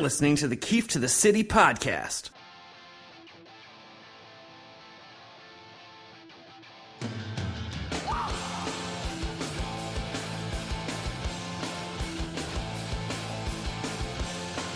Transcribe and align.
listening 0.00 0.36
to 0.36 0.48
the 0.48 0.56
Keefe 0.56 0.88
to 0.88 0.98
the 0.98 1.08
City 1.08 1.44
podcast. 1.44 2.30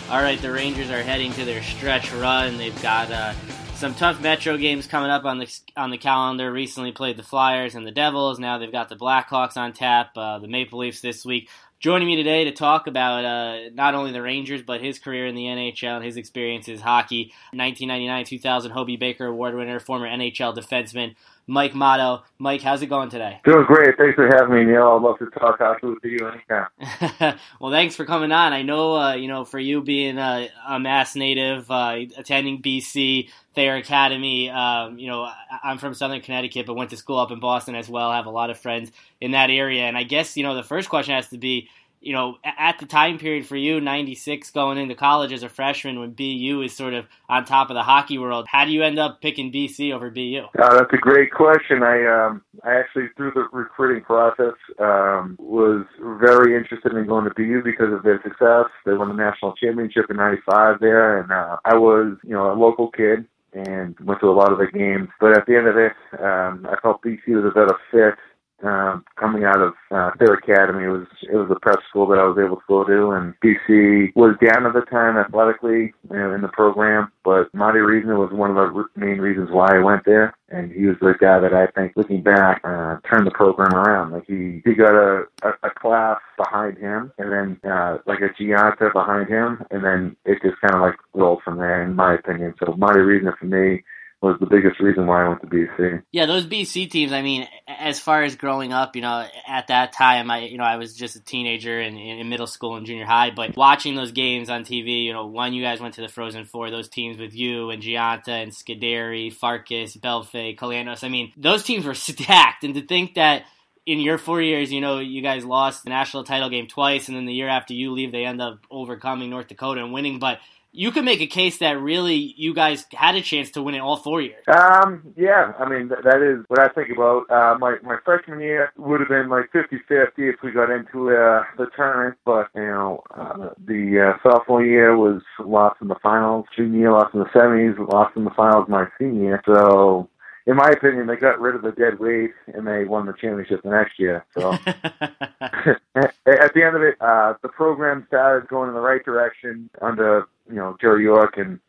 All 0.07 0.21
right, 0.21 0.39
the 0.39 0.51
Rangers 0.51 0.91
are 0.91 1.01
heading 1.01 1.33
to 1.33 1.43
their 1.43 1.63
stretch 1.63 2.13
run. 2.13 2.57
They've 2.57 2.81
got 2.81 3.11
uh, 3.11 3.33
some 3.73 3.95
tough 3.95 4.21
Metro 4.21 4.55
games 4.55 4.85
coming 4.85 5.09
up 5.09 5.25
on 5.25 5.39
the 5.39 5.59
on 5.75 5.89
the 5.89 5.97
calendar. 5.97 6.51
Recently 6.51 6.91
played 6.91 7.17
the 7.17 7.23
Flyers 7.23 7.73
and 7.73 7.85
the 7.85 7.91
Devils. 7.91 8.37
Now 8.37 8.59
they've 8.59 8.71
got 8.71 8.89
the 8.89 8.95
Blackhawks 8.95 9.57
on 9.57 9.73
tap. 9.73 10.11
Uh, 10.15 10.37
the 10.37 10.47
Maple 10.47 10.79
Leafs 10.79 11.01
this 11.01 11.25
week. 11.25 11.49
Joining 11.85 12.07
me 12.07 12.15
today 12.15 12.45
to 12.45 12.51
talk 12.51 12.87
about 12.87 13.25
uh, 13.25 13.69
not 13.75 13.93
only 13.93 14.11
the 14.11 14.19
Rangers 14.19 14.63
but 14.63 14.81
his 14.81 14.97
career 14.97 15.27
in 15.27 15.35
the 15.35 15.43
NHL 15.43 15.97
and 15.97 16.03
his 16.03 16.17
experiences 16.17 16.81
hockey. 16.81 17.31
1999-2000 17.53 18.71
Hobey 18.71 18.97
Baker 18.97 19.27
Award 19.27 19.53
winner, 19.53 19.79
former 19.79 20.07
NHL 20.07 20.57
defenseman 20.57 21.13
Mike 21.47 21.73
Mottau. 21.73 22.23
Mike, 22.39 22.61
how's 22.61 22.81
it 22.81 22.87
going 22.87 23.09
today? 23.09 23.39
Doing 23.45 23.65
great. 23.65 23.95
Thanks 23.97 24.15
for 24.15 24.27
having 24.27 24.55
me, 24.55 24.63
Neil. 24.65 24.93
I'd 24.97 25.01
love 25.01 25.19
to 25.19 25.27
talk 25.39 25.59
hockey 25.59 25.87
with 25.87 26.03
you 26.03 26.27
anytime. 26.27 27.37
well, 27.59 27.71
thanks 27.71 27.95
for 27.95 28.05
coming 28.05 28.31
on. 28.31 28.51
I 28.51 28.63
know, 28.63 28.95
uh, 28.95 29.13
you 29.13 29.27
know, 29.27 29.45
for 29.45 29.59
you 29.59 29.81
being 29.81 30.17
a, 30.17 30.49
a 30.67 30.79
Mass 30.79 31.15
native, 31.15 31.69
uh, 31.69 31.97
attending 32.17 32.61
BC 32.61 33.29
Thayer 33.53 33.75
Academy, 33.75 34.49
um, 34.49 34.97
you 34.97 35.07
know, 35.07 35.29
I'm 35.63 35.77
from 35.77 35.93
Southern 35.93 36.21
Connecticut, 36.21 36.65
but 36.65 36.73
went 36.73 36.89
to 36.89 36.97
school 36.97 37.19
up 37.19 37.31
in 37.31 37.39
Boston 37.39 37.75
as 37.75 37.87
well. 37.87 38.09
I 38.09 38.17
have 38.17 38.25
a 38.25 38.31
lot 38.31 38.49
of 38.49 38.57
friends 38.57 38.91
in 39.21 39.31
that 39.31 39.49
area, 39.49 39.83
and 39.83 39.97
I 39.97 40.03
guess 40.03 40.35
you 40.35 40.43
know 40.43 40.55
the 40.55 40.63
first 40.63 40.89
question 40.89 41.13
has 41.13 41.29
to 41.29 41.37
be 41.37 41.69
you 42.05 42.13
know, 42.13 42.37
at 42.43 42.77
the 42.77 42.85
time 42.85 43.17
period 43.17 43.47
for 43.47 43.57
you, 43.57 43.81
96 43.81 44.51
going 44.51 44.77
into 44.77 44.93
college 44.93 45.33
as 45.33 45.41
a 45.41 45.49
freshman 45.49 45.99
when 45.99 46.11
BU 46.11 46.61
is 46.63 46.75
sort 46.75 46.93
of 46.93 47.07
on 47.27 47.45
top 47.45 47.71
of 47.71 47.73
the 47.73 47.81
hockey 47.81 48.19
world, 48.19 48.45
how 48.47 48.63
do 48.63 48.71
you 48.71 48.83
end 48.83 48.99
up 48.99 49.21
picking 49.21 49.51
BC 49.51 49.91
over 49.91 50.11
BU? 50.11 50.45
Uh, 50.61 50.77
that's 50.77 50.93
a 50.93 50.97
great 50.97 51.31
question. 51.31 51.81
I, 51.81 52.05
um, 52.05 52.43
I 52.63 52.75
actually, 52.75 53.07
through 53.17 53.31
the 53.33 53.47
recruiting 53.51 54.03
process, 54.03 54.53
um, 54.79 55.35
was 55.39 55.83
very 55.99 56.55
interested 56.55 56.93
in 56.93 57.07
going 57.07 57.25
to 57.25 57.33
BU 57.33 57.63
because 57.63 57.91
of 57.91 58.03
their 58.03 58.21
success. 58.21 58.65
They 58.85 58.93
won 58.93 59.07
the 59.07 59.15
national 59.15 59.53
championship 59.53 60.05
in 60.11 60.17
95 60.17 60.79
there, 60.79 61.19
and 61.19 61.31
uh, 61.31 61.57
I 61.65 61.75
was, 61.75 62.17
you 62.23 62.33
know, 62.33 62.53
a 62.53 62.53
local 62.53 62.91
kid 62.91 63.25
and 63.53 63.97
went 64.01 64.19
to 64.19 64.27
a 64.27 64.35
lot 64.35 64.51
of 64.51 64.59
the 64.59 64.67
games. 64.67 65.09
But 65.19 65.35
at 65.35 65.47
the 65.47 65.55
end 65.55 65.67
of 65.67 65.77
it, 65.77 65.93
um, 66.21 66.67
I 66.69 66.79
felt 66.83 67.01
BC 67.01 67.29
was 67.29 67.45
a 67.45 67.55
better 67.55 67.75
fit 67.91 68.19
uh, 68.65 68.99
coming 69.15 69.43
out 69.43 69.61
of 69.61 69.73
uh, 69.91 70.11
their 70.19 70.33
academy. 70.33 70.85
It 70.85 70.89
was 70.89 71.07
it 71.21 71.35
was 71.35 71.49
a 71.51 71.59
prep 71.59 71.79
school 71.89 72.07
that 72.07 72.19
I 72.19 72.25
was 72.25 72.37
able 72.37 72.57
to 72.57 72.67
go 72.67 72.83
to, 72.83 73.11
and 73.11 73.33
BC 73.43 74.15
was 74.15 74.35
down 74.43 74.65
at 74.65 74.73
the 74.73 74.81
time 74.89 75.17
athletically 75.17 75.93
you 76.09 76.17
know, 76.17 76.33
in 76.33 76.41
the 76.41 76.49
program. 76.49 77.11
But 77.23 77.53
Marty 77.53 77.79
Reasoner 77.79 78.17
was 78.17 78.31
one 78.31 78.51
of 78.51 78.55
the 78.55 78.85
main 78.95 79.19
reasons 79.19 79.49
why 79.51 79.75
I 79.75 79.83
went 79.83 80.05
there, 80.05 80.35
and 80.49 80.71
he 80.71 80.85
was 80.85 80.97
the 81.01 81.13
guy 81.19 81.39
that 81.39 81.53
I 81.53 81.67
think, 81.67 81.93
looking 81.95 82.21
back, 82.21 82.61
uh, 82.63 82.97
turned 83.09 83.27
the 83.27 83.31
program 83.31 83.73
around. 83.73 84.11
Like 84.11 84.25
he 84.27 84.61
he 84.65 84.73
got 84.73 84.95
a, 84.95 85.23
a 85.43 85.49
a 85.63 85.69
class 85.69 86.19
behind 86.37 86.77
him, 86.77 87.11
and 87.17 87.31
then 87.31 87.71
uh, 87.71 87.97
like 88.05 88.19
a 88.21 88.29
Gionta 88.41 88.91
behind 88.93 89.29
him, 89.29 89.63
and 89.71 89.83
then 89.83 90.15
it 90.25 90.39
just 90.41 90.59
kind 90.61 90.75
of 90.75 90.81
like 90.81 90.95
rolled 91.13 91.41
from 91.43 91.57
there, 91.57 91.83
in 91.83 91.95
my 91.95 92.15
opinion. 92.15 92.53
So 92.59 92.73
Marty 92.77 93.01
Reasoner 93.01 93.35
for 93.39 93.45
me 93.45 93.83
was 94.25 94.39
the 94.39 94.47
biggest 94.47 94.79
reason 94.79 95.05
why 95.05 95.23
I 95.23 95.29
went 95.29 95.41
to 95.41 95.47
BC. 95.47 96.01
Yeah, 96.11 96.25
those 96.25 96.47
BC 96.47 96.89
teams. 96.89 97.13
I 97.13 97.21
mean, 97.21 97.47
as 97.67 97.99
far 97.99 98.23
as 98.23 98.35
growing 98.35 98.73
up, 98.73 98.95
you 98.95 99.03
know, 99.03 99.27
at 99.47 99.67
that 99.67 99.93
time, 99.93 100.31
I 100.31 100.45
you 100.45 100.57
know 100.57 100.63
I 100.63 100.77
was 100.77 100.95
just 100.95 101.15
a 101.15 101.19
teenager 101.19 101.79
in, 101.79 101.95
in 101.95 102.27
middle 102.27 102.47
school 102.47 102.75
and 102.75 102.85
junior 102.85 103.05
high. 103.05 103.29
But 103.29 103.55
watching 103.55 103.95
those 103.95 104.11
games 104.11 104.49
on 104.49 104.63
TV, 104.63 105.03
you 105.03 105.13
know, 105.13 105.27
when 105.27 105.53
you 105.53 105.63
guys 105.63 105.79
went 105.79 105.93
to 105.95 106.01
the 106.01 106.07
Frozen 106.07 106.45
Four, 106.45 106.71
those 106.71 106.89
teams 106.89 107.19
with 107.19 107.35
you 107.35 107.69
and 107.69 107.83
Gionta 107.83 108.29
and 108.29 108.51
Scuderi, 108.51 109.31
Farkas, 109.31 109.95
Bellefeuille, 109.95 110.57
Kolanos. 110.57 111.03
I 111.03 111.09
mean, 111.09 111.31
those 111.37 111.63
teams 111.63 111.85
were 111.85 111.93
stacked, 111.93 112.63
and 112.63 112.73
to 112.73 112.81
think 112.81 113.15
that 113.15 113.43
in 113.85 113.99
your 113.99 114.17
four 114.17 114.41
years, 114.41 114.73
you 114.73 114.81
know, 114.81 114.97
you 114.97 115.21
guys 115.21 115.45
lost 115.45 115.83
the 115.83 115.91
national 115.91 116.23
title 116.23 116.49
game 116.49 116.67
twice, 116.67 117.07
and 117.07 117.15
then 117.15 117.25
the 117.25 117.33
year 117.33 117.47
after 117.47 117.75
you 117.75 117.91
leave, 117.91 118.11
they 118.11 118.25
end 118.25 118.41
up 118.41 118.59
overcoming 118.71 119.29
North 119.29 119.47
Dakota 119.47 119.83
and 119.83 119.93
winning. 119.93 120.17
But 120.17 120.39
you 120.75 120.91
could 120.91 121.05
make 121.05 121.21
a 121.21 121.27
case 121.27 121.59
that 121.59 121.79
really 121.79 122.33
you 122.37 122.53
guys 122.53 122.85
had 122.91 123.15
a 123.15 123.21
chance 123.21 123.51
to 123.51 123.63
win 123.63 123.75
it 123.75 123.79
all 123.79 123.97
four 123.97 124.21
years. 124.21 124.43
Um, 124.47 125.13
yeah, 125.15 125.53
I 125.57 125.67
mean 125.67 125.89
th- 125.89 126.01
that 126.03 126.21
is 126.21 126.43
what 126.47 126.59
I 126.59 126.67
think 126.67 126.89
about. 126.89 127.29
Uh, 127.29 127.57
my 127.57 127.77
my 127.81 127.97
freshman 128.03 128.39
year 128.39 128.71
would 128.77 128.99
have 128.99 129.09
been 129.09 129.29
like 129.29 129.51
50-50 129.53 129.79
if 130.17 130.35
we 130.43 130.51
got 130.51 130.69
into 130.69 131.11
uh, 131.11 131.43
the 131.57 131.67
tournament, 131.75 132.17
but 132.25 132.49
you 132.55 132.61
know 132.61 133.03
uh, 133.15 133.49
the 133.65 134.13
uh, 134.13 134.29
sophomore 134.29 134.65
year 134.65 134.97
was 134.97 135.21
lost 135.39 135.81
in 135.81 135.87
the 135.87 135.95
finals. 136.03 136.45
Junior 136.55 136.79
year 136.79 136.91
lost 136.91 137.13
in 137.13 137.21
the 137.21 137.25
semis, 137.27 137.77
lost 137.91 138.15
in 138.17 138.25
the 138.25 138.31
finals 138.31 138.67
my 138.67 138.85
senior 138.99 139.23
year. 139.23 139.43
So 139.45 140.09
in 140.47 140.55
my 140.55 140.69
opinion, 140.69 141.07
they 141.07 141.15
got 141.15 141.39
rid 141.39 141.55
of 141.55 141.63
the 141.63 141.71
dead 141.71 141.99
weight 141.99 142.31
and 142.53 142.67
they 142.67 142.85
won 142.85 143.05
the 143.05 143.13
championship 143.13 143.63
the 143.63 143.69
next 143.69 143.99
year. 143.99 144.25
So 144.37 144.51
at 144.65 146.53
the 146.53 146.63
end 146.63 146.75
of 146.75 146.83
it, 146.83 146.95
uh, 147.01 147.33
the 147.41 147.49
program 147.49 148.05
started 148.07 148.47
going 148.47 148.69
in 148.69 148.75
the 148.75 148.81
right 148.81 149.03
direction 149.03 149.69
under 149.81 150.27
you 150.47 150.55
know 150.55 150.77
Joe 150.79 150.95
York, 150.95 151.37
and 151.37 151.59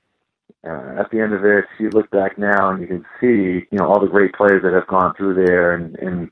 uh, 0.66 1.00
at 1.00 1.10
the 1.10 1.20
end 1.20 1.32
of 1.32 1.44
it, 1.44 1.64
you 1.78 1.88
look 1.90 2.10
back 2.10 2.36
now 2.38 2.70
and 2.70 2.80
you 2.80 2.86
can 2.86 3.04
see 3.20 3.66
you 3.70 3.78
know 3.78 3.86
all 3.86 4.00
the 4.00 4.06
great 4.06 4.34
players 4.34 4.62
that 4.62 4.74
have 4.74 4.86
gone 4.86 5.14
through 5.14 5.46
there, 5.46 5.74
and 5.74 5.96
and 5.96 6.30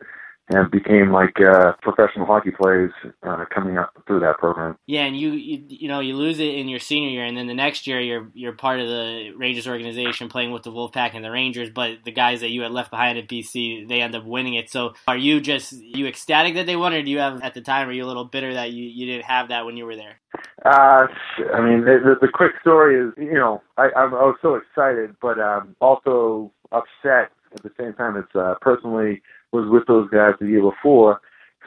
and 0.49 0.71
became 0.71 1.11
like 1.11 1.41
uh, 1.41 1.73
professional 1.81 2.27
hockey 2.27 2.51
players 2.51 2.93
uh, 3.23 3.45
coming 3.53 3.79
up 3.79 3.91
through 4.07 4.21
that 4.21 4.37
program. 4.39 4.77
Yeah, 4.87 5.05
and 5.05 5.17
you, 5.17 5.33
you 5.33 5.65
you 5.69 5.89
know 5.89 6.01
you 6.01 6.15
lose 6.17 6.39
it 6.39 6.55
in 6.55 6.69
your 6.69 6.81
senior 6.81 7.09
year, 7.09 7.25
and 7.25 7.37
then 7.37 7.47
the 7.47 7.55
next 7.55 7.87
year 7.87 8.01
you're 8.01 8.31
you're 8.35 8.53
part 8.53 8.81
of 8.81 8.87
the 8.87 9.33
Rangers 9.37 9.67
organization 9.67 10.29
playing 10.29 10.53
with 10.53 10.63
the 10.63 10.71
Wolfpack 10.71 11.15
and 11.15 11.25
the 11.25 11.31
Rangers, 11.31 11.71
but 11.71 12.05
the 12.05 12.13
guys 12.13 12.41
that 12.41 12.51
you 12.51 12.63
had 12.63 12.73
left 12.73 12.91
behind 12.91 13.19
at 13.19 13.29
BC 13.29 13.89
they 13.89 14.03
end 14.03 14.15
up 14.15 14.25
winning 14.25 14.55
it. 14.55 14.71
So 14.71 14.95
are 15.09 15.17
you 15.17 15.41
just 15.41 15.73
you 15.73 16.07
ecstatic 16.07 16.55
that 16.55 16.67
they 16.67 16.77
won, 16.77 16.93
or 16.93 17.03
do 17.03 17.11
you 17.11 17.19
have 17.21 17.43
at 17.43 17.55
the 17.55 17.63
time 17.63 17.89
are 17.89 17.93
you 17.93 18.05
a 18.05 18.07
little 18.07 18.27
bitter 18.27 18.53
that 18.55 18.71
you, 18.71 18.85
you 18.85 19.07
didn't 19.07 19.25
have 19.25 19.49
that 19.49 19.65
when 19.65 19.77
you 19.79 19.87
were 19.87 19.97
there? 19.97 20.21
Uh, 20.65 21.07
I 21.55 21.61
mean 21.63 21.85
the, 21.85 22.01
the, 22.05 22.17
the 22.21 22.33
quick 22.33 22.53
story 22.61 23.01
is 23.01 23.15
you 23.17 23.35
know 23.35 23.63
I 23.79 23.89
I 23.97 24.05
was 24.05 24.37
so 24.43 24.57
excited, 24.57 25.17
but 25.23 25.39
um, 25.41 25.75
also 25.81 26.53
upset 26.71 27.31
at 27.55 27.63
the 27.63 27.71
same 27.79 27.95
time. 27.95 28.17
It's 28.17 28.35
uh, 28.35 28.57
personally 28.61 29.23
was 29.55 29.71
with 29.71 29.87
those 29.87 30.11
guys 30.11 30.35
the 30.41 30.49
year 30.49 30.63
before. 30.63 31.21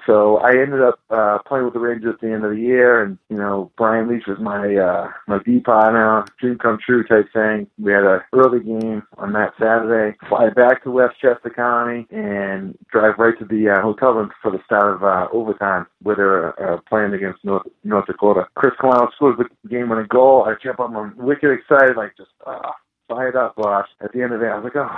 So 0.08 0.38
I 0.38 0.52
ended 0.52 0.82
up 0.82 1.00
uh, 1.10 1.40
playing 1.46 1.66
with 1.66 1.74
the 1.74 1.82
Rangers 1.82 2.14
at 2.14 2.22
the 2.22 2.32
end 2.32 2.46
of 2.46 2.52
the 2.52 2.62
year, 2.62 3.04
and 3.04 3.18
you 3.30 3.36
know 3.36 3.72
Brian 3.76 4.08
Leetch 4.08 4.26
was 4.26 4.40
my 4.40 4.76
uh, 4.76 5.12
my 5.28 5.40
D 5.44 5.60
partner, 5.60 6.24
dream 6.40 6.58
come 6.58 6.78
true 6.84 7.04
type 7.04 7.28
thing. 7.34 7.68
We 7.78 7.92
had 7.92 8.06
an 8.06 8.22
early 8.32 8.62
game 8.62 9.04
on 9.18 9.34
that 9.34 9.52
Saturday. 9.60 10.18
Fly 10.30 10.50
back 10.52 10.84
to 10.84 10.92
Westchester 10.92 11.52
County 11.54 12.08
and 12.10 12.78
drive 12.90 13.16
right 13.20 13.38
to 13.38 13.44
the 13.44 13.70
uh, 13.70 13.82
hotel 13.82 14.14
room 14.14 14.32
for 14.42 14.50
the 14.50 14.64
start 14.64 14.96
of 14.96 15.04
uh, 15.04 15.28
overtime, 15.34 15.86
where 16.02 16.16
they're 16.16 16.74
uh, 16.74 16.80
playing 16.88 17.14
against 17.14 17.44
North 17.44 17.68
North 17.84 18.06
Dakota. 18.06 18.48
Krys 18.58 18.78
Kolanos 18.78 19.12
scores 19.16 19.38
the 19.38 19.70
game-winning 19.70 20.08
goal. 20.10 20.46
I 20.48 20.54
jump 20.64 20.80
up, 20.80 20.92
I'm 20.96 21.18
wicked 21.18 21.52
excited, 21.52 21.98
like 21.98 22.16
just 22.16 22.32
uh, 22.46 22.72
fired 23.10 23.36
up. 23.36 23.56
But 23.58 23.88
at 24.00 24.14
the 24.14 24.22
end 24.24 24.32
of 24.32 24.42
it, 24.42 24.46
I 24.46 24.56
was 24.56 24.64
like, 24.64 24.78
oh 24.78 24.96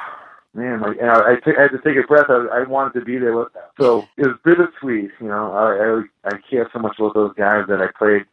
man, 0.54 0.82
like 0.82 0.98
and 1.00 1.10
I, 1.10 1.34
I, 1.34 1.36
t- 1.36 1.58
I 1.58 1.64
had 1.64 1.72
to 1.72 1.80
take 1.80 2.04
a 2.04 2.08
breath. 2.08 2.28
I, 2.30 2.48
I 2.62 2.64
wanted 2.68 3.00
to 3.00 3.06
be 3.06 3.18
there 3.18 3.36
with 3.38 3.54
them, 3.54 3.64
so 3.80 4.08
it 4.18 4.28
was 4.28 4.38
bittersweet. 4.44 5.12
You 5.20 5.28
know, 5.28 5.52
I, 5.54 6.30
I 6.32 6.36
I 6.36 6.40
care 6.50 6.70
so 6.74 6.80
much 6.80 6.98
about 7.00 7.14
those 7.14 7.34
guys 7.36 7.66
that 7.70 7.82
I 7.82 7.88
played 7.98 8.26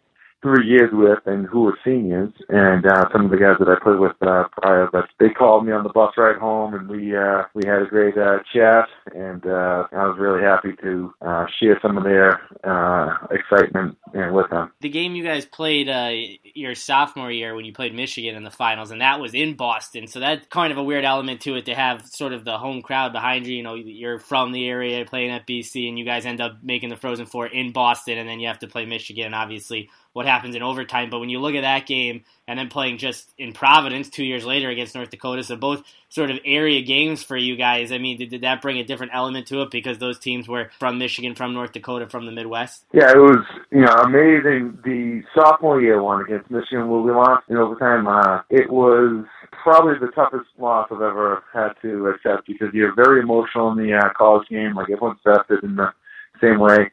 three 0.43 0.67
years 0.67 0.91
with 0.93 1.19
and 1.27 1.47
who 1.47 1.63
were 1.63 1.79
seniors, 1.85 2.33
and 2.49 2.87
uh, 2.87 3.05
some 3.13 3.25
of 3.25 3.31
the 3.31 3.37
guys 3.37 3.57
that 3.59 3.69
I 3.69 3.77
played 3.83 3.99
with 3.99 4.13
uh, 4.23 4.45
prior. 4.61 4.89
But 4.93 5.07
they 5.19 5.31
called 5.31 5.67
me 5.67 5.73
on 5.73 5.83
the 5.83 5.91
bus 5.91 6.13
ride 6.17 6.37
home, 6.37 6.75
and 6.75 6.89
we 6.89 7.17
uh, 7.17 7.45
we 7.55 7.67
had 7.67 7.83
a 7.83 7.87
great 7.87 8.17
uh, 8.17 8.39
chat, 8.53 8.89
and 9.15 9.45
uh, 9.47 9.85
I 9.93 10.07
was 10.07 10.17
really 10.19 10.43
happy 10.43 10.73
to 10.83 11.15
uh, 11.21 11.47
share 11.59 11.79
some 11.81 11.97
of 11.97 12.05
their 12.05 12.41
uh, 12.65 13.17
excitement 13.31 13.97
with 14.13 14.51
them. 14.51 14.73
The 14.81 14.89
game 14.89 15.15
you 15.15 15.25
guys 15.25 15.45
played 15.45 15.89
uh, 15.89 16.13
your 16.55 16.75
sophomore 16.75 17.31
year 17.31 17.55
when 17.55 17.65
you 17.65 17.73
played 17.73 17.95
Michigan 17.95 18.35
in 18.37 18.44
the 18.44 18.50
finals, 18.50 18.91
and 18.91 19.00
that 19.00 19.21
was 19.21 19.35
in 19.35 19.55
Boston, 19.55 20.06
so 20.06 20.21
that's 20.21 20.47
kind 20.49 20.73
of 20.73 20.79
a 20.79 20.85
weird 20.85 21.05
element 21.05 21.41
to 21.43 21.56
it 21.56 21.67
to 21.67 21.75
have 21.75 22.06
sort 22.06 22.32
of 22.32 22.44
the 22.44 22.59
home 22.59 22.82
crowd 22.82 23.12
behind 23.12 23.47
you. 23.47 23.56
You 23.56 23.62
know, 23.62 23.75
you're 23.75 24.19
from 24.19 24.53
the 24.53 24.69
area 24.69 25.05
playing 25.05 25.31
at 25.31 25.47
BC, 25.47 25.89
and 25.89 25.99
you 25.99 26.05
guys 26.05 26.27
end 26.27 26.41
up 26.41 26.59
making 26.62 26.91
the 26.91 26.97
Frozen 26.97 27.27
Four 27.27 27.47
in 27.47 27.73
Boston, 27.73 28.19
and 28.19 28.29
then 28.29 28.41
you 28.41 28.49
have 28.49 28.61
to 28.61 28.69
play 28.69 28.85
Michigan, 28.85 29.35
obviously 29.35 29.91
what 30.17 30.25
happens 30.26 30.55
in 30.55 30.62
overtime. 30.62 31.11
But 31.11 31.20
when 31.20 31.28
you 31.28 31.40
look 31.40 31.55
at 31.55 31.62
that 31.62 31.87
game 31.87 32.25
and 32.46 32.58
then 32.58 32.69
playing 32.69 32.99
just 32.99 33.32
in 33.38 33.52
Providence 33.52 34.08
two 34.08 34.25
years 34.25 34.44
later 34.44 34.69
against 34.69 34.94
North 34.94 35.11
Dakota, 35.11 35.43
so 35.43 35.56
both 35.56 35.82
sort 36.08 36.31
of 36.31 36.38
area 36.44 36.82
games 36.82 37.23
for 37.23 37.37
you 37.37 37.56
guys. 37.56 37.93
I 37.93 37.99
mean, 37.99 38.19
did, 38.19 38.31
did 38.31 38.43
that 38.43 38.62
bring 38.62 38.78
a 38.78 38.84
different 38.84 39.12
element 39.14 39.46
to 39.49 39.62
it 39.62 39.70
because 39.70 39.99
those 39.99 40.19
teams 40.19 40.49
were 40.49 40.70
from 40.78 40.99
Michigan, 40.99 41.34
from 41.34 41.55
North 41.55 41.73
Dakota, 41.73 42.08
from 42.08 42.26
the 42.26 42.32
Midwest? 42.32 42.84
Yeah, 42.93 43.11
it 43.11 43.19
was 43.19 43.44
you 43.70 43.81
know 43.81 43.93
amazing. 43.93 44.78
The 44.84 45.23
sophomore 45.34 45.81
year 45.81 46.02
one 46.02 46.23
against 46.23 46.50
Michigan, 46.50 46.88
where 46.88 47.00
we 47.00 47.12
lost 47.12 47.44
in 47.49 47.56
overtime, 47.56 48.06
uh, 48.06 48.43
it 48.50 48.70
was 48.70 49.25
probably 49.50 49.94
the 49.99 50.12
toughest 50.12 50.46
loss 50.58 50.88
I've 50.90 51.02
ever 51.02 51.43
had 51.52 51.72
to 51.82 52.08
accept 52.08 52.46
because 52.46 52.69
you're 52.72 52.94
very 52.94 53.20
emotional 53.20 53.72
in 53.72 53.79
the 53.79 53.94
uh, 53.94 54.11
college 54.17 54.49
game. 54.49 54.75
Like 54.75 54.90
everyone's 54.90 55.20
vested 55.25 55.64
in 55.64 55.76
the 55.76 55.93
same 56.40 56.61
way 56.61 56.90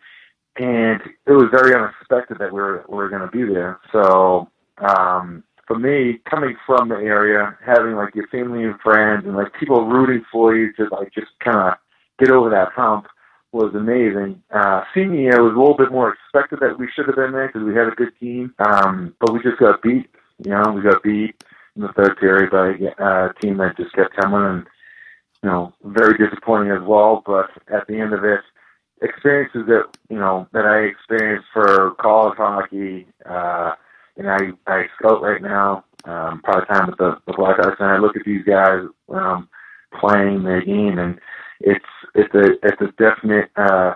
and 0.57 1.01
it 1.25 1.31
was 1.31 1.49
very 1.51 1.75
unexpected 1.75 2.37
that 2.39 2.53
we 2.53 2.61
were 2.61 2.85
we 2.87 2.95
were 2.95 3.09
going 3.09 3.21
to 3.21 3.27
be 3.27 3.43
there. 3.43 3.79
So 3.91 4.49
um, 4.77 5.43
for 5.67 5.77
me, 5.77 6.19
coming 6.29 6.55
from 6.65 6.89
the 6.89 6.95
area, 6.95 7.57
having 7.65 7.95
like 7.95 8.15
your 8.15 8.27
family 8.27 8.63
and 8.63 8.79
friends 8.81 9.25
and 9.25 9.35
like 9.35 9.53
people 9.59 9.85
rooting 9.85 10.23
for 10.31 10.55
you 10.55 10.73
to 10.73 10.87
like 10.91 11.13
just 11.13 11.31
kind 11.39 11.57
of 11.57 11.73
get 12.19 12.31
over 12.31 12.49
that 12.49 12.71
hump 12.73 13.07
was 13.51 13.73
amazing. 13.75 14.41
Uh, 14.51 14.83
senior 14.93 15.21
year 15.21 15.43
was 15.43 15.53
a 15.53 15.57
little 15.57 15.77
bit 15.77 15.91
more 15.91 16.13
expected 16.13 16.59
that 16.59 16.77
we 16.77 16.89
should 16.93 17.05
have 17.05 17.15
been 17.15 17.31
there 17.31 17.47
because 17.47 17.63
we 17.63 17.75
had 17.75 17.87
a 17.87 17.91
good 17.91 18.11
team, 18.19 18.53
um, 18.59 19.15
but 19.19 19.31
we 19.31 19.41
just 19.41 19.59
got 19.59 19.81
beat. 19.81 20.09
You 20.43 20.51
know, 20.51 20.71
we 20.73 20.81
got 20.81 21.03
beat 21.03 21.43
in 21.75 21.83
the 21.83 21.93
third 21.93 22.17
period 22.17 22.51
by 22.51 23.03
uh, 23.03 23.29
a 23.29 23.33
team 23.41 23.57
that 23.57 23.77
just 23.77 23.93
kept 23.93 24.15
coming, 24.15 24.41
and 24.41 24.67
you 25.43 25.49
know, 25.49 25.73
very 25.83 26.17
disappointing 26.17 26.71
as 26.71 26.81
well. 26.81 27.21
But 27.25 27.51
at 27.71 27.87
the 27.87 27.99
end 27.99 28.13
of 28.13 28.23
it, 28.23 28.41
experiences 29.03 29.65
that 29.67 29.85
you 30.09 30.17
know 30.17 30.47
that 30.53 30.65
I 30.65 30.79
experienced 30.79 31.47
for 31.53 31.91
college 31.99 32.37
hockey, 32.37 33.07
uh, 33.25 33.73
and 34.17 34.29
I 34.29 34.39
I 34.67 34.85
scout 34.97 35.21
right 35.21 35.41
now 35.41 35.83
um, 36.05 36.41
part 36.41 36.67
time 36.67 36.87
with 36.87 36.97
the, 36.97 37.17
the 37.27 37.33
Blackhawks, 37.33 37.79
and 37.79 37.89
I 37.89 37.97
look 37.97 38.15
at 38.15 38.25
these 38.25 38.43
guys 38.45 38.81
um, 39.09 39.49
playing 39.99 40.43
their 40.43 40.61
game, 40.61 40.99
and 40.99 41.19
it's 41.59 41.85
it's 42.15 42.33
a 42.33 42.53
it's 42.63 42.81
a 42.81 42.91
definite 42.97 43.49
uh, 43.55 43.93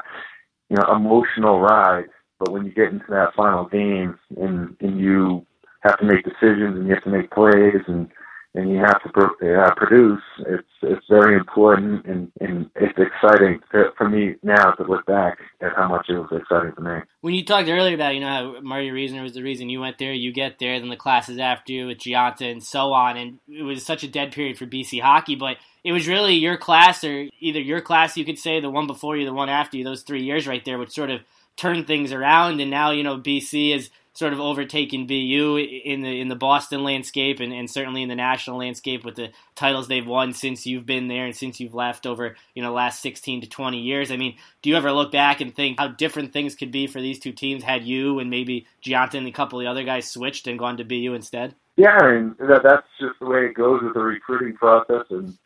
you 0.69 0.77
know 0.77 0.95
emotional 0.95 1.59
ride. 1.59 2.05
But 2.39 2.51
when 2.51 2.65
you 2.65 2.71
get 2.71 2.93
into 2.93 3.05
that 3.09 3.33
final 3.35 3.65
game 3.65 4.17
and 4.37 4.75
and 4.79 4.99
you 4.99 5.45
have 5.81 5.97
to 5.99 6.05
make 6.05 6.23
decisions 6.23 6.75
and 6.77 6.87
you 6.87 6.93
have 6.93 7.03
to 7.03 7.09
make 7.09 7.31
plays 7.31 7.81
and 7.87 8.09
and 8.57 8.71
you 8.71 8.79
have 8.79 8.99
to 9.03 9.09
uh, 9.09 9.75
produce. 9.75 10.21
It's 10.39 10.67
it's 10.81 11.05
very 11.07 11.35
important 11.35 12.05
and, 12.05 12.31
and 12.41 12.69
it's 12.75 12.97
exciting 12.97 13.59
for 13.95 14.09
me 14.09 14.35
now 14.41 14.71
to 14.71 14.83
look 14.83 15.05
back 15.05 15.37
at 15.61 15.73
how 15.75 15.87
much 15.87 16.07
it 16.09 16.17
was 16.17 16.29
exciting 16.31 16.71
for 16.73 16.81
me. 16.81 17.01
When 17.21 17.35
you 17.35 17.45
talked 17.45 17.69
earlier 17.69 17.93
about 17.93 18.15
you 18.15 18.21
know 18.21 18.55
how 18.55 18.61
Marty 18.61 18.89
Reasoner 18.89 19.21
was 19.21 19.33
the 19.33 19.43
reason 19.43 19.69
you 19.69 19.79
went 19.79 19.99
there, 19.99 20.11
you 20.11 20.33
get 20.33 20.57
there, 20.59 20.79
then 20.79 20.89
the 20.89 20.95
classes 20.95 21.37
after 21.37 21.71
you 21.71 21.85
with 21.85 21.99
Gionta 21.99 22.51
and 22.51 22.63
so 22.63 22.93
on, 22.93 23.15
and 23.15 23.37
it 23.47 23.61
was 23.61 23.85
such 23.85 24.03
a 24.03 24.07
dead 24.07 24.31
period 24.31 24.57
for 24.57 24.65
BC 24.65 25.01
hockey, 25.01 25.35
but 25.35 25.57
it 25.83 25.91
was 25.91 26.07
really 26.07 26.33
your 26.33 26.57
class 26.57 27.03
or 27.03 27.27
either 27.39 27.61
your 27.61 27.79
class, 27.79 28.17
you 28.17 28.25
could 28.25 28.39
say, 28.39 28.59
the 28.59 28.71
one 28.71 28.87
before 28.87 29.15
you, 29.15 29.25
the 29.25 29.33
one 29.33 29.49
after 29.49 29.77
you, 29.77 29.83
those 29.83 30.01
three 30.01 30.23
years 30.23 30.47
right 30.47 30.65
there, 30.65 30.79
which 30.79 30.91
sort 30.91 31.11
of 31.11 31.21
turned 31.57 31.85
things 31.85 32.11
around, 32.11 32.59
and 32.59 32.71
now 32.71 32.89
you 32.89 33.03
know 33.03 33.19
BC 33.19 33.75
is 33.75 33.89
sort 34.17 34.33
of 34.33 34.39
overtaken 34.39 35.05
BU 35.05 35.57
in 35.85 36.01
the 36.01 36.19
in 36.19 36.27
the 36.27 36.35
Boston 36.35 36.83
landscape 36.83 37.39
and, 37.39 37.53
and 37.53 37.69
certainly 37.69 38.01
in 38.01 38.09
the 38.09 38.15
national 38.15 38.57
landscape 38.57 39.05
with 39.05 39.13
the 39.13 39.29
titles 39.53 39.87
they've 39.87 40.07
won 40.07 40.33
since 40.33 40.65
you've 40.65 40.87
been 40.87 41.07
there 41.07 41.25
and 41.25 41.35
since 41.35 41.59
you've 41.59 41.75
left 41.75 42.07
over 42.07 42.35
you 42.55 42.63
know 42.63 42.73
last 42.73 42.99
16 43.03 43.41
to 43.41 43.47
20 43.47 43.79
years. 43.79 44.09
I 44.09 44.17
mean, 44.17 44.35
do 44.63 44.71
you 44.71 44.75
ever 44.75 44.91
look 44.91 45.11
back 45.11 45.39
and 45.39 45.53
think 45.53 45.79
how 45.79 45.89
different 45.89 46.33
things 46.33 46.55
could 46.55 46.71
be 46.71 46.87
for 46.87 46.99
these 46.99 47.19
two 47.19 47.31
teams 47.31 47.63
had 47.63 47.83
you 47.83 48.17
and 48.17 48.31
maybe 48.31 48.65
Gionta 48.83 49.19
and 49.19 49.27
a 49.27 49.31
couple 49.31 49.59
of 49.59 49.63
the 49.63 49.69
other 49.69 49.83
guys 49.83 50.09
switched 50.09 50.47
and 50.47 50.57
gone 50.57 50.77
to 50.77 50.83
BU 50.83 51.13
instead? 51.13 51.53
Yeah, 51.75 51.95
I 52.01 52.11
mean 52.15 52.35
that, 52.39 52.63
that's 52.63 52.87
just 52.99 53.19
the 53.19 53.27
way 53.27 53.45
it 53.45 53.53
goes 53.53 53.83
with 53.83 53.93
the 53.93 53.99
recruiting 53.99 54.55
process 54.55 55.05
and 55.11 55.37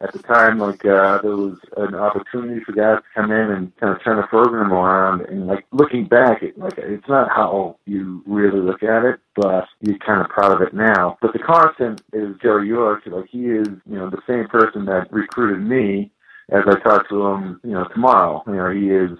at 0.00 0.12
the 0.12 0.20
time, 0.20 0.58
like 0.58 0.84
uh, 0.84 1.20
there 1.22 1.36
was 1.36 1.58
an 1.76 1.94
opportunity 1.94 2.62
for 2.62 2.72
guys 2.72 2.98
to 2.98 3.20
come 3.20 3.32
in 3.32 3.50
and 3.50 3.76
kind 3.78 3.94
of 3.94 4.02
turn 4.04 4.16
the 4.16 4.22
program 4.24 4.72
around. 4.72 5.22
And 5.22 5.48
like 5.48 5.66
looking 5.72 6.06
back, 6.06 6.42
it, 6.42 6.56
like 6.56 6.78
it's 6.78 7.08
not 7.08 7.28
how 7.30 7.78
you 7.84 8.22
really 8.24 8.60
look 8.60 8.84
at 8.84 9.04
it, 9.04 9.18
but 9.34 9.66
you're 9.80 9.98
kind 9.98 10.20
of 10.20 10.28
proud 10.28 10.52
of 10.52 10.62
it 10.62 10.72
now. 10.72 11.18
But 11.20 11.32
the 11.32 11.40
constant 11.40 12.00
is 12.12 12.36
Jerry 12.40 12.68
York. 12.68 13.02
Like 13.06 13.28
he 13.28 13.46
is, 13.46 13.66
you 13.86 13.96
know, 13.96 14.08
the 14.08 14.22
same 14.26 14.46
person 14.46 14.84
that 14.84 15.12
recruited 15.12 15.66
me. 15.66 16.12
As 16.50 16.62
I 16.66 16.78
talk 16.78 17.08
to 17.10 17.26
him, 17.26 17.60
you 17.62 17.72
know, 17.72 17.84
tomorrow, 17.92 18.42
you 18.46 18.54
know, 18.54 18.70
he 18.70 18.88
is 18.88 19.18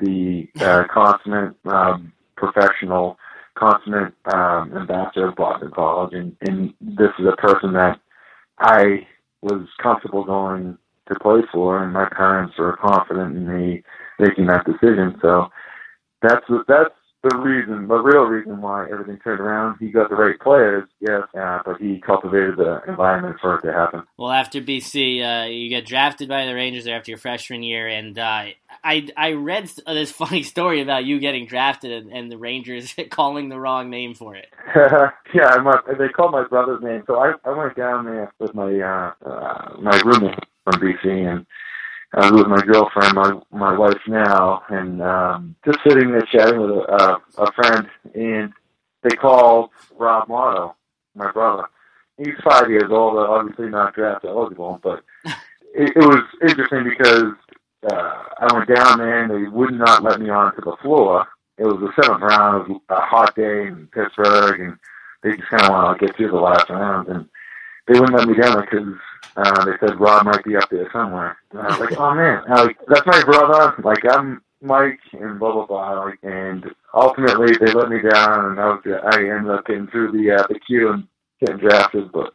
the 0.00 0.46
uh, 0.60 0.84
consummate 0.92 1.54
um, 1.64 2.12
professional, 2.36 3.16
consummate 3.54 4.12
um, 4.30 4.76
ambassador 4.76 5.28
of 5.28 5.36
Boston 5.36 5.70
College, 5.70 6.12
and, 6.12 6.36
and 6.42 6.74
this 6.80 7.10
is 7.18 7.26
a 7.26 7.36
person 7.36 7.72
that 7.72 7.98
I 8.58 9.06
was 9.42 9.66
comfortable 9.82 10.24
going 10.24 10.78
to 11.08 11.14
play 11.20 11.40
for, 11.52 11.82
and 11.82 11.92
my 11.92 12.08
parents 12.08 12.54
were 12.58 12.76
confident 12.76 13.36
in 13.36 13.46
me 13.46 13.82
making 14.18 14.46
that 14.46 14.64
decision. 14.66 15.18
So 15.20 15.48
that's 16.22 16.44
that's 16.68 16.94
the 17.22 17.36
reason, 17.36 17.86
the 17.86 17.98
real 17.98 18.22
reason 18.22 18.62
why 18.62 18.88
everything 18.90 19.18
turned 19.18 19.40
around. 19.40 19.76
He 19.78 19.90
got 19.90 20.08
the 20.08 20.16
right 20.16 20.38
players, 20.40 20.88
yes, 21.00 21.22
uh, 21.38 21.58
but 21.64 21.78
he 21.78 22.00
cultivated 22.00 22.56
the 22.56 22.80
environment 22.88 23.36
for 23.40 23.56
it 23.56 23.62
to 23.62 23.72
happen. 23.72 24.04
Well, 24.16 24.30
after 24.30 24.62
BC, 24.62 25.20
uh, 25.20 25.48
you 25.48 25.68
get 25.68 25.84
drafted 25.84 26.28
by 26.28 26.46
the 26.46 26.54
Rangers 26.54 26.86
after 26.86 27.10
your 27.10 27.18
freshman 27.18 27.62
year, 27.62 27.88
and 27.88 28.18
uh, 28.18 28.44
I 28.82 29.08
I 29.16 29.32
read 29.32 29.70
this 29.86 30.12
funny 30.22 30.42
story 30.42 30.80
about 30.80 31.04
you 31.04 31.18
getting 31.20 31.46
drafted 31.46 31.92
and, 31.92 32.12
and 32.12 32.32
the 32.32 32.38
Rangers 32.38 32.94
calling 33.10 33.50
the 33.50 33.60
wrong 33.60 33.90
name 33.90 34.14
for 34.14 34.34
it. 34.34 34.48
yeah, 35.34 35.56
my, 35.62 35.78
they 35.98 36.08
called 36.08 36.32
my 36.32 36.44
brother's 36.44 36.82
name, 36.82 37.02
so 37.06 37.16
I 37.16 37.34
I 37.44 37.50
went 37.50 37.76
down 37.76 38.06
there 38.06 38.32
with 38.38 38.54
my 38.54 38.80
uh, 38.80 39.12
uh, 39.28 39.76
my 39.78 40.00
roommate 40.04 40.38
from 40.64 40.80
BC 40.80 41.30
and 41.30 41.46
I 42.14 42.28
was 42.30 42.42
with 42.42 42.48
my 42.48 42.60
girlfriend, 42.62 43.14
my 43.14 43.40
my 43.52 43.76
wife 43.76 44.00
now, 44.08 44.62
and 44.68 45.00
um, 45.00 45.56
just 45.64 45.78
sitting 45.86 46.10
there 46.10 46.22
chatting 46.22 46.60
with 46.60 46.70
a, 46.70 46.82
uh, 46.82 47.18
a 47.38 47.52
friend, 47.52 47.88
and 48.14 48.52
they 49.02 49.10
called 49.16 49.70
Rob 49.96 50.28
Mottau, 50.28 50.74
my 51.14 51.30
brother. 51.30 51.64
He's 52.18 52.34
five 52.44 52.68
years 52.68 52.90
old, 52.90 53.16
obviously 53.16 53.68
not 53.68 53.94
draft 53.94 54.24
eligible, 54.24 54.80
but 54.82 55.04
it, 55.74 55.92
it 55.96 56.04
was 56.04 56.24
interesting 56.42 56.84
because 56.84 57.32
uh, 57.90 58.22
I 58.38 58.48
went 58.52 58.68
down 58.74 58.98
there 58.98 59.22
and 59.22 59.30
they 59.30 59.48
would 59.48 59.72
not 59.72 60.02
let 60.02 60.20
me 60.20 60.28
onto 60.30 60.60
the 60.62 60.76
floor. 60.82 61.26
It 61.58 61.64
was 61.64 61.78
the 61.80 62.02
seventh 62.02 62.22
round. 62.22 62.62
It 62.62 62.72
was 62.72 62.80
a 62.88 63.00
hot 63.00 63.34
day 63.36 63.66
in 63.68 63.88
Pittsburgh, 63.94 64.60
and 64.60 64.78
they 65.22 65.36
just 65.36 65.48
kind 65.48 65.62
of 65.62 65.70
want 65.70 65.98
to 65.98 66.06
get 66.06 66.16
through 66.16 66.30
the 66.30 66.36
last 66.36 66.68
round, 66.70 67.08
and 67.08 67.28
they 67.90 67.98
wouldn't 67.98 68.16
let 68.16 68.28
me 68.28 68.34
down 68.34 68.60
because 68.60 68.94
uh, 69.36 69.64
they 69.64 69.72
said 69.80 69.98
Rob 69.98 70.24
might 70.24 70.44
be 70.44 70.56
up 70.56 70.70
there 70.70 70.88
somewhere. 70.92 71.36
And 71.50 71.60
I 71.60 71.66
was 71.66 71.80
like, 71.80 71.98
oh 71.98 72.14
man, 72.14 72.44
like, 72.48 72.78
that's 72.86 73.06
my 73.06 73.22
brother. 73.24 73.74
Like 73.82 74.04
I'm 74.08 74.42
Mike 74.62 75.00
and 75.12 75.38
blah 75.38 75.52
blah 75.52 75.66
blah. 75.66 76.04
Like, 76.04 76.18
and 76.22 76.64
ultimately 76.94 77.56
they 77.58 77.72
let 77.72 77.90
me 77.90 77.98
down, 78.08 78.50
and 78.50 78.60
I 78.60 78.68
was 78.68 78.80
I 78.86 79.18
ended 79.18 79.50
up 79.50 79.66
getting 79.66 79.88
through 79.88 80.12
the 80.12 80.36
uh, 80.36 80.46
the 80.48 80.60
queue 80.60 80.92
and 80.92 81.06
getting 81.40 81.58
drafted. 81.58 82.12
But 82.12 82.32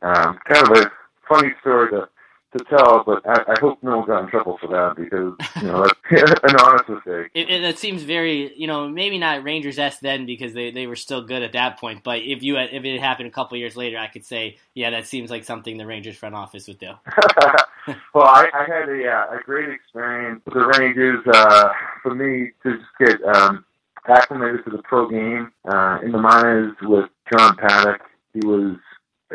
um, 0.00 0.38
kind 0.46 0.70
of 0.70 0.78
a 0.78 0.90
funny 1.28 1.50
story 1.60 1.90
to 1.90 2.08
to 2.56 2.64
tell, 2.64 3.02
but 3.04 3.22
I, 3.26 3.52
I 3.52 3.54
hope 3.60 3.78
no 3.82 3.98
one 3.98 4.06
got 4.06 4.24
in 4.24 4.30
trouble 4.30 4.58
for 4.60 4.68
that 4.68 4.94
because 4.96 5.34
you 5.60 5.68
know 5.68 5.86
that's 6.10 6.40
an 6.44 6.56
honest 6.60 6.88
mistake. 6.88 7.30
It, 7.34 7.50
it, 7.50 7.64
it 7.64 7.78
seems 7.78 8.02
very 8.02 8.56
you 8.56 8.66
know 8.66 8.88
maybe 8.88 9.18
not 9.18 9.42
Rangers 9.42 9.78
s 9.78 9.98
then 9.98 10.26
because 10.26 10.54
they, 10.54 10.70
they 10.70 10.86
were 10.86 10.96
still 10.96 11.22
good 11.22 11.42
at 11.42 11.52
that 11.52 11.78
point, 11.78 12.02
but 12.04 12.20
if 12.20 12.42
you 12.42 12.56
had, 12.56 12.70
if 12.72 12.84
it 12.84 12.92
had 12.92 13.00
happened 13.00 13.28
a 13.28 13.32
couple 13.32 13.58
years 13.58 13.76
later, 13.76 13.98
I 13.98 14.06
could 14.06 14.24
say 14.24 14.58
yeah 14.74 14.90
that 14.90 15.06
seems 15.06 15.30
like 15.30 15.44
something 15.44 15.76
the 15.76 15.86
Rangers 15.86 16.16
front 16.16 16.34
office 16.34 16.68
would 16.68 16.78
do. 16.78 16.92
well, 18.14 18.26
I, 18.26 18.48
I 18.54 18.64
had 18.64 18.88
a 18.88 19.08
uh, 19.08 19.36
a 19.36 19.42
great 19.44 19.68
experience 19.70 20.40
with 20.44 20.54
the 20.54 20.66
Rangers. 20.78 21.24
Uh, 21.26 21.68
for 22.02 22.14
me 22.14 22.52
to 22.62 22.76
just 22.76 22.90
get 22.98 23.22
um, 23.34 23.64
acclimated 24.08 24.64
to 24.64 24.70
the 24.70 24.82
pro 24.84 25.08
game 25.08 25.50
uh, 25.68 25.98
in 26.02 26.12
the 26.12 26.18
minors 26.18 26.74
with 26.82 27.08
John 27.32 27.56
Paddock, 27.56 28.02
he 28.32 28.46
was 28.46 28.76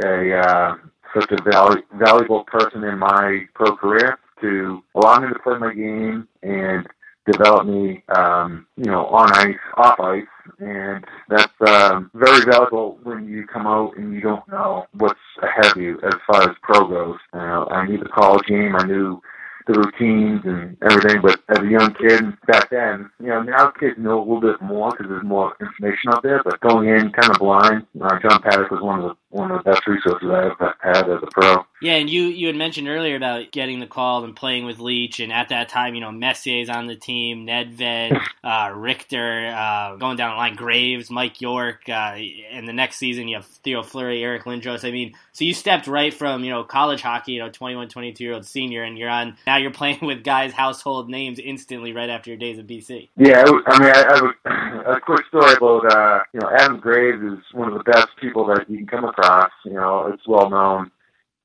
a 0.03 0.38
uh, 0.38 0.75
such 1.13 1.31
a 1.31 1.41
val- 1.43 1.75
valuable 1.93 2.43
person 2.45 2.83
in 2.83 2.97
my 2.99 3.45
pro 3.53 3.75
career 3.75 4.17
to 4.41 4.81
allow 4.95 5.19
me 5.19 5.27
to 5.29 5.39
play 5.39 5.57
my 5.57 5.73
game 5.73 6.27
and 6.43 6.87
develop 7.29 7.67
me, 7.67 8.03
um, 8.15 8.65
you 8.77 8.85
know, 8.85 9.05
on 9.07 9.31
ice, 9.33 9.57
off 9.77 9.99
ice, 9.99 10.23
and 10.59 11.05
that's 11.27 11.51
um, 11.67 12.09
very 12.13 12.43
valuable 12.45 12.99
when 13.03 13.27
you 13.27 13.45
come 13.45 13.67
out 13.67 13.95
and 13.97 14.13
you 14.13 14.21
don't 14.21 14.47
know 14.47 14.85
what's 14.93 15.19
ahead 15.43 15.71
of 15.71 15.77
you 15.77 15.99
as 16.03 16.13
far 16.25 16.49
as 16.49 16.55
pro 16.61 16.87
goes. 16.87 17.17
You 17.33 17.39
know, 17.39 17.67
I 17.69 17.85
knew 17.85 17.97
the 17.97 18.09
college 18.09 18.45
game, 18.47 18.75
I 18.75 18.85
knew 18.85 19.21
the 19.69 19.79
routines 19.79 20.41
and 20.45 20.75
everything. 20.81 21.21
But 21.21 21.39
as 21.49 21.59
a 21.59 21.69
young 21.69 21.93
kid 21.93 22.21
back 22.47 22.69
then, 22.69 23.09
you 23.19 23.27
know, 23.27 23.43
now 23.43 23.69
kids 23.69 23.97
know 23.97 24.19
a 24.19 24.25
little 24.25 24.41
bit 24.41 24.61
more 24.61 24.91
because 24.91 25.07
there's 25.07 25.23
more 25.23 25.55
information 25.61 26.11
out 26.11 26.23
there. 26.23 26.41
But 26.43 26.59
going 26.61 26.89
in 26.89 27.11
kind 27.11 27.29
of 27.29 27.39
blind, 27.39 27.85
uh, 28.01 28.19
John 28.19 28.41
Paddock 28.41 28.71
was 28.71 28.81
one 28.81 28.99
of 28.99 29.05
the 29.05 29.28
one 29.31 29.51
of 29.51 29.63
the 29.63 29.71
best 29.71 29.86
resources 29.86 30.29
I've 30.29 30.74
had 30.79 31.09
as 31.09 31.21
a 31.21 31.27
pro. 31.31 31.65
Yeah, 31.81 31.93
and 31.93 32.09
you 32.09 32.24
you 32.24 32.48
had 32.48 32.55
mentioned 32.55 32.88
earlier 32.88 33.15
about 33.15 33.51
getting 33.51 33.79
the 33.79 33.88
call 33.88 34.24
and 34.24 34.36
playing 34.36 34.65
with 34.65 34.79
Leetch, 34.79 35.24
and 35.24 35.31
at 35.31 35.50
that 35.50 35.69
time, 35.69 35.95
you 35.95 36.01
know, 36.01 36.12
Messier's 36.12 36.67
on 36.67 36.88
the 36.88 36.95
team, 36.95 37.45
Nedved, 37.45 38.19
uh, 38.43 38.71
Richter, 38.75 39.48
uh, 39.48 39.95
going 39.98 40.17
down 40.17 40.31
the 40.31 40.38
line, 40.38 40.55
Graves, 40.55 41.09
Mike 41.09 41.41
York, 41.41 41.88
uh, 41.88 42.15
and 42.51 42.67
the 42.67 42.74
next 42.74 42.98
season 42.98 43.27
you 43.27 43.38
have 43.38 43.45
Theo 43.45 43.83
Fleury, 43.83 44.24
Eric 44.24 44.43
Lindros. 44.43 44.88
I 44.88 44.91
mean, 44.91 45.13
so 45.31 45.45
you 45.45 45.53
stepped 45.53 45.88
right 45.88 46.13
from 46.13 46.43
you 46.43 46.50
know 46.50 46.63
college 46.63 47.01
hockey, 47.01 47.33
you 47.33 47.39
know, 47.39 47.50
21, 47.50 47.89
22 47.89 48.24
year 48.24 48.33
old 48.33 48.45
senior, 48.45 48.83
and 48.83 48.98
you're 48.98 49.09
on 49.09 49.38
now 49.45 49.57
you're 49.57 49.71
playing 49.79 50.00
with 50.01 50.24
guys 50.24 50.53
household 50.53 51.09
names 51.09 51.39
instantly 51.39 51.93
right 51.93 52.09
after 52.09 52.31
your 52.31 52.38
days 52.38 52.57
at 52.57 52.67
BC. 52.67 53.09
Yeah, 53.15 53.43
I 53.67 53.79
mean, 53.79 53.91
I, 53.93 54.03
I 54.03 54.15
have 54.15 54.86
a, 54.88 54.91
a 54.95 55.00
quick 55.00 55.25
story 55.27 55.53
about 55.53 55.86
uh, 55.95 56.24
you 56.33 56.39
know 56.39 56.50
Adam 56.57 56.79
Graves 56.79 57.21
is 57.21 57.39
one 57.53 57.71
of 57.71 57.77
the 57.77 57.89
best 57.91 58.09
people 58.19 58.45
that 58.48 58.69
you 58.69 58.77
can 58.77 58.88
come 58.88 59.05
across. 59.05 59.18
You 59.65 59.73
know, 59.73 60.07
it's 60.13 60.27
well 60.27 60.49
known 60.49 60.91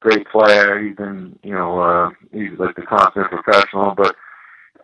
great 0.00 0.28
player. 0.28 0.83
He's 0.83 0.97
been, 0.97 1.38
you 1.43 1.52
know, 1.54 1.81
uh, 1.81 2.11
he's 2.31 2.59
like 2.59 2.76
the 2.76 2.83
constant 2.83 3.31
professional. 3.31 3.95
But 3.95 4.14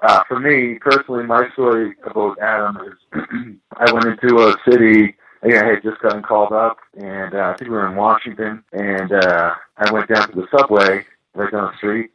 uh, 0.03 0.23
for 0.27 0.41
me 0.41 0.79
personally, 0.81 1.25
my 1.25 1.51
story 1.53 1.95
about 2.05 2.39
Adam 2.41 2.79
is 2.87 3.21
I 3.77 3.93
went 3.93 4.07
into 4.07 4.39
a 4.39 4.57
city 4.71 5.17
yeah, 5.45 5.63
I 5.63 5.69
had 5.71 5.83
just 5.83 6.01
gotten 6.03 6.23
called 6.23 6.53
up, 6.53 6.79
and 6.95 7.35
uh, 7.35 7.53
I 7.55 7.57
think 7.57 7.71
we 7.71 7.77
were 7.77 7.89
in 7.89 7.97
Washington, 7.97 8.63
and 8.73 9.13
uh, 9.13 9.55
I 9.79 9.93
went 9.93 10.09
down 10.09 10.31
to 10.31 10.37
the 10.37 10.47
subway 10.55 11.07
right 11.35 11.51
down 11.51 11.71
the 11.73 11.77
street, 11.79 12.11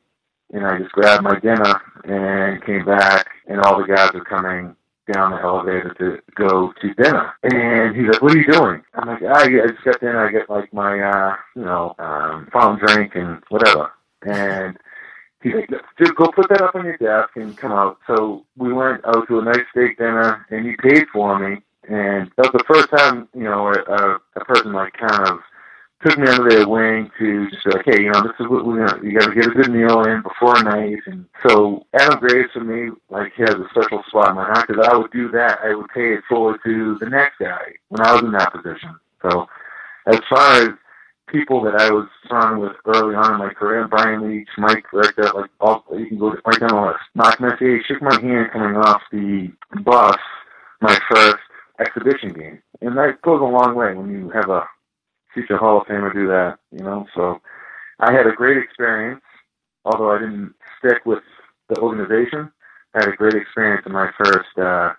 and 0.53 0.65
I 0.65 0.77
just 0.77 0.91
grabbed 0.91 1.24
my 1.24 1.39
dinner 1.39 1.82
and 2.03 2.63
came 2.63 2.86
back, 2.86 3.27
and 3.48 3.62
all 3.62 3.79
the 3.79 3.88
guys 3.88 4.12
were 4.13 4.24
coming 4.24 4.75
down 5.12 5.31
the 5.31 5.41
elevator 5.41 5.93
to 6.00 6.19
go 6.35 6.74
to 6.81 6.93
dinner. 6.95 7.33
And 7.43 7.95
he's 7.95 8.07
like, 8.07 8.21
"What 8.21 8.33
are 8.33 8.38
you 8.38 8.51
doing?" 8.51 8.83
I'm 8.93 9.07
like, 9.07 9.24
"I, 9.24 9.43
I 9.43 9.67
just 9.67 9.83
got 9.83 10.00
dinner. 10.00 10.27
I 10.27 10.31
get 10.31 10.50
like 10.50 10.74
my, 10.74 11.00
uh, 11.00 11.35
you 11.55 11.63
know, 11.63 11.95
um, 12.00 12.47
fountain 12.51 12.85
drink 12.85 13.15
and 13.15 13.41
whatever." 13.50 13.91
And 14.24 14.77
he's 15.41 15.53
like, 15.53 15.69
"Dude, 15.97 16.15
go 16.15 16.31
put 16.31 16.50
that 16.50 16.62
up 16.62 16.75
on 16.75 16.85
your 16.85 16.97
desk 16.97 17.35
and 17.35 17.57
come 17.57 17.71
out." 17.71 17.97
So 18.07 18.45
we 18.57 18.74
went 18.74 19.05
out 19.05 19.27
to 19.27 19.39
a 19.39 19.43
nice 19.43 19.65
steak 19.71 19.97
dinner, 19.97 20.45
and 20.50 20.65
he 20.65 20.75
paid 20.77 21.05
for 21.13 21.38
me. 21.38 21.62
And 21.88 22.31
that 22.38 22.51
was 22.51 22.53
the 22.53 22.74
first 22.74 22.89
time, 22.89 23.27
you 23.35 23.43
know, 23.43 23.67
a, 23.67 24.19
a 24.35 24.45
person 24.45 24.74
like 24.74 24.93
kind 24.93 25.27
of 25.29 25.39
took 26.04 26.18
me 26.18 26.28
under 26.28 26.50
their 26.50 26.68
wing 26.68 27.10
to 27.20 27.50
just 27.50 27.66
hey, 27.86 28.04
you 28.04 28.12
know, 28.12 28.22
this 28.22 28.36
is 28.40 28.48
what 28.50 28.66
we're 28.66 28.86
gonna, 28.86 29.04
you 29.04 29.18
got 29.18 29.28
to 29.30 29.36
get 29.36 29.48
a 29.48 29.52
good 29.52 29.72
meal 29.72 30.04
in 30.04 30.22
before 30.22 30.62
night. 30.64 31.00
And 31.06 31.25
so 31.48 31.86
Adam 31.94 32.20
Graves 32.20 32.52
for 32.54 32.64
me, 32.64 32.92
like, 33.10 33.34
he 33.36 33.44
has 33.44 33.56
a 33.56 33.68
special 33.72 34.04
spot 34.08 34.30
in 34.30 34.36
my 34.36 34.44
heart 34.46 34.68
because 34.68 34.86
I 34.88 34.96
would 34.96 35.12
do 35.12 35.30
that. 35.32 35.60
I 35.64 35.74
would 35.74 35.88
pay 35.94 36.14
it 36.14 36.24
forward 36.28 36.60
to 36.66 36.98
the 37.00 37.10
next 37.10 37.40
guy 37.40 37.74
when 37.90 38.06
I 38.06 38.14
was 38.14 38.24
in 38.24 38.32
that 38.34 38.54
position. 38.54 38.96
So 39.22 39.48
as 40.08 40.20
far 40.30 40.64
as 40.64 40.70
people 41.28 41.64
that 41.64 41.75
I 41.75 41.90
was 41.90 42.08
surrounded 42.28 42.62
with 42.62 42.78
early 42.86 43.16
on 43.16 43.34
in 43.34 43.40
my 43.40 43.54
career, 43.54 43.88
Brian 43.88 44.22
Leetch, 44.22 44.50
Mike 44.58 44.92
Richter, 44.94 45.32
like, 45.34 45.50
all, 45.60 45.84
you 45.98 46.08
can 46.08 46.20
go 46.20 46.36
right 46.46 46.60
down 46.60 46.70
the 46.70 46.82
list. 46.88 47.00
Knock 47.16 47.40
my 47.40 47.56
shook 47.88 48.02
my 48.02 48.20
hand 48.22 48.52
coming 48.52 48.75
off 48.78 49.02
the 49.12 49.52
bus, 49.84 50.18
my 50.82 50.98
first 51.10 51.38
exhibition 51.80 52.34
game. 52.34 52.62
And 52.82 52.98
that 52.98 53.22
goes 53.22 53.42
a 53.42 53.46
long 53.46 53.75
way 53.75 53.94
when 53.94 54.12
you 54.12 54.30
have 54.30 54.50
a 54.50 54.68
future 55.36 55.58
Hall 55.58 55.82
of 55.82 55.88
Famer 55.88 56.12
do 56.12 56.27
that, 56.27 56.58
you 56.72 56.84
know. 56.84 57.06
So 57.13 57.39
I 58.00 58.12
had 58.12 58.25
a 58.25 58.32
great 58.32 58.58
experience, 58.58 59.22
although 59.84 60.12
I 60.12 60.18
didn't 60.18 60.56
stick 60.80 61.06
with 61.06 61.22
the 61.70 61.80
organization. 61.80 62.51
I 62.96 63.01
had 63.01 63.10
a 63.10 63.15
great 63.15 63.36
experience 63.36 63.84
in 63.86 63.92
my 63.92 64.10
first 64.18 64.58
uh, 64.58 64.94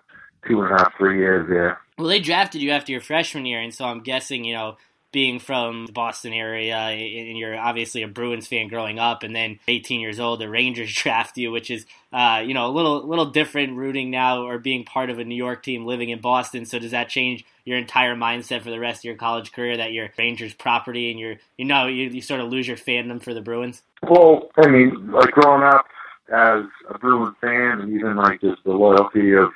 two 0.47 0.61
and 0.61 0.71
a 0.71 0.77
half, 0.77 0.93
three 0.97 1.17
years 1.17 1.49
there. 1.49 1.79
Well, 1.97 2.07
they 2.07 2.19
drafted 2.19 2.61
you 2.61 2.71
after 2.71 2.91
your 2.91 3.01
freshman 3.01 3.45
year, 3.45 3.59
and 3.59 3.73
so 3.73 3.85
I'm 3.85 4.01
guessing, 4.01 4.45
you 4.45 4.53
know, 4.53 4.77
being 5.11 5.39
from 5.39 5.85
the 5.85 5.91
Boston 5.93 6.33
area, 6.33 6.75
and 6.75 7.37
you're 7.37 7.57
obviously 7.57 8.03
a 8.03 8.07
Bruins 8.07 8.47
fan 8.47 8.67
growing 8.67 8.99
up, 8.99 9.23
and 9.23 9.35
then 9.35 9.59
18 9.67 9.99
years 9.99 10.19
old, 10.19 10.39
the 10.39 10.49
Rangers 10.49 10.93
draft 10.95 11.37
you, 11.37 11.51
which 11.51 11.71
is, 11.71 11.85
uh, 12.11 12.43
you 12.45 12.53
know, 12.53 12.67
a 12.67 12.71
little 12.71 13.07
little 13.07 13.27
different 13.27 13.77
rooting 13.77 14.11
now 14.11 14.43
or 14.43 14.59
being 14.59 14.83
part 14.83 15.09
of 15.09 15.19
a 15.19 15.23
New 15.23 15.35
York 15.35 15.63
team 15.63 15.85
living 15.85 16.09
in 16.09 16.19
Boston. 16.19 16.65
So 16.65 16.79
does 16.79 16.91
that 16.91 17.09
change 17.09 17.45
your 17.65 17.77
entire 17.77 18.15
mindset 18.15 18.61
for 18.61 18.69
the 18.69 18.79
rest 18.79 19.01
of 19.01 19.05
your 19.05 19.15
college 19.15 19.51
career 19.51 19.77
that 19.77 19.91
you're 19.91 20.09
Rangers 20.17 20.53
property 20.53 21.11
and 21.11 21.19
you're, 21.19 21.35
you 21.57 21.65
know, 21.65 21.87
you, 21.87 22.09
you 22.09 22.21
sort 22.21 22.39
of 22.39 22.49
lose 22.49 22.67
your 22.67 22.77
fandom 22.77 23.21
for 23.21 23.33
the 23.33 23.41
Bruins? 23.41 23.81
Well, 24.03 24.49
I 24.57 24.67
mean, 24.67 25.11
like 25.11 25.31
growing 25.31 25.63
up 25.63 25.85
as 26.29 26.63
a 26.89 26.97
Bruins 26.97 27.35
fan, 27.39 27.79
and 27.81 27.93
even 27.93 28.15
like 28.15 28.41
just 28.41 28.63
the 28.63 28.71
loyalty 28.71 29.33
of 29.33 29.49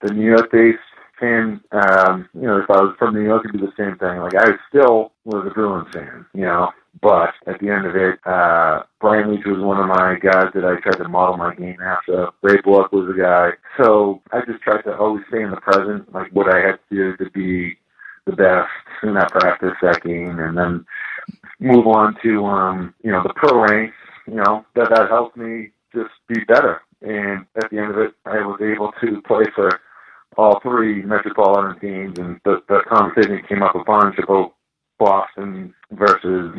the 0.00 0.12
New 0.12 0.26
York-based 0.26 0.78
fan, 1.18 1.60
um, 1.72 2.28
you 2.34 2.42
know, 2.42 2.58
if 2.58 2.70
I 2.70 2.80
was 2.80 2.94
from 2.98 3.14
New 3.14 3.22
York, 3.24 3.44
it'd 3.44 3.60
be 3.60 3.66
the 3.66 3.72
same 3.76 3.96
thing. 3.98 4.18
Like 4.18 4.34
I 4.34 4.52
still 4.68 5.12
was 5.24 5.46
a 5.46 5.50
Bruins 5.50 5.88
fan, 5.92 6.26
you 6.34 6.44
know, 6.44 6.70
but 7.02 7.34
at 7.46 7.60
the 7.60 7.70
end 7.70 7.86
of 7.86 7.96
it, 7.96 8.18
uh, 8.26 8.82
Brian 9.00 9.30
Leetch 9.30 9.46
was 9.46 9.62
one 9.62 9.78
of 9.78 9.86
my 9.86 10.16
guys 10.18 10.52
that 10.54 10.64
I 10.64 10.80
tried 10.80 11.02
to 11.02 11.08
model 11.08 11.36
my 11.36 11.54
game 11.54 11.80
after. 11.80 12.28
Ray 12.42 12.60
Bourque 12.62 12.92
was 12.92 13.10
a 13.14 13.20
guy. 13.20 13.50
So 13.76 14.22
I 14.32 14.40
just 14.46 14.62
tried 14.62 14.82
to 14.82 14.96
always 14.96 15.24
stay 15.28 15.42
in 15.42 15.50
the 15.50 15.56
present, 15.56 16.12
like 16.12 16.30
what 16.32 16.52
I 16.52 16.58
had 16.60 16.78
to 16.88 16.94
do 16.94 17.16
to 17.24 17.30
be 17.30 17.76
the 18.26 18.32
best 18.32 18.70
in 19.02 19.14
that 19.14 19.30
practice, 19.30 19.74
that 19.82 20.02
game, 20.02 20.38
and 20.38 20.56
then 20.56 20.86
move 21.60 21.86
on 21.86 22.16
to, 22.22 22.44
um, 22.46 22.94
you 23.02 23.10
know, 23.10 23.22
the 23.22 23.34
pro 23.34 23.60
ranks, 23.60 23.96
you 24.26 24.34
know, 24.34 24.64
that, 24.74 24.90
that 24.90 25.08
helped 25.08 25.36
me 25.36 25.70
just 25.94 26.12
be 26.28 26.40
better. 26.44 26.82
And 27.02 27.44
at 27.56 27.70
the 27.70 27.78
end 27.78 27.90
of 27.90 27.98
it, 27.98 28.14
I 28.24 28.46
was 28.46 28.60
able 28.62 28.92
to 29.02 29.20
play 29.22 29.44
for 29.54 29.68
all 30.36 30.60
three 30.60 31.02
metropolitan 31.02 31.78
teams, 31.80 32.18
and 32.18 32.40
the, 32.44 32.62
the 32.68 32.80
conversation 32.88 33.42
came 33.48 33.62
up 33.62 33.74
a 33.74 33.84
bunch 33.84 34.18
about 34.18 34.54
Boston 34.98 35.74
versus 35.92 36.54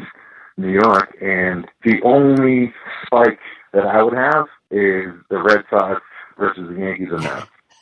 New 0.57 0.71
York, 0.71 1.15
and 1.21 1.67
the 1.83 2.01
only 2.03 2.73
spike 3.05 3.39
that 3.73 3.85
I 3.85 4.01
would 4.01 4.13
have 4.13 4.47
is 4.71 5.13
the 5.29 5.41
Red 5.41 5.63
Sox 5.69 6.01
versus 6.37 6.69
the 6.69 6.81
Yankees 6.81 7.09
and 7.11 7.23
Mets. 7.23 7.47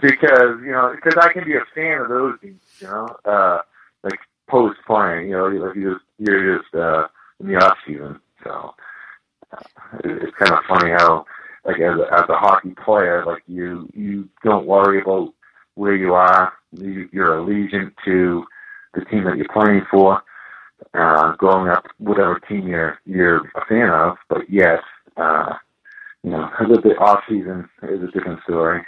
because 0.00 0.58
you 0.64 0.72
know, 0.72 0.92
because 0.94 1.16
I 1.22 1.32
can 1.32 1.44
be 1.44 1.54
a 1.54 1.64
fan 1.74 2.00
of 2.00 2.08
those 2.08 2.34
teams, 2.40 2.60
you 2.80 2.88
know, 2.88 3.06
uh, 3.24 3.58
like 4.02 4.18
post 4.48 4.78
playing, 4.86 5.28
you 5.28 5.36
know, 5.36 5.46
like 5.46 5.76
you 5.76 5.94
just 5.94 6.04
you're 6.18 6.58
just 6.58 6.74
uh, 6.74 7.06
in 7.38 7.46
the 7.46 7.56
off 7.56 7.78
season, 7.86 8.18
so 8.42 8.74
uh, 9.52 9.98
it's 10.02 10.36
kind 10.36 10.52
of 10.52 10.64
funny 10.68 10.90
how 10.90 11.24
like 11.64 11.80
as 11.80 11.98
a, 11.98 12.14
as 12.14 12.28
a 12.28 12.36
hockey 12.36 12.74
player, 12.84 13.24
like 13.26 13.42
you 13.46 13.88
you 13.94 14.28
don't 14.44 14.66
worry 14.66 15.00
about 15.00 15.32
where 15.74 15.94
you 15.94 16.14
are. 16.14 16.52
You, 16.72 17.08
you're 17.12 17.36
allegiant 17.36 17.92
to 18.04 18.44
the 18.94 19.04
team 19.06 19.24
that 19.24 19.36
you're 19.36 19.46
playing 19.52 19.82
for. 19.90 20.22
Uh, 20.94 21.34
growing 21.36 21.68
up, 21.68 21.84
whatever 21.98 22.40
team 22.48 22.68
you're 22.68 22.98
you're 23.04 23.38
a 23.56 23.64
fan 23.68 23.90
of, 23.90 24.16
but 24.28 24.48
yes, 24.48 24.80
uh, 25.16 25.54
you 26.22 26.30
know, 26.30 26.48
the 26.60 26.96
off 26.98 27.20
season 27.28 27.68
is 27.82 28.02
a 28.02 28.06
different 28.12 28.40
story. 28.44 28.82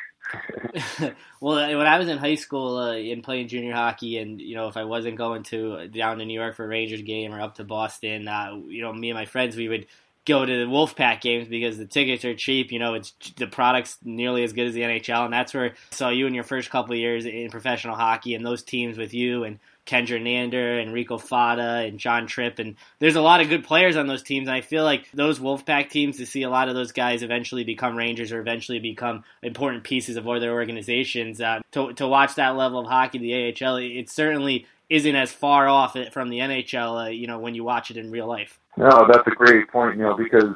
well, 1.41 1.77
when 1.77 1.87
I 1.87 1.99
was 1.99 2.09
in 2.09 2.19
high 2.19 2.37
school 2.37 2.77
uh, 2.79 2.95
and 2.95 3.23
playing 3.23 3.49
junior 3.49 3.75
hockey, 3.75 4.19
and 4.19 4.41
you 4.41 4.55
know, 4.55 4.69
if 4.69 4.77
I 4.77 4.85
wasn't 4.85 5.17
going 5.17 5.43
to 5.45 5.89
down 5.89 6.19
to 6.19 6.25
New 6.25 6.39
York 6.39 6.57
for 6.57 6.65
a 6.65 6.69
Rangers 6.69 7.03
game 7.03 7.35
or 7.35 7.41
up 7.41 7.57
to 7.57 7.65
Boston, 7.65 8.29
uh, 8.29 8.57
you 8.67 8.83
know, 8.83 8.93
me 8.93 9.11
and 9.11 9.19
my 9.19 9.27
friends, 9.27 9.57
we 9.57 9.69
would 9.69 9.87
go 10.27 10.45
to 10.45 10.53
the 10.53 10.71
Wolfpack 10.71 11.21
games 11.21 11.49
because 11.49 11.79
the 11.79 11.87
tickets 11.87 12.25
are 12.25 12.35
cheap. 12.35 12.73
You 12.73 12.79
know, 12.79 12.95
it's 12.95 13.15
the 13.37 13.47
product's 13.47 13.99
nearly 14.05 14.45
as 14.45 14.53
good 14.53 14.69
as 14.69 14.75
the 14.75 14.83
NHL, 14.83 15.25
and 15.25 15.33
that's 15.33 15.55
where 15.55 15.67
I 15.67 15.73
saw 15.91 16.11
you 16.11 16.27
in 16.27 16.35
your 16.35 16.45
first 16.45 16.71
couple 16.71 16.93
of 16.93 16.99
years 16.99 17.27
in 17.27 17.51
professional 17.51 17.97
hockey, 17.97 18.35
and 18.35 18.45
those 18.45 18.63
teams 18.63 18.99
with 18.99 19.15
you 19.15 19.45
and 19.45 19.59
Ken 19.91 20.07
Gernander 20.07 20.81
and 20.81 20.93
Rico 20.93 21.19
Fata 21.19 21.85
and 21.87 21.99
John 21.99 22.29
Tripp, 22.29 22.61
and 22.61 22.77
there's 23.01 23.17
a 23.17 23.21
lot 23.21 23.41
of 23.41 23.49
good 23.49 23.65
players 23.65 23.97
on 23.97 24.07
those 24.07 24.23
teams. 24.23 24.47
And 24.47 24.57
I 24.57 24.61
feel 24.61 24.85
like 24.85 25.09
those 25.13 25.41
Wolfpack 25.41 25.91
teams 25.91 26.19
to 26.19 26.27
see 26.27 26.43
a 26.43 26.49
lot 26.49 26.69
of 26.69 26.77
those 26.77 26.93
guys 26.93 27.25
eventually 27.25 27.65
become 27.65 27.97
Rangers 27.97 28.31
or 28.31 28.41
eventually 28.41 28.79
become 28.79 29.25
important 29.43 29.83
pieces 29.83 30.17
of 30.17 30.29
other 30.29 30.53
organizations. 30.53 31.41
Uh, 31.41 31.61
to 31.73 31.93
to 31.95 32.07
watch 32.07 32.37
that 32.37 32.57
level 32.57 32.79
of 32.79 32.87
hockey, 32.87 33.19
the 33.19 33.67
AHL, 33.67 33.77
it 33.77 34.09
certainly 34.09 34.67
isn't 34.89 35.17
as 35.17 35.33
far 35.33 35.67
off 35.67 35.97
from 36.13 36.29
the 36.29 36.39
NHL. 36.39 37.07
Uh, 37.07 37.09
you 37.09 37.27
know, 37.27 37.41
when 37.41 37.57
you 37.57 37.65
watch 37.65 37.91
it 37.91 37.97
in 37.97 38.13
real 38.13 38.29
life. 38.29 38.60
No, 38.77 39.07
that's 39.11 39.27
a 39.27 39.31
great 39.31 39.69
point, 39.69 39.97
you 39.97 40.03
know, 40.05 40.17
because 40.17 40.55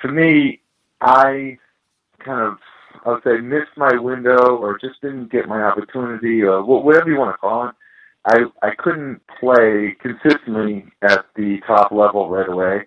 for 0.00 0.10
me, 0.10 0.60
I 1.00 1.58
kind 2.24 2.40
of, 2.40 2.58
I 3.04 3.10
would 3.10 3.22
say, 3.24 3.38
missed 3.40 3.76
my 3.76 3.94
window 3.98 4.56
or 4.56 4.78
just 4.78 5.00
didn't 5.00 5.30
get 5.30 5.48
my 5.48 5.62
opportunity 5.62 6.42
or 6.42 6.64
whatever 6.64 7.10
you 7.10 7.18
want 7.18 7.34
to 7.34 7.38
call 7.38 7.68
it. 7.68 7.74
I 8.24 8.44
I 8.62 8.70
couldn't 8.76 9.20
play 9.40 9.96
consistently 10.00 10.86
at 11.02 11.26
the 11.34 11.58
top 11.66 11.90
level 11.90 12.28
right 12.28 12.48
away, 12.48 12.86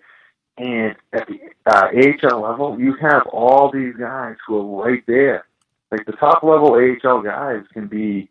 and 0.56 0.96
at 1.12 1.28
the 1.28 1.38
uh, 1.66 1.88
AHL 1.94 2.40
level, 2.40 2.80
you 2.80 2.94
have 3.02 3.26
all 3.26 3.70
these 3.70 3.94
guys 3.96 4.36
who 4.46 4.58
are 4.58 4.84
right 4.84 5.02
there. 5.06 5.46
Like 5.90 6.06
the 6.06 6.12
top 6.12 6.42
level 6.42 6.72
AHL 6.74 7.20
guys 7.22 7.62
can 7.72 7.86
be 7.86 8.30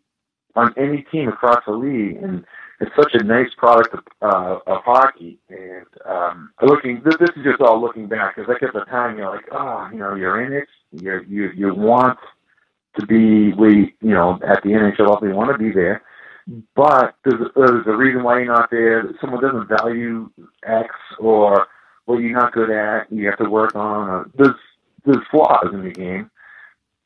on 0.56 0.74
any 0.76 1.02
team 1.12 1.28
across 1.28 1.62
the 1.66 1.72
league, 1.72 2.16
and 2.16 2.44
it's 2.80 2.94
such 2.94 3.14
a 3.14 3.24
nice 3.24 3.48
product 3.56 3.94
of, 3.94 4.00
uh, 4.22 4.58
of 4.66 4.82
hockey. 4.84 5.38
And 5.48 5.86
um, 6.04 6.50
looking, 6.62 7.02
this, 7.04 7.16
this 7.18 7.30
is 7.36 7.44
just 7.44 7.60
all 7.60 7.80
looking 7.80 8.06
back 8.06 8.36
because 8.36 8.48
like 8.48 8.62
at 8.62 8.74
the 8.74 8.84
time 8.90 9.16
you're 9.16 9.30
like, 9.30 9.46
oh, 9.52 9.88
you 9.92 9.98
know, 9.98 10.14
you're 10.14 10.44
in 10.44 10.52
it, 10.52 10.68
you 10.92 11.20
you 11.28 11.50
you 11.54 11.74
want 11.74 12.18
to 12.98 13.06
be 13.06 13.52
we, 13.54 13.94
you 14.00 14.14
know, 14.14 14.38
at 14.46 14.62
the 14.62 14.70
NHL 14.70 15.10
level, 15.10 15.28
you 15.28 15.34
want 15.34 15.52
to 15.52 15.58
be 15.58 15.72
there. 15.72 16.02
But 16.74 17.16
there's, 17.24 17.50
there's 17.56 17.86
a 17.86 17.96
reason 17.96 18.22
why 18.22 18.38
you're 18.38 18.54
not 18.54 18.70
there. 18.70 19.04
Someone 19.20 19.42
doesn't 19.42 19.68
value 19.68 20.30
X 20.64 20.88
or 21.18 21.66
what 22.04 22.18
you're 22.18 22.38
not 22.38 22.52
good 22.52 22.70
at. 22.70 23.10
You 23.10 23.26
have 23.26 23.38
to 23.38 23.50
work 23.50 23.74
on. 23.74 24.08
Or, 24.08 24.30
there's 24.36 24.54
there's 25.04 25.26
flaws 25.30 25.68
in 25.72 25.82
the 25.82 25.90
game, 25.90 26.30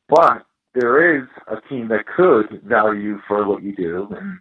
but 0.07 0.45
there 0.73 1.17
is 1.17 1.27
a 1.47 1.59
team 1.69 1.87
that 1.89 2.05
could 2.07 2.61
value 2.63 3.19
for 3.27 3.47
what 3.47 3.63
you 3.63 3.75
do. 3.75 4.07
And 4.17 4.39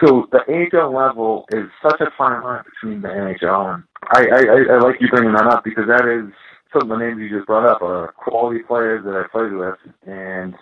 so 0.00 0.26
the 0.32 0.40
AHL 0.48 0.94
level 0.94 1.46
is 1.52 1.64
such 1.82 2.00
a 2.00 2.10
fine 2.16 2.42
line 2.42 2.64
between 2.64 3.02
the 3.02 3.08
NHL 3.08 3.74
and 3.74 3.84
I, 4.14 4.26
I, 4.26 4.74
I 4.74 4.78
like 4.78 5.00
you 5.00 5.08
bringing 5.08 5.32
that 5.32 5.46
up 5.46 5.64
because 5.64 5.86
that 5.86 6.06
is 6.06 6.32
some 6.72 6.90
of 6.90 6.98
the 6.98 7.04
names 7.04 7.20
you 7.20 7.28
just 7.28 7.46
brought 7.46 7.68
up 7.68 7.82
are 7.82 8.12
quality 8.16 8.60
players 8.60 9.04
that 9.04 9.14
I 9.14 9.28
played 9.30 9.52
with 9.52 9.78
and 10.06 10.54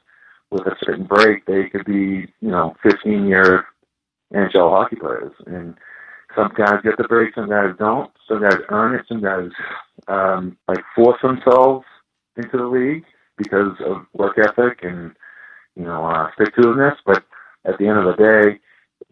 with 0.51 0.63
a 0.63 0.77
certain 0.85 1.05
break 1.07 1.47
they 1.47 1.69
could 1.71 1.85
be, 1.85 2.33
you 2.41 2.51
know, 2.51 2.75
fifteen 2.83 3.27
year 3.27 3.67
NHL 4.35 4.71
hockey 4.71 4.97
players. 4.97 5.33
And 5.47 5.75
some 6.37 6.53
guys 6.57 6.81
get 6.83 6.97
the 6.97 7.05
break, 7.05 7.35
some 7.35 7.49
guys 7.49 7.75
don't. 7.79 8.11
Some 8.29 8.43
guys 8.43 8.59
earn 8.69 8.95
it, 8.95 9.07
some 9.09 9.23
guys 9.23 9.51
um 10.09 10.57
like 10.69 10.83
force 10.95 11.21
themselves 11.23 11.85
into 12.37 12.57
the 12.57 12.67
league 12.67 13.05
because 13.37 13.73
of 13.87 14.07
work 14.13 14.39
ethic 14.39 14.81
and, 14.83 15.13
you 15.77 15.85
know, 15.85 16.05
uh 16.05 16.29
stick 16.35 16.55
to 16.57 16.63
itness. 16.63 16.97
But 17.07 17.25
at 17.65 17.79
the 17.79 17.87
end 17.87 17.99
of 17.99 18.05
the 18.05 18.23
day, 18.23 18.61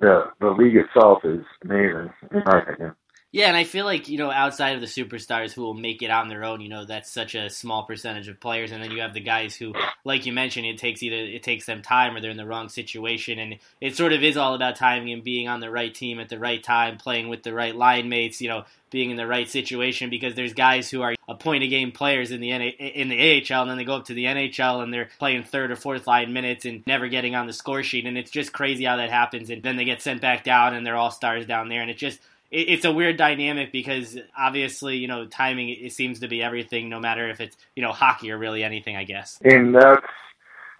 the 0.00 0.24
the 0.40 0.50
league 0.50 0.76
itself 0.76 1.18
is 1.24 1.44
amazing 1.64 2.10
in 2.32 2.42
my 2.46 2.60
opinion. 2.62 2.94
Yeah, 3.30 3.48
and 3.48 3.56
I 3.58 3.64
feel 3.64 3.84
like, 3.84 4.08
you 4.08 4.16
know, 4.16 4.30
outside 4.30 4.74
of 4.74 4.80
the 4.80 4.86
superstars 4.86 5.52
who 5.52 5.60
will 5.60 5.74
make 5.74 6.00
it 6.00 6.10
on 6.10 6.28
their 6.28 6.44
own, 6.44 6.62
you 6.62 6.70
know, 6.70 6.86
that's 6.86 7.12
such 7.12 7.34
a 7.34 7.50
small 7.50 7.84
percentage 7.84 8.26
of 8.26 8.40
players 8.40 8.72
and 8.72 8.82
then 8.82 8.90
you 8.90 9.02
have 9.02 9.12
the 9.12 9.20
guys 9.20 9.54
who 9.54 9.74
like 10.02 10.24
you 10.24 10.32
mentioned 10.32 10.64
it 10.64 10.78
takes 10.78 11.02
either 11.02 11.16
it 11.16 11.42
takes 11.42 11.66
them 11.66 11.82
time 11.82 12.16
or 12.16 12.22
they're 12.22 12.30
in 12.30 12.38
the 12.38 12.46
wrong 12.46 12.70
situation 12.70 13.38
and 13.38 13.56
it 13.82 13.94
sort 13.94 14.14
of 14.14 14.22
is 14.22 14.38
all 14.38 14.54
about 14.54 14.76
timing 14.76 15.12
and 15.12 15.22
being 15.22 15.46
on 15.46 15.60
the 15.60 15.70
right 15.70 15.94
team 15.94 16.18
at 16.20 16.30
the 16.30 16.38
right 16.38 16.62
time, 16.62 16.96
playing 16.96 17.28
with 17.28 17.42
the 17.42 17.52
right 17.52 17.76
line 17.76 18.08
mates, 18.08 18.40
you 18.40 18.48
know, 18.48 18.64
being 18.90 19.10
in 19.10 19.18
the 19.18 19.26
right 19.26 19.50
situation 19.50 20.08
because 20.08 20.34
there's 20.34 20.54
guys 20.54 20.90
who 20.90 21.02
are 21.02 21.14
a 21.28 21.34
point 21.34 21.62
a 21.62 21.68
game 21.68 21.92
players 21.92 22.30
in 22.30 22.40
the 22.40 22.50
in 22.50 23.10
the 23.10 23.44
AHL 23.50 23.60
and 23.60 23.70
then 23.70 23.76
they 23.76 23.84
go 23.84 23.96
up 23.96 24.06
to 24.06 24.14
the 24.14 24.24
NHL 24.24 24.82
and 24.82 24.90
they're 24.92 25.10
playing 25.18 25.44
third 25.44 25.70
or 25.70 25.76
fourth 25.76 26.06
line 26.06 26.32
minutes 26.32 26.64
and 26.64 26.82
never 26.86 27.08
getting 27.08 27.34
on 27.34 27.46
the 27.46 27.52
score 27.52 27.82
sheet 27.82 28.06
and 28.06 28.16
it's 28.16 28.30
just 28.30 28.54
crazy 28.54 28.84
how 28.84 28.96
that 28.96 29.10
happens 29.10 29.50
and 29.50 29.62
then 29.62 29.76
they 29.76 29.84
get 29.84 30.00
sent 30.00 30.22
back 30.22 30.44
down 30.44 30.74
and 30.74 30.86
they're 30.86 30.96
all 30.96 31.10
stars 31.10 31.44
down 31.44 31.68
there 31.68 31.82
and 31.82 31.90
it 31.90 31.98
just 31.98 32.18
it's 32.50 32.84
a 32.84 32.92
weird 32.92 33.16
dynamic 33.16 33.72
because 33.72 34.18
obviously, 34.36 34.96
you 34.96 35.08
know, 35.08 35.26
timing 35.26 35.68
it 35.68 35.92
seems 35.92 36.20
to 36.20 36.28
be 36.28 36.42
everything, 36.42 36.88
no 36.88 37.00
matter 37.00 37.28
if 37.28 37.40
it's 37.40 37.56
you 37.76 37.82
know 37.82 37.92
hockey 37.92 38.30
or 38.30 38.38
really 38.38 38.62
anything. 38.64 38.96
I 38.96 39.04
guess. 39.04 39.38
And 39.44 39.74
that's 39.74 40.06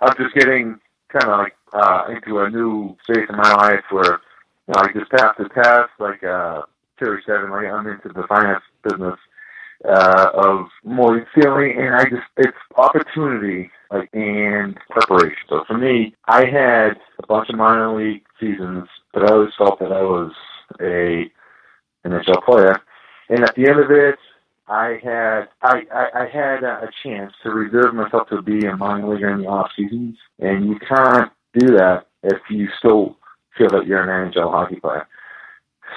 I'm 0.01 0.17
just 0.17 0.35
getting 0.35 0.79
kind 1.09 1.25
of 1.25 1.39
like 1.39 1.57
uh, 1.73 2.05
into 2.09 2.41
a 2.41 2.51
new 2.51 2.97
phase 3.07 3.27
in 3.29 3.37
my 3.37 3.53
life 3.55 3.85
where 3.91 4.21
you 4.67 4.75
know, 4.75 4.81
I 4.81 4.93
just 4.93 5.11
passed 5.11 5.39
the 5.39 5.49
test, 5.49 5.91
like 5.99 6.23
uh, 6.23 6.63
Terry 6.99 7.23
said, 7.27 7.51
like 7.51 7.67
I'm 7.67 7.87
into 7.87 8.09
the 8.09 8.27
finance 8.29 8.63
business 8.83 9.19
uh, 9.85 10.31
of 10.35 10.67
more 10.85 11.27
feeling, 11.35 11.75
and 11.79 11.95
I 11.95 12.05
just 12.05 12.27
it's 12.37 12.57
opportunity 12.77 13.71
like 13.91 14.09
and 14.13 14.79
preparation. 14.91 15.39
So 15.49 15.65
for 15.67 15.79
me, 15.79 16.15
I 16.27 16.45
had 16.45 16.99
a 17.23 17.27
bunch 17.27 17.49
of 17.49 17.57
minor 17.57 17.97
league 17.97 18.25
seasons, 18.41 18.89
but 19.13 19.25
I 19.25 19.35
always 19.35 19.53
felt 19.57 19.79
that 19.81 19.93
I 19.93 20.03
was 20.03 20.33
a 20.81 21.31
NHL 22.11 22.45
player. 22.45 22.81
And 23.29 23.43
at 23.43 23.55
the 23.55 23.69
end 23.69 23.81
of 23.81 23.91
it, 23.91 24.19
I 24.69 24.99
had 25.03 25.49
I, 25.62 25.83
I, 25.93 26.23
I 26.23 26.29
had 26.29 26.62
a 26.62 26.91
chance 27.03 27.33
to 27.43 27.50
reserve 27.50 27.95
myself 27.95 28.29
to 28.29 28.43
be 28.43 28.67
a 28.67 28.77
minor 28.77 29.15
leaguer 29.15 29.31
in 29.31 29.43
the 29.43 29.49
off 29.49 29.71
seasons, 29.75 30.17
and 30.41 30.69
you 30.69 30.79
can't 30.87 31.33
do 31.55 31.69
that 31.77 32.07
if 32.23 32.38
you 32.50 32.69
still 32.79 33.17
feel 33.57 33.71
that 33.71 33.87
you're 33.87 34.03
an 34.03 34.31
NHL 34.31 34.50
hockey 34.50 34.77
player. 34.77 35.07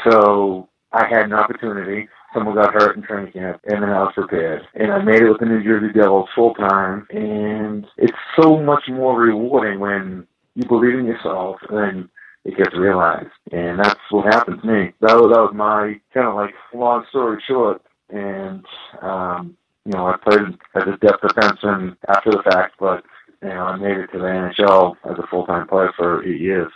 So 0.10 0.70
I 0.94 1.06
had 1.08 1.25
an 1.25 1.34
opportunity. 1.34 2.08
Someone 2.34 2.56
got 2.56 2.74
hurt 2.74 2.96
in 2.96 3.03
training 3.03 3.34
camp, 3.34 3.62
and 3.65 3.84
then 3.84 3.89
I 3.89 4.03
was 4.03 4.13
prepared. 4.15 4.62
And 4.75 4.91
I 4.91 5.03
made 5.03 5.22
it 5.22 5.30
with 5.30 5.39
the 5.39 5.46
New 5.46 5.63
Jersey 5.63 5.91
Devils 5.94 6.30
full 6.34 6.53
time. 6.53 7.06
And 7.10 7.86
it's 7.98 8.18
so 8.41 8.62
much 8.62 8.84
more 8.89 9.20
rewarding 9.20 9.80
when 9.80 10.25
you 10.56 10.65
believe 10.65 10.98
in 10.98 11.06
yourself 11.06 11.58
and 11.70 12.08
it 12.45 12.57
gets 12.57 12.75
realized. 12.75 13.29
And 13.51 13.79
that's 13.79 14.00
what 14.10 14.33
happened 14.33 14.62
to 14.62 14.67
me. 14.67 14.93
That 15.01 15.15
was, 15.15 15.31
that 15.33 15.41
was 15.41 15.53
my 15.53 16.00
kind 16.13 16.27
of 16.27 16.36
like 16.36 16.53
long 16.74 17.05
story 17.10 17.41
short. 17.48 17.81
And, 18.10 18.65
um, 19.01 19.57
you 19.86 19.93
know, 19.93 20.07
I 20.07 20.17
played 20.17 20.41
as 20.75 20.83
a 20.83 20.98
depth 20.98 21.21
defenseman 21.24 21.95
after 22.07 22.31
the 22.31 22.43
fact, 22.43 22.75
but, 22.79 23.03
you 23.41 23.50
know, 23.50 23.65
I 23.65 23.75
made 23.77 23.98
it 23.98 24.07
to 24.12 24.19
the 24.19 24.25
NHL 24.25 24.95
as 25.10 25.17
a 25.17 25.27
full-time 25.27 25.67
player 25.67 25.91
for 25.95 26.24
eight 26.24 26.41
years 26.41 26.71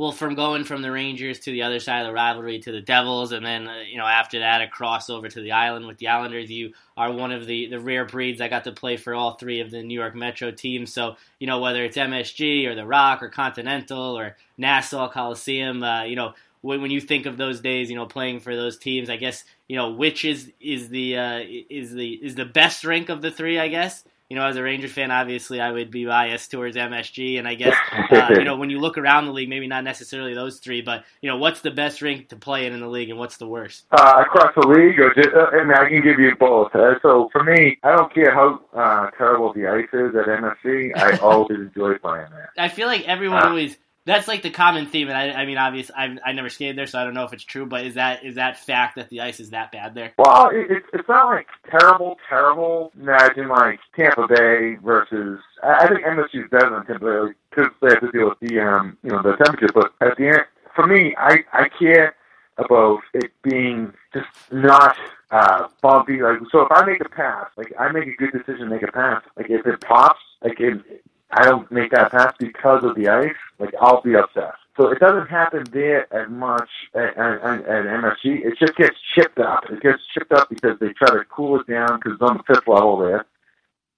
well, 0.00 0.12
from 0.12 0.34
going 0.34 0.64
from 0.64 0.80
the 0.80 0.90
Rangers 0.90 1.40
to 1.40 1.52
the 1.52 1.60
other 1.60 1.78
side 1.78 2.00
of 2.00 2.06
the 2.06 2.14
rivalry 2.14 2.58
to 2.60 2.72
the 2.72 2.80
Devils, 2.80 3.32
and 3.32 3.44
then 3.44 3.68
uh, 3.68 3.80
you 3.86 3.98
know 3.98 4.06
after 4.06 4.38
that 4.38 4.62
a 4.62 4.66
crossover 4.66 5.28
to 5.28 5.42
the 5.42 5.52
Island 5.52 5.86
with 5.86 5.98
the 5.98 6.08
Islanders, 6.08 6.50
you 6.50 6.72
are 6.96 7.12
one 7.12 7.32
of 7.32 7.44
the 7.44 7.66
the 7.66 7.78
rare 7.78 8.06
breeds 8.06 8.38
that 8.38 8.48
got 8.48 8.64
to 8.64 8.72
play 8.72 8.96
for 8.96 9.14
all 9.14 9.34
three 9.34 9.60
of 9.60 9.70
the 9.70 9.82
New 9.82 9.92
York 9.92 10.14
Metro 10.14 10.52
teams. 10.52 10.90
So 10.90 11.16
you 11.38 11.46
know 11.46 11.60
whether 11.60 11.84
it's 11.84 11.98
MSG 11.98 12.66
or 12.66 12.74
the 12.74 12.86
Rock 12.86 13.22
or 13.22 13.28
Continental 13.28 14.18
or 14.18 14.38
Nassau 14.56 15.10
Coliseum, 15.10 15.82
uh, 15.82 16.04
you 16.04 16.16
know 16.16 16.32
when, 16.62 16.80
when 16.80 16.90
you 16.90 17.02
think 17.02 17.26
of 17.26 17.36
those 17.36 17.60
days, 17.60 17.90
you 17.90 17.96
know 17.96 18.06
playing 18.06 18.40
for 18.40 18.56
those 18.56 18.78
teams, 18.78 19.10
I 19.10 19.18
guess 19.18 19.44
you 19.68 19.76
know 19.76 19.90
which 19.90 20.24
is 20.24 20.50
is 20.62 20.88
the 20.88 21.18
uh, 21.18 21.42
is 21.68 21.92
the 21.92 22.14
is 22.14 22.36
the 22.36 22.46
best 22.46 22.84
rink 22.84 23.10
of 23.10 23.20
the 23.20 23.30
three, 23.30 23.58
I 23.58 23.68
guess 23.68 24.02
you 24.30 24.36
know, 24.36 24.46
as 24.46 24.56
a 24.56 24.62
Rangers 24.62 24.92
fan, 24.92 25.10
obviously 25.10 25.60
I 25.60 25.72
would 25.72 25.90
be 25.90 26.06
biased 26.06 26.52
towards 26.52 26.76
MSG, 26.76 27.40
and 27.40 27.48
I 27.48 27.56
guess 27.56 27.76
uh, 28.12 28.28
you 28.30 28.44
know 28.44 28.56
when 28.56 28.70
you 28.70 28.78
look 28.78 28.96
around 28.96 29.26
the 29.26 29.32
league, 29.32 29.48
maybe 29.48 29.66
not 29.66 29.82
necessarily 29.82 30.34
those 30.34 30.60
three, 30.60 30.82
but 30.82 31.04
you 31.20 31.28
know, 31.28 31.36
what's 31.36 31.60
the 31.62 31.72
best 31.72 32.00
rink 32.00 32.28
to 32.28 32.36
play 32.36 32.66
in 32.66 32.72
in 32.72 32.78
the 32.78 32.88
league, 32.88 33.10
and 33.10 33.18
what's 33.18 33.38
the 33.38 33.48
worst? 33.48 33.86
Uh, 33.90 34.22
across 34.24 34.54
the 34.54 34.66
league, 34.66 35.00
or 35.00 35.12
just, 35.14 35.30
uh, 35.34 35.46
I 35.52 35.64
mean, 35.64 35.74
I 35.74 35.88
can 35.88 36.00
give 36.00 36.20
you 36.20 36.36
both. 36.38 36.72
Uh, 36.74 36.94
so 37.02 37.28
for 37.32 37.42
me, 37.42 37.76
I 37.82 37.96
don't 37.96 38.14
care 38.14 38.32
how 38.32 38.60
uh, 38.72 39.10
terrible 39.18 39.52
the 39.52 39.66
ice 39.66 39.88
is 39.92 40.14
at 40.14 40.26
MSG. 40.26 40.96
I 40.96 41.16
always 41.22 41.58
enjoy 41.58 41.98
playing 41.98 42.30
there. 42.30 42.52
I 42.56 42.68
feel 42.68 42.86
like 42.86 43.08
everyone 43.08 43.42
uh, 43.42 43.48
always 43.48 43.76
that's 44.10 44.28
like 44.28 44.42
the 44.42 44.50
common 44.50 44.86
theme, 44.86 45.08
and 45.08 45.16
I, 45.16 45.30
I 45.30 45.46
mean, 45.46 45.56
obviously, 45.56 45.94
I've, 45.96 46.18
I 46.24 46.32
never 46.32 46.48
skated 46.48 46.76
there, 46.76 46.86
so 46.86 46.98
I 46.98 47.04
don't 47.04 47.14
know 47.14 47.24
if 47.24 47.32
it's 47.32 47.44
true. 47.44 47.66
But 47.66 47.86
is 47.86 47.94
that 47.94 48.24
is 48.24 48.34
that 48.34 48.58
fact 48.58 48.96
that 48.96 49.08
the 49.08 49.20
ice 49.20 49.40
is 49.40 49.50
that 49.50 49.72
bad 49.72 49.94
there? 49.94 50.12
Well, 50.18 50.50
it, 50.52 50.82
it's 50.92 51.08
not 51.08 51.26
like 51.26 51.46
terrible, 51.70 52.18
terrible. 52.28 52.92
Imagine 53.00 53.48
like 53.48 53.78
Tampa 53.94 54.26
Bay 54.26 54.76
versus. 54.84 55.40
I 55.62 55.86
think 55.86 56.00
MSG 56.00 56.44
is 56.44 56.50
better 56.50 56.70
than 56.70 56.86
Tampa 56.86 57.04
Bay 57.04 57.34
because 57.50 57.70
they 57.80 57.88
have 57.90 58.00
to 58.00 58.10
deal 58.10 58.28
with 58.28 58.40
the 58.40 58.60
um, 58.60 58.98
you 59.02 59.10
know, 59.10 59.22
the 59.22 59.36
temperature. 59.36 59.72
But 59.72 59.92
at 60.00 60.16
the 60.16 60.28
end, 60.28 60.44
for 60.74 60.86
me, 60.86 61.14
I 61.16 61.44
I 61.52 61.68
care 61.68 62.14
about 62.58 63.00
it 63.14 63.30
being 63.42 63.92
just 64.12 64.28
not 64.50 64.96
uh 65.30 65.68
bumpy. 65.82 66.20
Like 66.20 66.38
so, 66.50 66.62
if 66.62 66.72
I 66.72 66.84
make 66.84 67.00
a 67.04 67.08
pass, 67.08 67.46
like 67.56 67.72
I 67.78 67.92
make 67.92 68.08
a 68.08 68.16
good 68.16 68.32
decision, 68.32 68.68
make 68.68 68.82
a 68.82 68.92
pass. 68.92 69.22
Like 69.36 69.50
if 69.50 69.66
it 69.66 69.80
pops, 69.82 70.20
like 70.42 70.58
it, 70.58 71.04
I 71.32 71.44
don't 71.44 71.70
make 71.70 71.92
that 71.92 72.10
pass 72.10 72.34
because 72.38 72.84
of 72.84 72.96
the 72.96 73.08
ice, 73.08 73.34
like 73.58 73.74
I'll 73.80 74.02
be 74.02 74.16
upset. 74.16 74.54
So 74.76 74.88
it 74.88 74.98
doesn't 74.98 75.28
happen 75.28 75.64
there 75.72 76.12
as 76.12 76.30
much 76.30 76.68
at, 76.94 77.16
at, 77.16 77.42
at 77.42 77.84
MSG. 77.84 78.44
It 78.46 78.58
just 78.58 78.76
gets 78.76 78.96
chipped 79.14 79.38
up. 79.38 79.64
It 79.70 79.82
gets 79.82 79.98
chipped 80.14 80.32
up 80.32 80.48
because 80.48 80.78
they 80.80 80.92
try 80.92 81.10
to 81.10 81.24
cool 81.28 81.60
it 81.60 81.66
down 81.66 81.98
because 81.98 82.14
it's 82.14 82.22
on 82.22 82.38
the 82.38 82.54
fifth 82.54 82.66
level 82.66 82.98
there, 82.98 83.26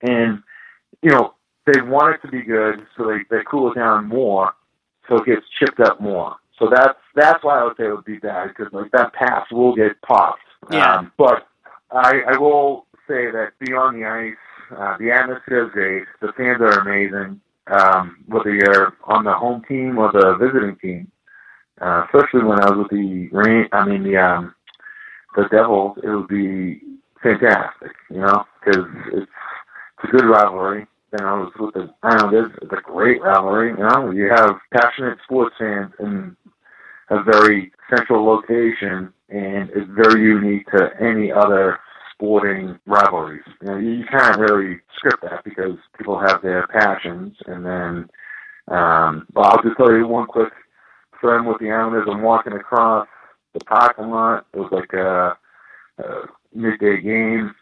and 0.03 0.43
you 1.03 1.11
know 1.11 1.35
they 1.67 1.81
want 1.81 2.17
it 2.17 2.27
to 2.27 2.29
be 2.29 2.43
good, 2.43 2.87
so 2.97 3.07
they 3.07 3.19
they 3.31 3.43
cool 3.45 3.71
it 3.71 3.77
down 3.77 4.09
more, 4.09 4.53
so 5.09 5.17
it 5.17 5.27
gets 5.27 5.47
chipped 5.59 5.81
up 5.81 6.01
more. 6.01 6.37
So 6.59 6.69
that's 6.69 6.99
that's 7.15 7.43
why 7.45 7.61
I 7.61 7.65
would 7.65 7.77
say 7.77 7.87
it 7.87 7.95
would 7.95 8.05
be 8.05 8.19
bad 8.19 8.49
because 8.49 8.73
like 8.73 8.91
that 8.93 9.13
pass 9.13 9.51
will 9.51 9.75
get 9.75 10.01
popped. 10.03 10.41
Yeah. 10.71 10.97
Um, 10.97 11.13
but 11.17 11.47
I 11.91 12.23
I 12.29 12.39
will 12.39 12.87
say 13.09 13.31
that 13.31 13.53
beyond 13.59 14.03
the 14.03 14.07
ice, 14.07 14.37
uh, 14.77 14.97
the 14.99 15.11
atmosphere 15.11 15.67
is 15.67 15.73
great. 15.73 16.05
The 16.21 16.33
fans 16.37 16.61
are 16.61 16.81
amazing. 16.81 17.41
Um, 17.69 18.25
whether 18.27 18.53
you're 18.53 18.95
on 19.05 19.25
the 19.25 19.33
home 19.33 19.63
team 19.69 19.99
or 19.99 20.11
the 20.13 20.37
visiting 20.41 20.77
team, 20.77 21.11
uh, 21.81 22.05
especially 22.07 22.45
when 22.45 22.61
I 22.61 22.71
was 22.71 22.79
with 22.79 22.91
the 22.91 23.69
I 23.73 23.85
mean 23.87 24.03
the 24.03 24.17
um, 24.17 24.55
the 25.37 25.45
Devils, 25.51 25.99
it 26.03 26.09
would 26.09 26.29
be 26.29 26.81
fantastic, 27.23 27.93
you 28.11 28.21
know, 28.21 28.45
because 28.65 28.85
it's, 29.13 29.31
it's 30.03 30.13
a 30.13 30.17
good 30.17 30.27
rivalry. 30.27 30.87
Then 31.13 31.27
I 31.27 31.35
was 31.35 31.53
with 31.59 31.75
the 31.75 31.93
Islanders, 32.03 32.53
it's 32.61 32.73
a 32.73 32.83
great 32.83 33.23
rivalry. 33.23 33.71
You 33.71 33.87
know, 33.87 34.11
you 34.11 34.29
have 34.31 34.57
passionate 34.73 35.19
sports 35.25 35.55
fans 35.59 35.93
in 36.01 36.37
a 37.11 37.23
very 37.23 37.73
central 37.91 38.25
location, 38.25 39.13
and 39.29 39.71
it's 39.71 39.91
very 39.91 40.23
unique 40.23 40.67
to 40.71 40.91
any 41.01 41.31
other 41.31 41.79
sporting 42.23 42.79
rivalries. 42.87 43.43
You 43.61 43.67
know, 43.67 43.79
you 43.79 44.05
can't 44.09 44.39
really 44.39 44.79
script 44.97 45.23
that 45.23 45.43
because 45.45 45.77
people 45.99 46.21
have 46.21 46.41
their 46.41 46.69
passions. 46.69 47.37
And 47.47 47.67
then, 47.67 48.09
um, 48.69 49.27
well, 49.35 49.47
I'll 49.47 49.63
just 49.63 49.77
tell 49.77 49.93
you 49.93 50.07
one 50.07 50.27
quick 50.27 50.53
friend 51.21 51.47
with 51.49 51.59
the 51.59 51.73
Islanders. 51.73 52.07
I'm 52.09 52.23
walking 52.23 52.53
across 52.53 53.09
the 53.55 53.61
parking 53.65 54.11
lot. 54.11 54.47
It 54.55 54.59
was 54.59 54.71
like 54.71 54.93
a, 54.93 55.37
a 55.99 56.27
midday 56.55 57.01
game. 57.01 57.55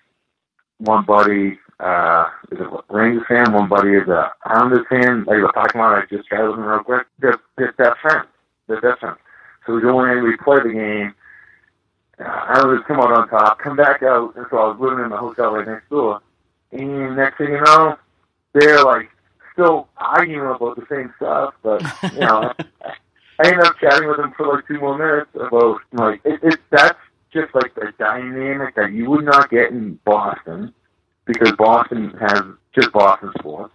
One 0.79 1.07
buddy 1.07 1.59
uh, 1.79 2.27
is 2.53 2.59
a 2.61 2.95
Rangers 2.95 3.25
fan. 3.29 3.55
One 3.55 3.69
buddy 3.69 3.95
is 3.95 4.09
a 4.09 4.31
Islanders 4.45 4.87
fan. 4.91 5.25
Like 5.25 5.41
the 5.41 5.53
parking 5.55 5.81
lot, 5.81 5.97
I 5.97 6.03
just 6.15 6.29
tried 6.29 6.47
with 6.47 6.57
them 6.57 6.67
real 6.67 6.81
quick. 6.81 7.07
They're, 7.19 7.41
they're 7.57 7.73
best 7.73 7.99
friends. 8.03 8.29
They're 8.69 8.81
best 8.83 9.01
friends. 9.01 9.19
So 9.67 9.75
we 9.75 9.81
go 9.81 10.05
in, 10.05 10.23
we 10.23 10.37
play 10.37 10.59
the 10.63 10.73
game 10.73 11.15
I 12.25 12.67
would 12.67 12.85
come 12.85 13.01
out 13.01 13.13
on 13.13 13.29
top, 13.29 13.59
come 13.59 13.77
back 13.77 14.03
out, 14.03 14.37
and 14.37 14.47
so 14.51 14.59
I 14.59 14.69
was 14.69 14.77
living 14.81 15.05
in 15.05 15.11
the 15.11 15.17
hotel 15.17 15.53
right 15.53 15.67
next 15.67 15.89
door. 15.89 16.21
And 16.73 17.17
next 17.17 17.39
thing 17.39 17.49
you 17.49 17.61
know, 17.61 17.97
they're 18.53 18.83
like 18.83 19.11
still 19.53 19.89
arguing 19.97 20.55
about 20.55 20.77
the 20.77 20.87
same 20.91 21.13
stuff, 21.17 21.55
but 21.63 21.83
you 22.13 22.21
know, 22.21 22.53
I 23.39 23.47
ended 23.47 23.65
up 23.65 23.79
chatting 23.81 24.09
with 24.09 24.19
them 24.19 24.33
for 24.37 24.55
like 24.55 24.67
two 24.67 24.79
more 24.79 24.99
minutes 24.99 25.31
about 25.35 25.81
like 25.93 26.21
it, 26.25 26.41
it 26.43 26.61
that's 26.71 26.99
just 27.33 27.55
like 27.55 27.75
the 27.75 27.93
dynamic 27.99 28.75
that 28.75 28.93
you 28.93 29.09
would 29.11 29.25
not 29.25 29.51
get 29.51 29.71
in 29.71 29.99
Boston 30.05 30.75
because 31.25 31.53
Boston 31.53 32.11
has 32.21 32.43
just 32.75 32.93
Boston 32.93 33.33
sports, 33.39 33.75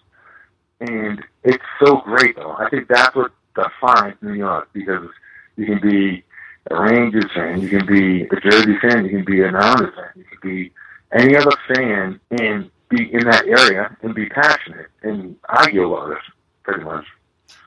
and 0.81 1.23
it's 1.43 1.63
so 1.83 1.97
great 2.01 2.35
though. 2.35 2.51
I 2.51 2.69
think 2.69 2.87
that's 2.87 3.15
what 3.15 3.31
defines 3.55 4.15
New 4.21 4.33
York 4.33 4.69
because 4.73 5.09
you 5.57 5.65
can 5.65 5.79
be 5.81 6.23
a 6.71 6.81
Rangers 6.81 7.31
fan, 7.33 7.61
you 7.61 7.69
can 7.69 7.85
be 7.85 8.23
a 8.23 8.39
Jersey 8.41 8.77
fan, 8.79 9.05
you 9.05 9.11
can 9.11 9.25
be 9.25 9.41
an 9.43 9.55
Islanders 9.55 9.93
fan, 9.95 10.09
you 10.15 10.23
can 10.23 10.39
be 10.41 10.71
any 11.11 11.35
other 11.35 11.51
fan 11.73 12.19
and 12.31 12.69
be 12.89 13.13
in 13.13 13.25
that 13.25 13.45
area 13.47 13.95
and 14.01 14.13
be 14.13 14.27
passionate 14.27 14.87
and 15.03 15.35
argue 15.47 15.91
about 15.91 16.11
it, 16.11 16.17
pretty 16.63 16.83
much. 16.83 17.05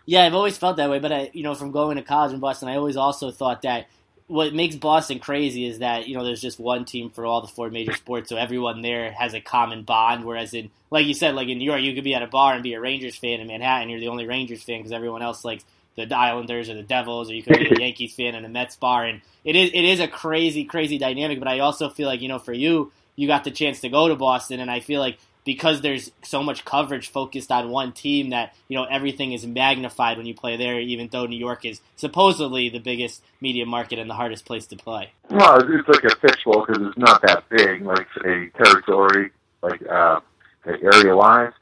Yeah, 0.07 0.25
I've 0.25 0.35
always 0.35 0.57
felt 0.57 0.79
that 0.79 0.91
way, 0.91 0.99
but 0.99 1.13
I, 1.13 1.31
you 1.33 1.43
know, 1.43 1.55
from 1.55 1.71
going 1.71 1.97
to 1.97 2.03
college 2.03 2.33
in 2.33 2.41
Boston, 2.41 2.69
I 2.69 2.77
always 2.77 2.97
also 2.97 3.31
thought 3.31 3.63
that 3.63 3.89
what 4.27 4.55
makes 4.55 4.77
Boston 4.77 5.19
crazy 5.19 5.67
is 5.67 5.79
that 5.79 6.07
you 6.07 6.15
know 6.17 6.23
there's 6.23 6.41
just 6.41 6.61
one 6.61 6.85
team 6.85 7.11
for 7.11 7.27
all 7.27 7.41
the 7.41 7.49
four 7.49 7.71
major 7.71 7.95
sports, 7.95 8.29
so 8.29 8.37
everyone 8.37 8.83
there 8.83 9.11
has 9.13 9.35
a 9.35 9.41
common 9.41 9.83
bond. 9.83 10.25
Whereas 10.25 10.55
in, 10.55 10.71
like 10.91 11.07
you 11.07 11.15
said, 11.15 11.35
like 11.35 11.49
in 11.49 11.59
New 11.59 11.65
York, 11.65 11.81
you 11.81 11.95
could 11.95 12.05
be 12.05 12.15
at 12.15 12.23
a 12.23 12.27
bar 12.27 12.55
and 12.55 12.63
be 12.63 12.75
a 12.75 12.81
Rangers 12.81 13.17
fan. 13.17 13.41
In 13.41 13.49
Manhattan, 13.49 13.89
you're 13.89 14.01
the 14.01 14.09
only 14.09 14.27
Rangers 14.27 14.63
fan 14.63 14.79
because 14.79 14.93
everyone 14.93 15.23
else 15.23 15.45
likes 15.45 15.65
the 16.07 16.17
Islanders 16.17 16.69
or 16.69 16.75
the 16.75 16.83
Devils, 16.83 17.31
or 17.31 17.35
you 17.35 17.43
could 17.43 17.59
be 17.59 17.69
a 17.69 17.81
Yankees 17.81 18.15
fan 18.15 18.35
in 18.35 18.45
a 18.45 18.49
Mets 18.49 18.77
bar. 18.77 19.07
And 19.07 19.21
it 19.45 19.57
is 19.57 19.71
it 19.73 19.85
is 19.85 20.01
a 20.01 20.09
crazy, 20.09 20.65
crazy 20.65 20.99
dynamic. 20.99 21.39
But 21.39 21.49
I 21.49 21.61
also 21.61 21.89
feel 21.89 22.07
like 22.07 22.21
you 22.21 22.29
know, 22.29 22.39
for 22.39 22.53
you, 22.53 22.93
you 23.17 23.27
got 23.27 23.45
the 23.45 23.51
chance 23.51 23.81
to 23.81 23.89
go 23.89 24.09
to 24.09 24.17
Boston, 24.17 24.61
and 24.61 24.71
I 24.71 24.81
feel 24.81 25.01
like 25.01 25.19
because 25.49 25.81
there's 25.81 26.11
so 26.23 26.43
much 26.43 26.63
coverage 26.67 27.11
focused 27.11 27.51
on 27.51 27.71
one 27.71 27.91
team 27.93 28.29
that 28.31 28.55
you 28.69 28.77
know 28.77 28.85
everything 28.85 29.33
is 29.33 29.47
magnified 29.47 30.19
when 30.19 30.27
you 30.27 30.35
play 30.35 30.59
there 30.59 30.79
even 30.79 31.09
though 31.11 31.25
New 31.25 31.39
York 31.39 31.65
is 31.65 31.81
supposedly 31.97 32.69
the 32.69 32.81
biggest 32.81 33.23
media 33.41 33.65
market 33.65 33.99
and 33.99 34.11
the 34.11 34.15
hardest 34.15 34.45
place 34.45 34.67
to 34.67 34.77
play 34.77 35.11
well 35.31 35.59
it's 35.59 35.89
like 35.89 36.05
a 36.05 36.15
fishbowl 36.17 36.67
because 36.67 36.87
it's 36.87 36.99
not 36.99 37.23
that 37.23 37.49
big 37.49 37.81
like 37.81 38.07
a 38.27 38.51
territory 38.63 39.31
like 39.63 39.81
uh 39.89 40.21
area 40.67 41.17
wise 41.17 41.55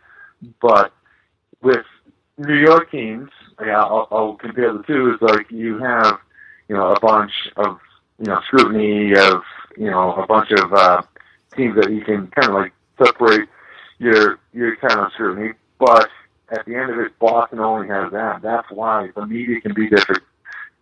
but 0.61 0.93
with 1.63 1.87
New 2.39 2.57
York 2.57 2.91
teams 2.91 3.31
yeah 3.61 3.83
I'll, 3.83 4.09
I'll 4.11 4.35
compare 4.35 4.73
the 4.73 4.83
two 4.85 5.15
is 5.15 5.21
like 5.21 5.51
you 5.51 5.79
have 5.79 6.19
you 6.69 6.77
know 6.77 6.93
a 6.93 7.01
bunch 7.01 7.33
of 7.57 7.79
you 8.19 8.27
know 8.27 8.41
scrutiny 8.47 9.13
of 9.17 9.43
you 9.77 9.91
know 9.91 10.15
a 10.15 10.27
bunch 10.27 10.51
of 10.53 10.73
uh 10.73 11.03
teams 11.57 11.77
that 11.77 11.91
you 11.91 12.03
can 12.03 12.29
kind 12.29 12.49
of 12.49 12.55
like 12.55 12.73
separate 13.03 13.49
your 13.99 14.39
your 14.53 14.77
kind 14.77 15.01
of 15.01 15.13
scrutiny. 15.13 15.53
But 15.79 16.09
at 16.51 16.65
the 16.67 16.75
end 16.75 16.91
of 16.91 16.99
it, 16.99 17.19
Boston 17.19 17.61
only 17.61 17.89
has 17.89 18.13
that. 18.13 18.43
That's 18.43 18.71
why 18.71 19.11
the 19.15 19.27
media 19.27 19.61
can 19.61 19.75
be 19.75 19.89
different 19.89 20.23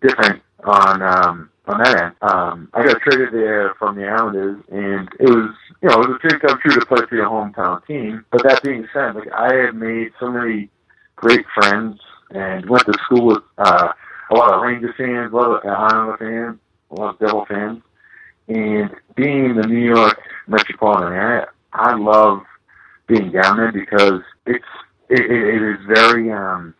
different 0.00 0.42
on 0.64 1.02
um, 1.02 1.50
on 1.66 1.78
that 1.78 2.02
end. 2.02 2.14
Um, 2.22 2.68
I 2.74 2.84
got 2.84 3.00
traded 3.02 3.32
there 3.32 3.74
from 3.78 3.96
the 3.96 4.06
Islanders, 4.06 4.62
and 4.70 5.08
it 5.20 5.28
was 5.28 5.54
you 5.82 5.88
know 5.88 6.02
it 6.02 6.08
was 6.08 6.18
a 6.22 6.28
dream 6.28 6.40
come 6.40 6.58
true 6.60 6.74
to 6.74 6.86
play 6.86 7.02
for 7.08 7.14
your 7.14 7.26
hometown 7.28 7.84
team. 7.86 8.24
But 8.30 8.42
that 8.44 8.62
being 8.62 8.86
said, 8.92 9.14
like 9.14 9.32
I 9.32 9.54
had 9.54 9.74
made 9.74 10.12
so 10.20 10.30
many 10.30 10.70
great 11.16 11.46
friends 11.54 12.00
and 12.34 12.68
went 12.68 12.84
to 12.86 12.92
school 13.04 13.26
with 13.26 13.42
uh, 13.58 13.92
a 14.30 14.34
lot 14.34 14.52
of 14.52 14.62
Rangers 14.62 14.94
fans, 14.96 15.32
a 15.32 15.36
lot 15.36 15.64
of 15.64 15.66
Islander 15.66 16.16
fans, 16.18 16.58
a 16.90 16.94
lot 16.94 17.14
of 17.14 17.18
Devil 17.20 17.46
fans, 17.46 17.82
and 18.48 18.90
being 19.16 19.46
in 19.46 19.56
the 19.56 19.66
New 19.66 19.84
York 19.84 20.20
metropolitan 20.46 21.12
area, 21.12 21.48
I 21.72 21.94
love 21.94 22.42
being 23.06 23.30
down 23.30 23.56
there 23.56 23.72
because 23.72 24.20
it's 24.46 24.64
it, 25.08 25.20
it 25.30 25.62
is 25.62 25.78
very 25.86 26.32
um 26.32 26.74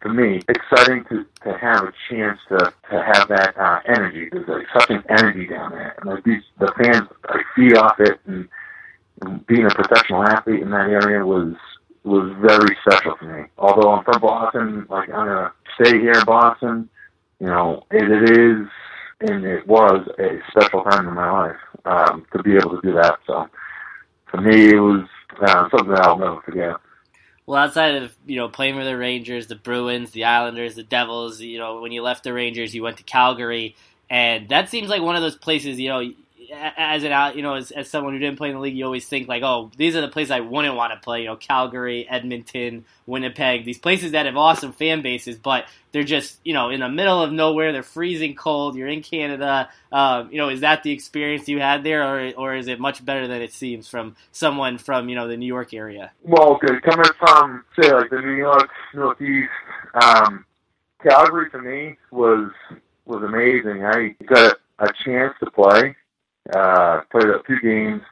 for 0.00 0.12
me 0.12 0.40
exciting 0.48 1.04
to 1.06 1.24
to 1.42 1.58
have 1.58 1.84
a 1.84 1.92
chance 2.08 2.38
to 2.48 2.58
to 2.90 3.02
have 3.02 3.28
that 3.28 3.54
uh, 3.58 3.80
energy. 3.86 4.28
There's 4.30 4.48
like 4.48 4.66
such 4.72 4.90
an 4.90 5.02
energy 5.08 5.46
down 5.46 5.70
there, 5.72 5.94
and 5.98 6.10
like 6.10 6.24
these 6.24 6.42
the 6.58 6.72
fans 6.76 7.08
like 7.28 7.44
feed 7.56 7.76
off 7.76 7.98
it, 8.00 8.20
and, 8.26 8.48
and 9.22 9.46
being 9.46 9.64
a 9.66 9.70
professional 9.70 10.22
athlete 10.22 10.60
in 10.60 10.70
that 10.70 10.90
area 10.90 11.24
was 11.24 11.54
was 12.04 12.32
very 12.40 12.76
special 12.86 13.16
for 13.16 13.24
me. 13.24 13.46
Although 13.58 13.92
I'm 13.92 14.04
from 14.04 14.20
Boston, 14.20 14.86
like 14.88 15.08
I'm 15.08 15.26
gonna 15.26 15.52
stay 15.80 15.98
here 15.98 16.12
in 16.12 16.24
Boston. 16.24 16.88
You 17.40 17.46
know, 17.46 17.84
it, 17.90 18.10
it 18.10 18.38
is 18.38 18.68
and 19.20 19.44
it 19.44 19.66
was 19.66 20.06
a 20.18 20.40
special 20.50 20.82
time 20.84 21.08
in 21.08 21.14
my 21.14 21.30
life 21.30 21.56
um, 21.84 22.26
to 22.32 22.42
be 22.42 22.56
able 22.56 22.80
to 22.80 22.80
do 22.82 22.92
that. 22.94 23.18
So 23.26 23.48
for 24.26 24.40
me, 24.40 24.70
it 24.70 24.80
was 24.80 25.06
uh, 25.40 25.68
something 25.70 25.90
that 25.90 26.02
I'll 26.02 26.18
never 26.18 26.40
forget. 26.42 26.76
Well, 27.46 27.62
outside 27.62 27.96
of 27.96 28.16
you 28.26 28.36
know 28.36 28.48
playing 28.48 28.74
for 28.74 28.84
the 28.84 28.96
Rangers, 28.96 29.46
the 29.46 29.54
Bruins, 29.54 30.12
the 30.12 30.24
Islanders, 30.24 30.74
the 30.74 30.82
Devils, 30.82 31.40
you 31.40 31.58
know 31.58 31.80
when 31.80 31.92
you 31.92 32.02
left 32.02 32.24
the 32.24 32.32
Rangers, 32.32 32.74
you 32.74 32.82
went 32.82 32.96
to 32.98 33.02
Calgary, 33.02 33.76
and 34.08 34.48
that 34.48 34.70
seems 34.70 34.88
like 34.88 35.02
one 35.02 35.16
of 35.16 35.22
those 35.22 35.36
places. 35.36 35.78
You 35.78 35.88
know, 35.90 36.12
as 36.52 37.04
an 37.04 37.12
out, 37.12 37.36
you 37.36 37.42
know, 37.42 37.54
as, 37.54 37.70
as 37.70 37.88
someone 37.88 38.12
who 38.12 38.18
didn't 38.18 38.36
play 38.36 38.48
in 38.48 38.54
the 38.54 38.60
league, 38.60 38.76
you 38.76 38.84
always 38.84 39.06
think 39.06 39.28
like, 39.28 39.42
oh, 39.42 39.70
these 39.76 39.96
are 39.96 40.00
the 40.00 40.08
places 40.08 40.30
I 40.30 40.40
wouldn't 40.40 40.74
want 40.74 40.92
to 40.92 40.98
play. 40.98 41.22
You 41.22 41.28
know, 41.28 41.36
Calgary, 41.36 42.06
Edmonton, 42.08 42.84
Winnipeg, 43.06 43.64
these 43.64 43.78
places 43.78 44.12
that 44.12 44.26
have 44.26 44.36
awesome 44.36 44.72
fan 44.72 45.02
bases, 45.02 45.36
but 45.36 45.66
they're 45.92 46.02
just 46.02 46.40
you 46.42 46.54
know 46.54 46.70
in 46.70 46.80
the 46.80 46.88
middle 46.88 47.22
of 47.22 47.32
nowhere. 47.32 47.72
They're 47.72 47.82
freezing 47.82 48.34
cold. 48.34 48.76
You're 48.76 48.88
in 48.88 49.02
Canada. 49.02 49.70
Um, 49.92 50.30
you 50.32 50.38
know, 50.38 50.48
is 50.48 50.60
that 50.60 50.82
the 50.82 50.90
experience 50.90 51.48
you 51.48 51.60
had 51.60 51.84
there, 51.84 52.02
or 52.02 52.32
or 52.36 52.54
is 52.56 52.66
it 52.66 52.80
much 52.80 53.04
better 53.04 53.28
than 53.28 53.42
it 53.42 53.52
seems 53.52 53.88
from 53.88 54.16
someone 54.32 54.78
from 54.78 55.08
you 55.08 55.14
know 55.14 55.28
the 55.28 55.36
New 55.36 55.46
York 55.46 55.72
area? 55.72 56.12
Well, 56.22 56.54
okay, 56.54 56.80
coming 56.80 57.10
from 57.18 57.64
say 57.80 57.92
like 57.92 58.10
the 58.10 58.20
New 58.20 58.34
York 58.34 58.70
Northeast, 58.94 59.50
um, 60.02 60.44
Calgary 61.02 61.48
for 61.50 61.62
me 61.62 61.96
was 62.10 62.50
was 63.04 63.22
amazing. 63.22 63.84
I 63.84 64.16
got 64.26 64.56
a 64.78 64.88
chance 65.04 65.34
to 65.40 65.50
play 65.50 65.94
uh, 66.52 67.00
played 67.10 67.28
a 67.28 67.42
few 67.46 67.60
games, 67.60 68.02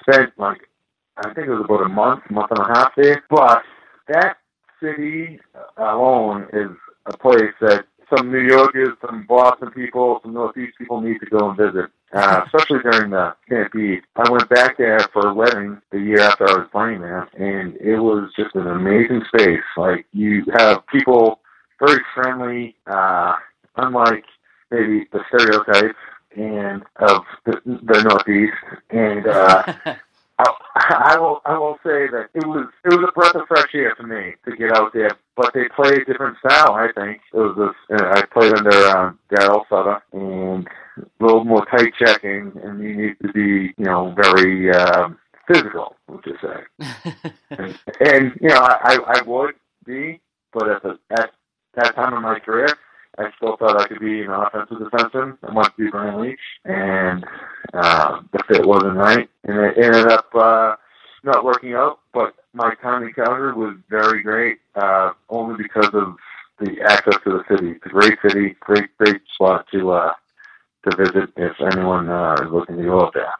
spent 0.00 0.32
like 0.38 0.68
I 1.16 1.32
think 1.34 1.48
it 1.48 1.50
was 1.50 1.64
about 1.64 1.86
a 1.86 1.88
month, 1.88 2.22
month 2.30 2.50
and 2.50 2.60
a 2.60 2.78
half 2.78 2.92
there. 2.96 3.22
But 3.28 3.62
that 4.08 4.38
city 4.80 5.38
alone 5.76 6.48
is 6.52 6.70
a 7.06 7.16
place 7.16 7.52
that 7.60 7.86
some 8.14 8.30
New 8.30 8.40
Yorkers, 8.40 8.96
some 9.00 9.24
Boston 9.26 9.70
people, 9.70 10.20
some 10.22 10.34
Northeast 10.34 10.76
people 10.78 11.00
need 11.00 11.18
to 11.20 11.26
go 11.26 11.48
and 11.48 11.56
visit, 11.56 11.90
uh, 12.12 12.42
especially 12.46 12.80
during 12.82 13.10
the 13.10 13.34
Stampede. 13.46 14.02
I 14.16 14.30
went 14.30 14.48
back 14.48 14.76
there 14.76 15.00
for 15.12 15.28
a 15.28 15.34
wedding 15.34 15.80
the 15.90 15.98
year 15.98 16.20
after 16.20 16.48
I 16.48 16.58
was 16.58 16.68
playing 16.70 17.00
there, 17.00 17.28
and 17.38 17.76
it 17.76 17.98
was 17.98 18.30
just 18.36 18.54
an 18.54 18.66
amazing 18.66 19.22
space. 19.28 19.62
Like 19.76 20.06
you 20.12 20.44
have 20.58 20.86
people 20.86 21.40
very 21.78 22.00
friendly, 22.14 22.76
uh, 22.86 23.34
unlike 23.76 24.24
maybe 24.70 25.06
the 25.12 25.20
stereotypes 25.28 25.98
and 26.36 26.82
of 26.96 27.24
the, 27.44 27.60
the 27.64 28.02
Northeast, 28.02 28.54
and 28.90 29.26
uh, 29.26 29.74
I, 30.38 31.14
I 31.14 31.18
will 31.18 31.40
I 31.44 31.58
will 31.58 31.78
say 31.84 32.08
that 32.08 32.28
it 32.34 32.46
was 32.46 32.68
it 32.84 32.88
was 32.88 33.08
a 33.08 33.12
breath 33.12 33.34
of 33.34 33.46
fresh 33.48 33.74
air 33.74 33.94
for 33.96 34.06
me 34.06 34.34
to 34.44 34.56
get 34.56 34.76
out 34.76 34.92
there. 34.92 35.10
But 35.36 35.52
they 35.54 35.68
play 35.74 35.90
a 35.90 36.04
different 36.04 36.38
style. 36.38 36.74
I 36.74 36.88
think 36.94 37.20
it 37.32 37.36
was 37.36 37.56
this. 37.88 38.00
Uh, 38.00 38.10
I 38.14 38.22
played 38.26 38.54
under 38.54 38.88
um, 38.88 39.18
Daryl 39.30 39.64
Sutter 39.68 40.02
and 40.12 40.68
a 40.98 41.24
little 41.24 41.44
more 41.44 41.64
tight 41.66 41.92
checking, 41.98 42.52
and 42.62 42.82
you 42.82 42.94
need 42.94 43.16
to 43.22 43.32
be 43.32 43.74
you 43.76 43.84
know 43.84 44.14
very 44.16 44.70
um, 44.72 45.18
physical, 45.46 45.96
would 46.08 46.24
you 46.26 46.36
say? 46.40 47.22
and, 47.50 47.78
and 48.00 48.38
you 48.40 48.48
know 48.48 48.60
I 48.60 48.98
I 49.06 49.22
would 49.22 49.54
be, 49.84 50.20
but 50.52 50.68
at 50.68 50.82
the 50.82 50.98
at 51.10 51.30
that 51.74 51.94
time 51.94 52.14
of 52.14 52.22
my 52.22 52.38
career, 52.38 52.68
I 53.18 53.30
still 53.36 53.56
thought 53.56 53.80
I 53.80 53.86
could 53.86 54.00
be 54.00 54.22
an 54.22 54.30
offensive 54.30 54.78
defenseman. 54.78 55.36
I 55.42 55.52
wanted 55.52 55.70
to 55.76 55.84
be 55.84 55.90
Brian 55.90 56.20
Leetch, 56.20 56.38
and 56.64 57.24
uh, 57.74 58.20
the 58.32 58.42
fit 58.48 58.66
wasn't 58.66 58.96
right, 58.96 59.28
and 59.44 59.58
it 59.58 59.76
ended 59.76 60.08
up 60.08 60.34
uh, 60.34 60.76
not 61.22 61.44
working 61.44 61.74
out. 61.74 62.00
But 62.14 62.34
my 62.54 62.74
time 62.76 63.02
in 63.02 63.12
Calgary 63.12 63.52
was 63.52 63.76
very 63.90 64.22
great, 64.22 64.58
uh, 64.74 65.12
only 65.28 65.62
because 65.62 65.90
of 65.92 66.16
the 66.58 66.80
access 66.86 67.16
to 67.24 67.30
the 67.30 67.44
city. 67.50 67.72
It's 67.72 67.86
a 67.86 67.90
great 67.90 68.18
city, 68.26 68.56
great 68.60 68.96
great 68.96 69.20
spot 69.34 69.66
to 69.72 69.90
uh, 69.90 70.12
to 70.88 70.96
visit 70.96 71.30
if 71.36 71.52
anyone 71.60 72.08
uh, 72.08 72.36
is 72.42 72.50
looking 72.50 72.76
to 72.78 72.82
go 72.82 73.00
up 73.00 73.14
there. 73.14 73.32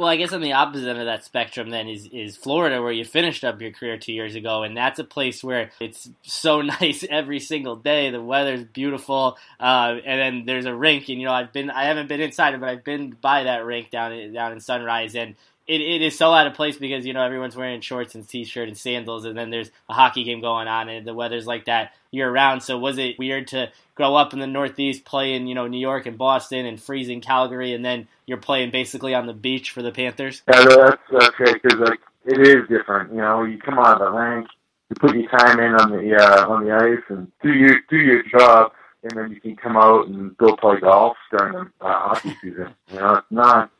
Well, 0.00 0.08
I 0.08 0.16
guess 0.16 0.32
on 0.32 0.40
the 0.40 0.54
opposite 0.54 0.88
end 0.88 0.98
of 0.98 1.04
that 1.04 1.26
spectrum, 1.26 1.68
then 1.68 1.86
is 1.86 2.08
is 2.10 2.34
Florida, 2.34 2.80
where 2.80 2.90
you 2.90 3.04
finished 3.04 3.44
up 3.44 3.60
your 3.60 3.70
career 3.70 3.98
two 3.98 4.14
years 4.14 4.34
ago, 4.34 4.62
and 4.62 4.74
that's 4.74 4.98
a 4.98 5.04
place 5.04 5.44
where 5.44 5.72
it's 5.78 6.08
so 6.22 6.62
nice 6.80 7.04
every 7.10 7.38
single 7.38 7.76
day. 7.76 8.08
The 8.08 8.22
weather's 8.22 8.64
beautiful, 8.64 9.36
uh, 9.60 9.96
and 10.02 10.18
then 10.18 10.44
there's 10.46 10.64
a 10.64 10.74
rink, 10.74 11.10
and 11.10 11.20
you 11.20 11.26
know 11.26 11.34
I've 11.34 11.52
been 11.52 11.68
I 11.68 11.84
haven't 11.84 12.08
been 12.08 12.22
inside 12.22 12.54
it, 12.54 12.60
but 12.60 12.70
I've 12.70 12.82
been 12.82 13.14
by 13.20 13.44
that 13.44 13.66
rink 13.66 13.90
down 13.90 14.32
down 14.32 14.52
in 14.52 14.60
Sunrise, 14.60 15.14
and 15.14 15.34
it, 15.70 15.80
it 15.80 16.02
is 16.02 16.18
so 16.18 16.32
out 16.32 16.48
of 16.48 16.54
place 16.54 16.76
because 16.76 17.06
you 17.06 17.12
know 17.12 17.22
everyone's 17.22 17.54
wearing 17.54 17.80
shorts 17.80 18.16
and 18.16 18.28
t-shirt 18.28 18.66
and 18.66 18.76
sandals, 18.76 19.24
and 19.24 19.38
then 19.38 19.50
there's 19.50 19.70
a 19.88 19.94
hockey 19.94 20.24
game 20.24 20.40
going 20.40 20.66
on, 20.66 20.88
and 20.88 21.06
the 21.06 21.14
weather's 21.14 21.46
like 21.46 21.66
that 21.66 21.92
year 22.10 22.30
round. 22.30 22.64
So 22.64 22.76
was 22.76 22.98
it 22.98 23.18
weird 23.20 23.46
to 23.48 23.70
grow 23.94 24.16
up 24.16 24.32
in 24.32 24.40
the 24.40 24.48
Northeast, 24.48 25.04
playing 25.04 25.46
you 25.46 25.54
know 25.54 25.68
New 25.68 25.78
York 25.78 26.06
and 26.06 26.18
Boston 26.18 26.66
and 26.66 26.82
freezing 26.82 27.20
Calgary, 27.20 27.72
and 27.72 27.84
then 27.84 28.08
you're 28.26 28.38
playing 28.38 28.72
basically 28.72 29.14
on 29.14 29.26
the 29.26 29.32
beach 29.32 29.70
for 29.70 29.80
the 29.80 29.92
Panthers? 29.92 30.42
Yeah, 30.48 30.96
that's 31.12 31.36
great 31.36 31.62
because 31.62 31.78
like 31.78 32.00
it 32.24 32.40
is 32.40 32.68
different. 32.68 33.12
You 33.12 33.20
know, 33.20 33.44
you 33.44 33.58
come 33.58 33.78
out 33.78 34.00
of 34.02 34.12
the 34.12 34.18
rink, 34.18 34.48
you 34.88 34.96
put 34.96 35.14
your 35.14 35.30
time 35.30 35.60
in 35.60 35.74
on 35.74 35.92
the 35.92 36.16
uh, 36.16 36.48
on 36.48 36.64
the 36.64 36.72
ice, 36.72 37.04
and 37.10 37.30
do 37.42 37.52
your 37.52 37.76
do 37.88 37.96
your 37.96 38.24
job, 38.24 38.72
and 39.04 39.12
then 39.12 39.30
you 39.30 39.40
can 39.40 39.54
come 39.54 39.76
out 39.76 40.08
and 40.08 40.36
go 40.36 40.56
play 40.56 40.80
golf 40.80 41.16
during 41.30 41.52
the 41.52 41.60
uh, 41.80 42.08
hockey 42.08 42.36
season. 42.42 42.74
You 42.88 42.98
know, 42.98 43.14
it's 43.14 43.26
not 43.30 43.70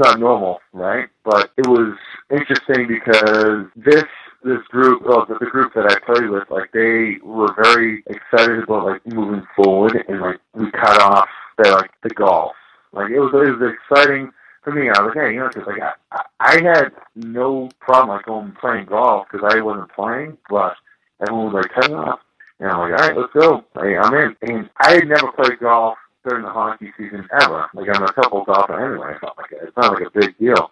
not 0.00 0.18
normal, 0.18 0.60
right? 0.72 1.08
But 1.24 1.52
it 1.56 1.66
was 1.66 1.96
interesting 2.30 2.88
because 2.88 3.66
this 3.76 4.04
this 4.42 4.62
group, 4.70 5.02
well, 5.04 5.26
the, 5.26 5.36
the 5.38 5.46
group 5.50 5.74
that 5.74 5.84
I 5.84 5.98
played 6.06 6.30
with, 6.30 6.50
like 6.50 6.72
they 6.72 7.18
were 7.22 7.54
very 7.62 8.02
excited 8.06 8.62
about 8.64 8.86
like 8.86 9.06
moving 9.06 9.46
forward, 9.54 10.04
and 10.08 10.20
like 10.20 10.38
we 10.54 10.70
cut 10.72 11.00
off 11.02 11.28
the 11.58 11.70
like 11.70 11.90
the 12.02 12.10
golf. 12.10 12.52
Like 12.92 13.10
it 13.10 13.20
was 13.20 13.32
it 13.34 13.60
was 13.60 13.74
exciting 13.74 14.32
for 14.64 14.72
me. 14.72 14.88
I 14.88 15.02
was 15.02 15.12
like, 15.14 15.24
hey, 15.26 15.34
you 15.34 15.40
know, 15.40 15.48
because 15.48 15.66
like 15.66 15.82
I, 16.12 16.22
I 16.40 16.62
had 16.62 16.92
no 17.14 17.68
problem 17.80 18.16
like 18.16 18.26
going 18.26 18.52
playing 18.60 18.86
golf 18.86 19.26
because 19.30 19.48
I 19.54 19.60
wasn't 19.60 19.92
playing, 19.92 20.38
but 20.48 20.74
everyone 21.20 21.52
was 21.52 21.64
like, 21.64 21.72
cut 21.72 21.92
off. 21.92 22.20
And 22.58 22.70
I'm 22.70 22.78
like, 22.78 23.00
all 23.00 23.08
right, 23.08 23.16
let's 23.16 23.32
go. 23.32 23.64
Like, 23.74 23.96
I'm 23.96 24.14
in. 24.14 24.36
And 24.42 24.70
I 24.78 24.94
had 24.94 25.08
never 25.08 25.32
played 25.32 25.58
golf 25.60 25.96
during 26.30 26.44
the 26.44 26.50
hockey 26.50 26.92
season 26.96 27.28
ever. 27.42 27.68
Like 27.74 27.88
I'm 27.92 28.04
a 28.04 28.12
couple 28.12 28.44
golfer 28.44 28.92
anyway. 28.92 29.14
I 29.16 29.18
felt 29.18 29.36
like 29.36 29.50
it's 29.52 29.76
not 29.76 29.92
like 29.94 30.06
a 30.06 30.18
big 30.18 30.38
deal. 30.38 30.70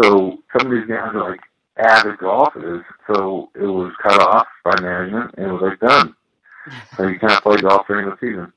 So 0.00 0.38
some 0.56 0.66
of 0.66 0.72
these 0.72 0.88
guys 0.88 1.10
are 1.14 1.30
like 1.30 1.40
avid 1.78 2.18
golfers, 2.18 2.84
so 3.08 3.50
it 3.56 3.66
was 3.66 3.92
cut 4.02 4.20
off 4.20 4.46
by 4.64 4.80
management 4.80 5.34
and 5.36 5.46
it 5.48 5.52
was 5.52 5.62
like 5.62 5.80
done. 5.80 6.14
So 6.96 7.08
you 7.08 7.18
can't 7.18 7.42
play 7.42 7.56
golf 7.56 7.86
during 7.88 8.08
the 8.08 8.16
season. 8.20 8.52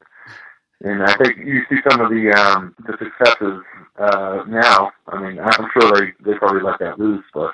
And 0.84 1.04
I 1.04 1.16
think 1.18 1.38
you 1.40 1.64
see 1.70 1.78
some 1.90 2.02
of 2.02 2.12
the 2.12 2.32
um 2.34 2.76
the 2.86 2.96
successes 3.00 3.64
uh 3.98 4.44
now. 4.48 4.92
I 5.08 5.20
mean, 5.20 5.40
I'm 5.40 5.70
sure 5.74 5.92
they 5.94 6.14
they 6.24 6.38
probably 6.38 6.62
let 6.62 6.80
that 6.80 7.00
loose, 7.00 7.26
but 7.34 7.54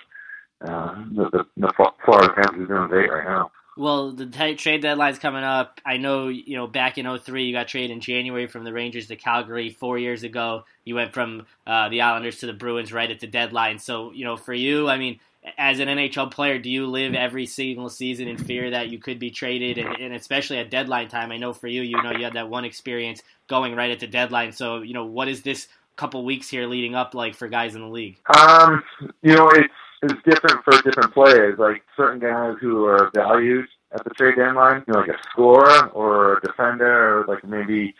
uh 0.68 0.96
the 1.16 1.30
the, 1.32 1.46
the 1.58 1.94
Florida 2.06 2.34
Panthers 2.34 2.70
are 2.70 2.78
doing 2.78 2.90
great 2.90 3.12
right 3.12 3.26
now. 3.26 3.50
Well, 3.76 4.12
the 4.12 4.28
t- 4.28 4.56
trade 4.56 4.82
deadline's 4.82 5.18
coming 5.18 5.44
up. 5.44 5.82
I 5.86 5.98
know, 5.98 6.28
you 6.28 6.56
know, 6.56 6.68
back 6.68 6.98
in 6.98 7.18
03, 7.18 7.46
you 7.46 7.54
got 7.54 7.68
traded 7.68 7.92
in 7.92 8.02
January 8.02 8.46
from 8.48 8.64
the 8.64 8.74
Rangers 8.74 9.08
to 9.08 9.16
Calgary. 9.16 9.72
Four 9.72 9.98
years 9.98 10.24
ago, 10.24 10.66
you 10.86 10.96
went 10.96 11.14
from 11.14 11.48
uh, 11.66 11.90
the 11.90 12.02
Islanders 12.02 12.40
to 12.40 12.46
the 12.46 12.54
Bruins 12.54 12.94
right 12.94 13.10
at 13.10 13.20
the 13.20 13.28
deadline. 13.28 13.80
So, 13.80 14.12
you 14.12 14.26
know, 14.26 14.38
for 14.38 14.54
you, 14.54 14.90
I 14.90 14.98
mean, 14.98 15.20
as 15.58 15.80
an 15.80 15.88
NHL 15.88 16.32
player, 16.32 16.60
do 16.60 16.70
you 16.70 16.86
live 16.86 17.16
every 17.16 17.48
single 17.48 17.90
season 17.90 18.28
in 18.28 18.38
fear 18.38 18.70
that 18.70 18.90
you 18.90 19.00
could 19.00 19.20
be 19.20 19.32
traded, 19.32 19.78
and, 19.78 19.96
and, 20.00 20.14
especially 20.14 20.58
at 20.60 20.70
deadline 20.70 21.10
time? 21.10 21.32
I 21.32 21.38
know 21.38 21.52
for 21.52 21.68
you, 21.68 21.82
you 21.82 22.02
know, 22.02 22.12
you 22.12 22.24
had 22.24 22.34
that 22.34 22.50
one 22.50 22.66
experience 22.66 23.22
going 23.48 23.76
right 23.76 23.92
at 23.92 24.00
the 24.00 24.08
deadline. 24.08 24.52
So, 24.52 24.82
you 24.82 24.94
know, 24.94 25.06
what 25.06 25.28
is 25.28 25.42
this 25.42 25.68
couple 25.96 26.24
weeks 26.26 26.50
here 26.50 26.66
leading 26.66 26.96
up 26.96 27.14
like 27.14 27.36
for 27.36 27.48
guys 27.48 27.76
in 27.76 27.82
the 27.82 27.88
league? 27.88 28.20
Um, 28.38 28.84
you 29.22 29.36
know, 29.36 29.50
it's 29.50 29.74
it's 30.04 30.22
different 30.24 30.64
for 30.64 30.82
different 30.82 31.14
players. 31.14 31.58
Like 31.58 31.84
certain 31.96 32.20
guys 32.20 32.56
who 32.60 32.86
are 32.86 33.12
valued 33.14 33.68
at 33.94 34.04
the 34.04 34.10
trade 34.12 34.36
deadline, 34.36 34.84
you 34.88 34.94
know, 34.94 35.00
like 35.00 35.10
a 35.10 35.20
scorer 35.32 35.88
or 35.90 36.38
a 36.38 36.42
defender, 36.42 37.20
or 37.20 37.26
like 37.26 37.44
maybe 37.44 37.96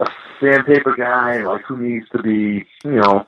a 0.00 0.06
sandpaper 0.40 0.94
guy, 0.96 1.42
like 1.44 1.62
who 1.62 1.76
needs 1.78 2.08
to 2.10 2.22
be, 2.22 2.66
you 2.84 2.96
know, 2.96 3.26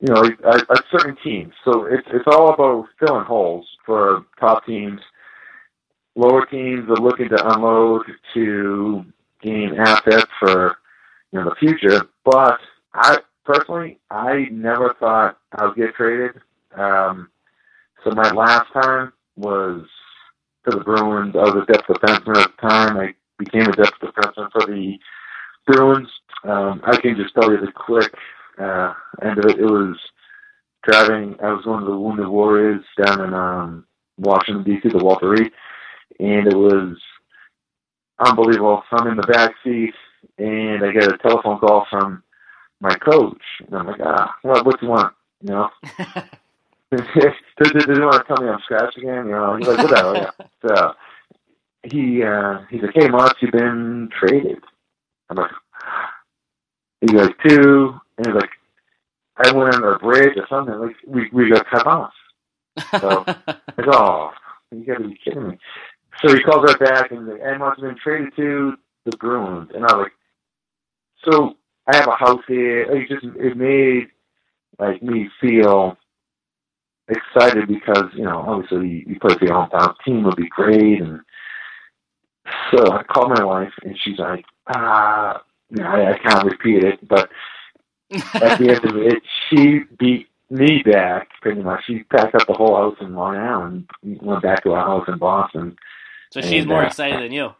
you 0.00 0.12
know, 0.12 0.22
a, 0.44 0.56
a 0.56 0.82
certain 0.90 1.16
team. 1.22 1.52
So 1.64 1.86
it's 1.86 2.06
it's 2.12 2.26
all 2.26 2.52
about 2.52 2.88
filling 2.98 3.24
holes 3.24 3.66
for 3.84 4.24
top 4.38 4.64
teams. 4.66 5.00
Lower 6.14 6.44
teams 6.46 6.88
are 6.90 6.96
looking 6.96 7.28
to 7.28 7.54
unload 7.54 8.06
to 8.34 9.04
gain 9.40 9.74
assets 9.78 10.30
for 10.38 10.76
you 11.32 11.40
know 11.40 11.48
the 11.48 11.54
future. 11.56 12.08
But 12.24 12.58
I 12.94 13.18
personally, 13.44 13.98
I 14.10 14.48
never 14.50 14.94
thought 14.98 15.38
I 15.52 15.66
would 15.66 15.76
get 15.76 15.94
traded. 15.94 16.40
Um, 16.76 17.30
so 18.04 18.10
my 18.10 18.30
last 18.30 18.72
time 18.72 19.12
was 19.36 19.86
for 20.64 20.72
the 20.72 20.84
Bruins. 20.84 21.34
I 21.36 21.40
was 21.40 21.64
a 21.68 21.72
depth 21.72 21.88
defenseman 21.88 22.36
at 22.36 22.50
the 22.56 22.68
time. 22.68 22.96
I 22.96 23.14
became 23.38 23.62
a 23.62 23.72
depth 23.72 23.98
defenseman 24.00 24.50
for 24.52 24.66
the 24.66 24.98
Bruins. 25.66 26.08
Um, 26.44 26.80
I 26.84 26.96
can 26.96 27.16
just 27.16 27.34
tell 27.34 27.50
you 27.50 27.58
the 27.60 27.72
quick 27.72 28.12
uh, 28.58 28.94
end 29.22 29.38
of 29.38 29.46
it. 29.46 29.58
It 29.58 29.64
was 29.64 29.96
driving. 30.82 31.36
I 31.42 31.52
was 31.52 31.64
going 31.64 31.80
to 31.84 31.90
the 31.90 31.98
Wounded 31.98 32.28
Warriors 32.28 32.84
down 33.04 33.20
in 33.20 33.34
um, 33.34 33.86
Washington 34.18 34.64
D.C. 34.64 34.88
the 34.88 35.04
Walter 35.04 35.30
Reed, 35.30 35.52
and 36.18 36.46
it 36.46 36.56
was 36.56 36.96
unbelievable. 38.18 38.82
I'm 38.92 39.08
in 39.08 39.16
the 39.16 39.26
back 39.26 39.52
seat, 39.64 39.94
and 40.38 40.84
I 40.84 40.92
get 40.92 41.12
a 41.12 41.18
telephone 41.18 41.58
call 41.58 41.86
from 41.90 42.22
my 42.80 42.94
coach, 42.96 43.42
and 43.66 43.76
I'm 43.76 43.86
like, 43.86 44.00
ah, 44.02 44.34
what, 44.42 44.64
what 44.64 44.80
do 44.80 44.86
you 44.86 44.92
want? 44.92 45.14
You 45.42 45.50
know. 45.50 45.70
they, 46.90 46.98
didn't 47.62 48.04
want 48.04 48.26
to 48.26 48.34
tell 48.34 48.42
me 48.42 48.48
I'm 48.50 48.60
scratch 48.60 48.96
again, 48.96 49.26
you 49.26 49.32
know. 49.32 49.56
He's 49.56 49.68
like, 49.68 49.78
whatever, 49.78 50.14
yeah. 50.40 50.46
So 50.66 50.92
he 51.82 52.22
uh 52.22 52.60
he's 52.70 52.82
like, 52.82 52.94
Hey 52.94 53.08
Mark, 53.08 53.36
you've 53.40 53.52
been 53.52 54.08
traded. 54.18 54.62
I'm 55.28 55.36
like 55.36 55.50
he 57.00 57.08
goes, 57.08 57.30
Two 57.46 57.94
and 58.16 58.26
he's 58.26 58.34
like 58.34 58.50
I 59.36 59.52
went 59.52 59.74
under 59.74 59.94
a 59.94 59.98
bridge 59.98 60.36
or 60.36 60.46
something, 60.48 60.74
like 60.78 60.96
we 61.06 61.28
we 61.32 61.50
got 61.50 61.66
cut 61.66 61.86
off. 61.86 62.12
So 63.00 63.24
I 63.26 63.82
go, 63.82 63.90
Oh, 63.92 64.30
you 64.70 64.84
gotta 64.84 65.08
be 65.08 65.18
kidding 65.22 65.48
me. 65.48 65.58
So 66.22 66.34
he 66.34 66.40
calls 66.42 66.64
right 66.64 66.80
back 66.80 67.10
and 67.10 67.20
he's 67.20 67.32
like, 67.34 67.42
and 67.44 67.58
Mark's 67.58 67.80
been 67.80 67.96
traded 68.02 68.34
to 68.36 68.74
the 69.04 69.16
Bruins 69.18 69.70
and 69.74 69.84
I 69.84 69.94
was 69.94 70.06
like 70.06 71.32
So 71.32 71.56
I 71.86 71.96
have 71.96 72.08
a 72.08 72.16
house 72.16 72.42
here. 72.48 72.82
It 72.82 73.08
just 73.08 73.24
it 73.36 73.56
made 73.56 74.08
like 74.78 75.02
me 75.02 75.28
feel 75.40 75.96
excited 77.08 77.68
because 77.68 78.04
you 78.14 78.24
know 78.24 78.44
obviously 78.46 79.04
you 79.06 79.18
play 79.20 79.34
for 79.36 79.44
your 79.44 79.54
hometown 79.54 79.94
team 80.04 80.24
would 80.24 80.36
be 80.36 80.48
great, 80.48 81.00
and 81.00 81.20
so 82.70 82.92
I 82.92 83.02
called 83.02 83.30
my 83.30 83.44
wife 83.44 83.72
and 83.82 83.98
she's 84.02 84.18
like, 84.18 84.44
ah, 84.68 85.42
you 85.70 85.82
know, 85.82 85.88
I, 85.88 86.12
I 86.12 86.18
can't 86.18 86.44
repeat 86.44 86.84
it, 86.84 87.06
but 87.08 87.30
at 88.34 88.58
the 88.58 88.70
end 88.70 88.84
of 88.84 88.96
it, 88.96 89.22
she 89.48 89.80
beat 89.98 90.28
me 90.50 90.82
back 90.82 91.28
pretty 91.40 91.62
much. 91.62 91.84
She 91.86 92.04
packed 92.04 92.34
up 92.34 92.46
the 92.46 92.54
whole 92.54 92.76
house 92.76 92.96
in 93.00 93.14
Long 93.14 93.36
Island, 93.36 93.88
went 94.02 94.42
back 94.42 94.62
to 94.64 94.72
our 94.72 94.86
house 94.86 95.08
in 95.08 95.18
Boston. 95.18 95.76
So 96.30 96.40
she's 96.40 96.62
and, 96.62 96.68
more 96.68 96.82
uh, 96.82 96.86
excited 96.86 97.20
than 97.20 97.32
you. 97.32 97.54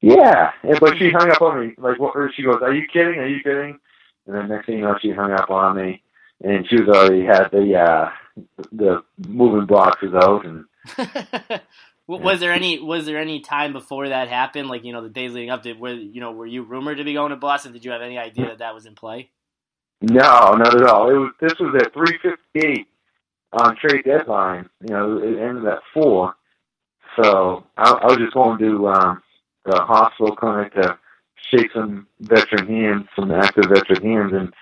Yeah, 0.00 0.52
but 0.80 0.96
she 0.96 1.10
hung 1.10 1.30
up 1.30 1.42
on 1.42 1.60
me. 1.60 1.74
Like, 1.76 2.00
what? 2.00 2.14
She 2.34 2.42
goes, 2.42 2.62
"Are 2.62 2.72
you 2.72 2.86
kidding? 2.90 3.18
Are 3.18 3.26
you 3.26 3.42
kidding?" 3.42 3.78
And 4.26 4.34
then 4.34 4.48
next 4.48 4.66
thing 4.66 4.78
you 4.78 4.84
know, 4.84 4.96
she 5.00 5.10
hung 5.10 5.32
up 5.32 5.50
on 5.50 5.76
me, 5.76 6.02
and 6.42 6.66
she 6.68 6.80
was 6.80 6.88
already 6.88 7.24
had 7.24 7.50
the 7.50 7.76
uh 7.76 8.10
the 8.72 9.02
moving 9.28 9.66
boxes 9.66 10.14
out 10.14 10.44
and. 10.46 10.64
was 12.06 12.40
there 12.40 12.52
any 12.52 12.80
was 12.80 13.06
there 13.06 13.18
any 13.18 13.40
time 13.40 13.72
before 13.72 14.08
that 14.08 14.28
happened 14.28 14.68
like 14.68 14.84
you 14.84 14.92
know 14.92 15.02
the 15.02 15.08
days 15.08 15.32
leading 15.32 15.50
up 15.50 15.62
to 15.62 15.74
where 15.74 15.94
you 15.94 16.20
know 16.20 16.32
were 16.32 16.46
you 16.46 16.62
rumored 16.62 16.98
to 16.98 17.04
be 17.04 17.14
going 17.14 17.30
to 17.30 17.36
Boston? 17.36 17.72
Did 17.72 17.84
you 17.84 17.92
have 17.92 18.02
any 18.02 18.18
idea 18.18 18.46
that 18.46 18.58
that 18.58 18.74
was 18.74 18.86
in 18.86 18.94
play? 18.94 19.30
No 20.00 20.54
not 20.54 20.74
at 20.74 20.86
all. 20.88 21.10
It 21.10 21.18
was 21.18 21.32
this 21.40 21.54
was 21.60 21.74
at 21.80 21.92
358 21.92 22.86
on 23.52 23.76
trade 23.76 24.04
deadline 24.04 24.68
you 24.80 24.94
know 24.94 25.18
it 25.18 25.38
ended 25.38 25.66
at 25.66 25.80
4 25.92 26.34
so 27.16 27.64
I, 27.76 27.90
I 27.90 28.06
was 28.06 28.18
just 28.18 28.34
going 28.34 28.58
to 28.58 28.88
um 28.88 29.22
the 29.64 29.80
hospital 29.80 30.36
clinic 30.36 30.74
to 30.74 30.98
shake 31.50 31.72
some 31.74 32.06
veteran 32.20 32.66
hands 32.66 33.06
some 33.16 33.30
active 33.32 33.64
veteran 33.68 34.02
hands 34.02 34.32
and 34.32 34.54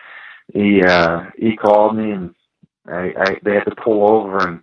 he 0.54 0.82
uh 0.82 1.24
he 1.36 1.56
called 1.56 1.96
me 1.96 2.10
and 2.12 2.34
I, 2.88 3.12
I 3.18 3.36
they 3.42 3.54
had 3.54 3.64
to 3.64 3.74
pull 3.74 4.08
over 4.08 4.38
and 4.38 4.62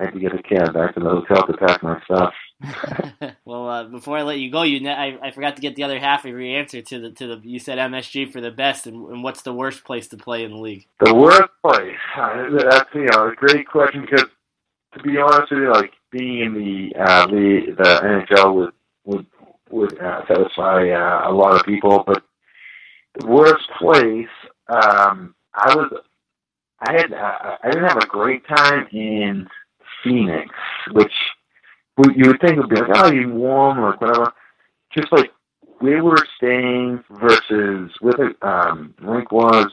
I 0.00 0.04
had 0.04 0.14
to 0.14 0.20
get 0.20 0.34
a 0.34 0.42
cab 0.42 0.72
back 0.72 0.94
to 0.94 1.00
the 1.00 1.10
hotel 1.10 1.46
to 1.46 1.52
pack 1.58 1.82
my 1.82 2.00
stuff. 2.04 2.32
well, 3.44 3.68
uh, 3.68 3.84
before 3.84 4.16
I 4.16 4.22
let 4.22 4.38
you 4.38 4.50
go, 4.50 4.62
you 4.62 4.86
I, 4.88 5.18
I 5.22 5.30
forgot 5.30 5.56
to 5.56 5.62
get 5.62 5.76
the 5.76 5.84
other 5.84 5.98
half 5.98 6.24
of 6.24 6.30
your 6.30 6.40
answer 6.40 6.80
to 6.80 6.98
the 6.98 7.10
to 7.12 7.26
the 7.26 7.40
you 7.42 7.58
said 7.58 7.78
MSG 7.78 8.32
for 8.32 8.40
the 8.40 8.50
best, 8.50 8.86
and, 8.86 8.96
and 9.10 9.22
what's 9.22 9.42
the 9.42 9.52
worst 9.52 9.84
place 9.84 10.08
to 10.08 10.16
play 10.16 10.44
in 10.44 10.52
the 10.52 10.58
league? 10.58 10.86
The 11.04 11.14
worst 11.14 11.50
place. 11.64 11.96
Uh, 12.20 12.50
that's 12.68 12.88
you 12.94 13.06
know 13.06 13.28
a 13.28 13.34
great 13.34 13.66
question 13.66 14.02
because 14.02 14.26
to 14.92 15.02
be 15.02 15.16
honest 15.16 15.50
with 15.50 15.60
you, 15.60 15.72
like 15.72 15.92
being 16.10 16.40
in 16.40 16.54
the 16.54 17.00
uh, 17.00 17.26
the 17.26 17.74
the 17.78 18.24
NHL 18.28 18.54
would 18.54 18.72
would 19.04 19.26
would 19.70 19.98
uh, 20.00 20.26
satisfy 20.26 20.90
uh, 20.90 21.30
a 21.30 21.32
lot 21.32 21.54
of 21.58 21.64
people, 21.64 22.04
but 22.06 22.22
the 23.18 23.26
worst 23.26 23.68
place. 23.78 24.28
Um, 24.68 25.34
I 25.54 25.74
was 25.74 25.92
I 26.80 26.92
had 26.92 27.12
uh, 27.12 27.56
I 27.62 27.70
didn't 27.70 27.88
have 27.88 28.02
a 28.02 28.06
great 28.06 28.46
time 28.46 28.86
in 28.92 29.46
Phoenix, 30.02 30.48
which 30.92 31.12
you 32.14 32.28
would 32.28 32.40
think 32.40 32.58
would 32.58 32.70
be 32.70 32.76
like, 32.76 32.90
oh, 32.94 33.10
you 33.12 33.28
warm 33.28 33.78
or 33.78 33.92
whatever. 33.96 34.32
Just 34.96 35.12
like 35.12 35.30
we 35.80 36.00
were 36.00 36.16
staying 36.36 37.02
versus 37.10 37.90
where 38.00 38.14
the 38.14 38.46
um, 38.46 38.94
rink 39.00 39.30
was, 39.32 39.66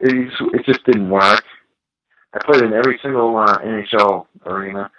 it, 0.00 0.32
it 0.52 0.66
just 0.66 0.84
didn't 0.84 1.10
work. 1.10 1.42
I 2.34 2.38
played 2.44 2.62
in 2.62 2.72
every 2.72 2.98
single 3.02 3.36
uh, 3.36 3.58
NHL 3.58 4.26
arena. 4.46 4.90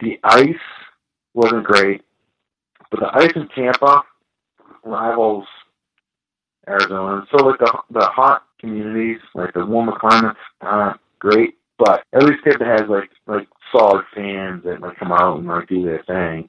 The 0.00 0.18
ice 0.24 0.54
wasn't 1.34 1.64
great, 1.64 2.02
but 2.90 3.00
the 3.00 3.10
ice 3.14 3.32
in 3.36 3.48
Tampa 3.48 4.02
rivals 4.84 5.46
Arizona. 6.68 7.26
So 7.30 7.44
like 7.44 7.58
the 7.58 7.78
the 7.90 8.06
hot 8.06 8.44
communities, 8.60 9.18
like 9.34 9.52
the 9.54 9.64
warmer 9.66 9.98
climates, 9.98 10.38
uh, 10.60 10.94
great. 11.18 11.56
But 11.78 12.04
every 12.12 12.36
state 12.40 12.58
that 12.58 12.80
has 12.80 12.88
like 12.88 13.10
like 13.26 13.48
solid 13.72 14.04
fans 14.14 14.64
that 14.64 14.80
like 14.80 14.98
come 14.98 15.12
out 15.12 15.38
and 15.38 15.46
like 15.46 15.68
do 15.68 15.84
their 15.84 16.02
thing. 16.04 16.48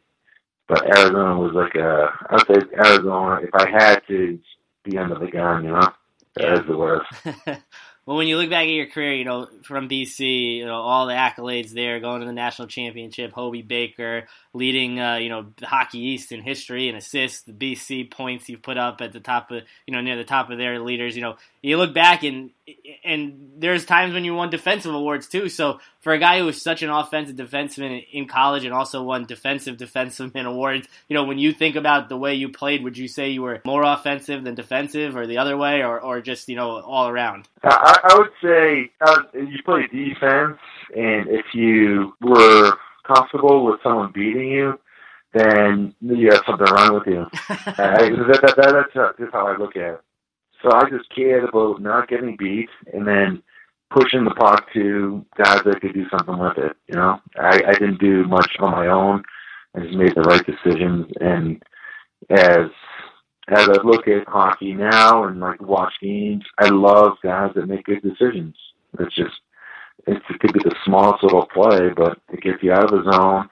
But 0.67 0.85
Arizona 0.97 1.39
was 1.39 1.53
like 1.53 1.75
a 1.75 2.09
I'd 2.29 2.47
say 2.47 2.61
Arizona 2.85 3.39
if 3.41 3.49
I 3.53 3.69
had 3.69 4.01
to 4.07 4.39
be 4.83 4.97
under 4.97 5.17
the 5.17 5.27
gun, 5.31 5.63
you 5.65 5.71
know. 5.71 5.87
That 6.35 6.53
is 6.61 6.67
the 6.67 6.77
worst. 6.77 7.07
Well, 8.05 8.17
when 8.17 8.27
you 8.27 8.37
look 8.37 8.49
back 8.49 8.63
at 8.63 8.73
your 8.73 8.87
career, 8.87 9.13
you 9.13 9.25
know, 9.25 9.47
from 9.63 9.87
BC, 9.87 10.57
you 10.57 10.65
know, 10.65 10.73
all 10.73 11.05
the 11.05 11.13
accolades 11.13 11.69
there, 11.69 11.99
going 11.99 12.21
to 12.21 12.25
the 12.25 12.33
national 12.33 12.67
championship, 12.67 13.31
Hobey 13.31 13.61
Baker, 13.61 14.27
leading, 14.53 14.99
uh, 14.99 15.17
you 15.17 15.29
know, 15.29 15.45
Hockey 15.61 15.99
East 15.99 16.31
in 16.31 16.41
history 16.41 16.89
and 16.89 16.97
assists, 16.97 17.43
the 17.43 17.53
BC 17.53 18.09
points 18.09 18.49
you've 18.49 18.63
put 18.63 18.77
up 18.77 19.01
at 19.01 19.13
the 19.13 19.19
top 19.19 19.51
of, 19.51 19.63
you 19.85 19.93
know, 19.93 20.01
near 20.01 20.17
the 20.17 20.23
top 20.23 20.49
of 20.49 20.57
their 20.57 20.79
leaders. 20.79 21.15
You 21.15 21.21
know, 21.21 21.35
you 21.61 21.77
look 21.77 21.93
back 21.93 22.23
and 22.23 22.49
and 23.03 23.51
there's 23.57 23.85
times 23.85 24.13
when 24.13 24.25
you 24.25 24.33
won 24.33 24.49
defensive 24.49 24.93
awards 24.93 25.27
too. 25.27 25.49
So 25.49 25.79
for 25.99 26.13
a 26.13 26.19
guy 26.19 26.39
who 26.39 26.45
was 26.45 26.61
such 26.61 26.81
an 26.81 26.89
offensive 26.89 27.35
defenseman 27.35 28.05
in 28.11 28.27
college 28.27 28.65
and 28.65 28.73
also 28.73 29.03
won 29.03 29.25
defensive 29.25 29.77
defenseman 29.77 30.45
awards, 30.45 30.87
you 31.07 31.13
know, 31.13 31.23
when 31.23 31.39
you 31.39 31.53
think 31.53 31.75
about 31.75 32.09
the 32.09 32.17
way 32.17 32.35
you 32.35 32.49
played, 32.49 32.83
would 32.83 32.97
you 32.97 33.07
say 33.07 33.29
you 33.29 33.41
were 33.41 33.61
more 33.65 33.83
offensive 33.83 34.43
than 34.43 34.55
defensive, 34.55 35.15
or 35.15 35.27
the 35.27 35.37
other 35.37 35.57
way, 35.57 35.81
or, 35.81 35.99
or 35.99 36.21
just 36.21 36.49
you 36.49 36.55
know 36.55 36.81
all 36.81 37.07
around? 37.07 37.47
I, 37.63 37.99
I 38.03 38.17
would 38.17 38.31
say 38.41 38.91
uh, 39.01 39.21
you 39.33 39.61
play 39.63 39.87
defense, 39.87 40.57
and 40.95 41.27
if 41.27 41.45
you 41.53 42.13
were 42.21 42.73
comfortable 43.05 43.65
with 43.65 43.79
someone 43.83 44.11
beating 44.11 44.49
you, 44.49 44.79
then 45.33 45.95
you 46.01 46.29
have 46.31 46.43
something 46.45 46.67
wrong 46.73 46.93
with 46.93 47.07
you. 47.07 47.21
uh, 47.49 47.55
that, 47.65 48.39
that, 48.41 48.55
that, 48.57 48.91
that's 48.93 49.17
just 49.17 49.31
how 49.33 49.47
I 49.47 49.57
look 49.57 49.75
at 49.75 49.93
it. 49.93 50.01
So 50.61 50.71
I 50.71 50.89
just 50.89 51.09
cared 51.15 51.47
about 51.47 51.81
not 51.81 52.07
getting 52.07 52.35
beat 52.37 52.69
and 52.93 53.07
then 53.07 53.41
pushing 53.89 54.23
the 54.23 54.35
puck 54.35 54.67
to 54.73 55.25
guys 55.37 55.61
that 55.65 55.81
could 55.81 55.93
do 55.93 56.05
something 56.09 56.37
with 56.37 56.57
it. 56.57 56.75
You 56.87 56.95
know, 56.95 57.19
I, 57.37 57.61
I 57.67 57.73
didn't 57.73 57.99
do 57.99 58.25
much 58.25 58.51
on 58.59 58.71
my 58.71 58.87
own. 58.87 59.23
I 59.75 59.81
just 59.81 59.95
made 59.95 60.13
the 60.15 60.21
right 60.21 60.45
decisions. 60.45 61.07
And 61.19 61.63
as 62.29 62.69
as 63.47 63.67
I 63.67 63.81
look 63.83 64.07
at 64.07 64.27
hockey 64.27 64.73
now 64.73 65.25
and 65.25 65.39
like 65.39 65.61
watch 65.61 65.93
games, 66.01 66.43
I 66.57 66.69
love 66.69 67.17
guys 67.23 67.51
that 67.55 67.67
make 67.67 67.85
good 67.85 68.01
decisions. 68.01 68.55
It's 68.99 69.15
just 69.15 69.33
it's, 70.07 70.23
it 70.29 70.39
could 70.39 70.53
be 70.53 70.59
the 70.63 70.75
smallest 70.85 71.23
little 71.23 71.47
play, 71.47 71.89
but 71.95 72.19
it 72.31 72.41
gets 72.41 72.63
you 72.63 72.71
out 72.71 72.85
of 72.85 72.91
the 72.91 73.11
zone. 73.11 73.49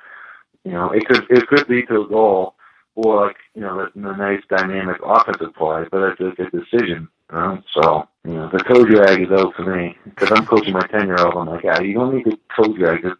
You 0.64 0.72
know, 0.74 0.92
it 0.92 1.06
could 1.08 1.26
it 1.30 1.48
could 1.48 1.68
lead 1.70 1.88
to 1.88 2.02
a 2.02 2.08
goal 2.08 2.56
or 3.04 3.28
like 3.28 3.38
you 3.56 3.62
know 3.62 3.78
the, 3.78 4.02
the 4.02 4.14
nice 4.14 4.42
dynamic 4.50 4.98
offensive 5.04 5.54
play, 5.56 5.86
but 5.92 6.12
it's 6.12 6.22
a 6.22 6.36
good 6.36 6.52
decision. 6.52 7.08
You 7.32 7.38
know? 7.38 7.64
So 7.74 8.08
you 8.26 8.34
know 8.34 8.50
the 8.52 8.60
toe 8.60 8.86
drag 8.86 9.22
is 9.22 9.32
out 9.32 9.56
for 9.56 9.76
me 9.76 9.98
because 10.06 10.32
I'm 10.32 10.46
coaching 10.46 10.74
my 10.74 10.86
ten 10.88 11.08
year 11.08 11.20
old. 11.20 11.36
I'm 11.36 11.48
like, 11.48 11.64
yeah, 11.64 11.80
you 11.80 11.94
don't 11.94 12.16
need 12.16 12.26
to 12.26 12.38
toe 12.56 12.74
drag. 12.74 13.04
Just 13.04 13.16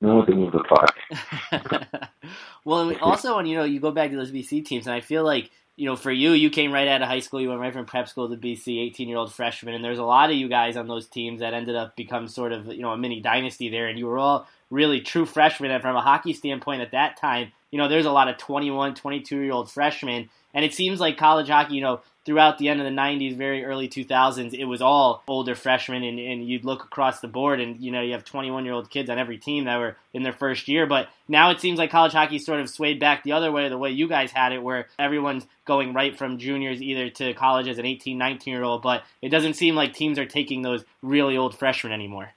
know 0.00 0.16
when 0.16 0.26
to 0.26 0.34
move 0.34 0.52
the 0.52 0.64
puck. 0.64 2.10
well, 2.64 2.94
also 3.00 3.36
when 3.36 3.46
you 3.46 3.56
know 3.56 3.64
you 3.64 3.80
go 3.80 3.90
back 3.90 4.10
to 4.10 4.16
those 4.16 4.32
BC 4.32 4.64
teams, 4.64 4.86
and 4.86 4.94
I 4.94 5.00
feel 5.00 5.24
like 5.24 5.50
you 5.76 5.86
know, 5.86 5.96
for 5.96 6.12
you, 6.12 6.32
you 6.32 6.50
came 6.50 6.70
right 6.70 6.86
out 6.86 7.02
of 7.02 7.08
high 7.08 7.20
school. 7.20 7.40
You 7.40 7.48
went 7.48 7.60
right 7.60 7.72
from 7.72 7.86
prep 7.86 8.06
school 8.06 8.28
to 8.28 8.36
BC, 8.36 8.78
18 8.78 9.08
year 9.08 9.16
old 9.16 9.32
freshman. 9.32 9.74
And 9.74 9.84
there's 9.84 9.98
a 9.98 10.04
lot 10.04 10.30
of 10.30 10.36
you 10.36 10.48
guys 10.48 10.76
on 10.76 10.86
those 10.86 11.06
teams 11.06 11.40
that 11.40 11.54
ended 11.54 11.76
up 11.76 11.96
become 11.96 12.28
sort 12.28 12.52
of, 12.52 12.66
you 12.66 12.82
know, 12.82 12.90
a 12.90 12.98
mini 12.98 13.20
dynasty 13.20 13.70
there. 13.70 13.88
And 13.88 13.98
you 13.98 14.06
were 14.06 14.18
all 14.18 14.46
really 14.70 15.00
true 15.00 15.24
freshmen. 15.24 15.70
And 15.70 15.82
from 15.82 15.96
a 15.96 16.02
hockey 16.02 16.34
standpoint 16.34 16.82
at 16.82 16.90
that 16.90 17.16
time, 17.16 17.52
you 17.72 17.78
know, 17.78 17.88
there's 17.88 18.06
a 18.06 18.12
lot 18.12 18.28
of 18.28 18.36
21, 18.36 18.94
22 18.94 19.40
year 19.40 19.52
old 19.52 19.68
freshmen. 19.70 20.28
And 20.54 20.64
it 20.64 20.74
seems 20.74 21.00
like 21.00 21.16
college 21.16 21.48
hockey, 21.48 21.74
you 21.74 21.80
know, 21.80 22.02
throughout 22.24 22.58
the 22.58 22.68
end 22.68 22.80
of 22.80 22.84
the 22.84 22.92
90s, 22.92 23.36
very 23.36 23.64
early 23.64 23.88
2000s, 23.88 24.54
it 24.54 24.64
was 24.64 24.80
all 24.80 25.22
older 25.26 25.54
freshmen, 25.54 26.04
and, 26.04 26.18
and 26.18 26.46
you'd 26.46 26.64
look 26.64 26.84
across 26.84 27.20
the 27.20 27.28
board, 27.28 27.60
and 27.60 27.80
you 27.80 27.90
know 27.90 28.00
you 28.00 28.12
have 28.12 28.24
21 28.24 28.64
year 28.64 28.74
old 28.74 28.90
kids 28.90 29.10
on 29.10 29.18
every 29.18 29.38
team 29.38 29.64
that 29.64 29.78
were 29.78 29.96
in 30.12 30.22
their 30.22 30.32
first 30.32 30.68
year. 30.68 30.86
But 30.86 31.08
now 31.26 31.50
it 31.50 31.60
seems 31.60 31.78
like 31.78 31.90
college 31.90 32.12
hockey 32.12 32.38
sort 32.38 32.60
of 32.60 32.70
swayed 32.70 33.00
back 33.00 33.24
the 33.24 33.32
other 33.32 33.50
way, 33.50 33.68
the 33.68 33.78
way 33.78 33.90
you 33.90 34.08
guys 34.08 34.30
had 34.30 34.52
it, 34.52 34.62
where 34.62 34.88
everyone's 34.98 35.46
going 35.64 35.94
right 35.94 36.16
from 36.16 36.38
juniors 36.38 36.80
either 36.80 37.08
to 37.10 37.34
college 37.34 37.68
as 37.68 37.78
an 37.78 37.86
18, 37.86 38.18
19 38.18 38.52
year 38.52 38.62
old. 38.62 38.82
But 38.82 39.02
it 39.20 39.30
doesn't 39.30 39.54
seem 39.54 39.74
like 39.74 39.94
teams 39.94 40.18
are 40.18 40.26
taking 40.26 40.62
those 40.62 40.84
really 41.02 41.36
old 41.36 41.56
freshmen 41.56 41.92
anymore. 41.92 42.30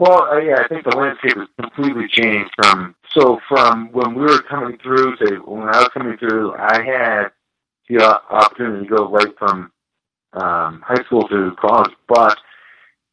Well, 0.00 0.22
uh, 0.32 0.38
yeah, 0.38 0.62
I 0.64 0.66
think 0.66 0.84
the 0.84 0.96
landscape 0.96 1.36
has 1.36 1.48
completely 1.60 2.08
changed 2.08 2.50
from 2.56 2.94
so 3.10 3.38
from 3.46 3.92
when 3.92 4.14
we 4.14 4.22
were 4.22 4.40
coming 4.48 4.78
through 4.82 5.14
to 5.16 5.36
when 5.44 5.64
I 5.64 5.76
was 5.80 5.90
coming 5.92 6.16
through. 6.16 6.54
I 6.54 6.82
had 6.82 7.24
the 7.86 8.02
opportunity 8.30 8.88
to 8.88 8.96
go 8.96 9.10
right 9.10 9.28
from 9.38 9.70
um, 10.32 10.82
high 10.86 11.04
school 11.04 11.28
to 11.28 11.50
college, 11.60 11.92
but 12.08 12.38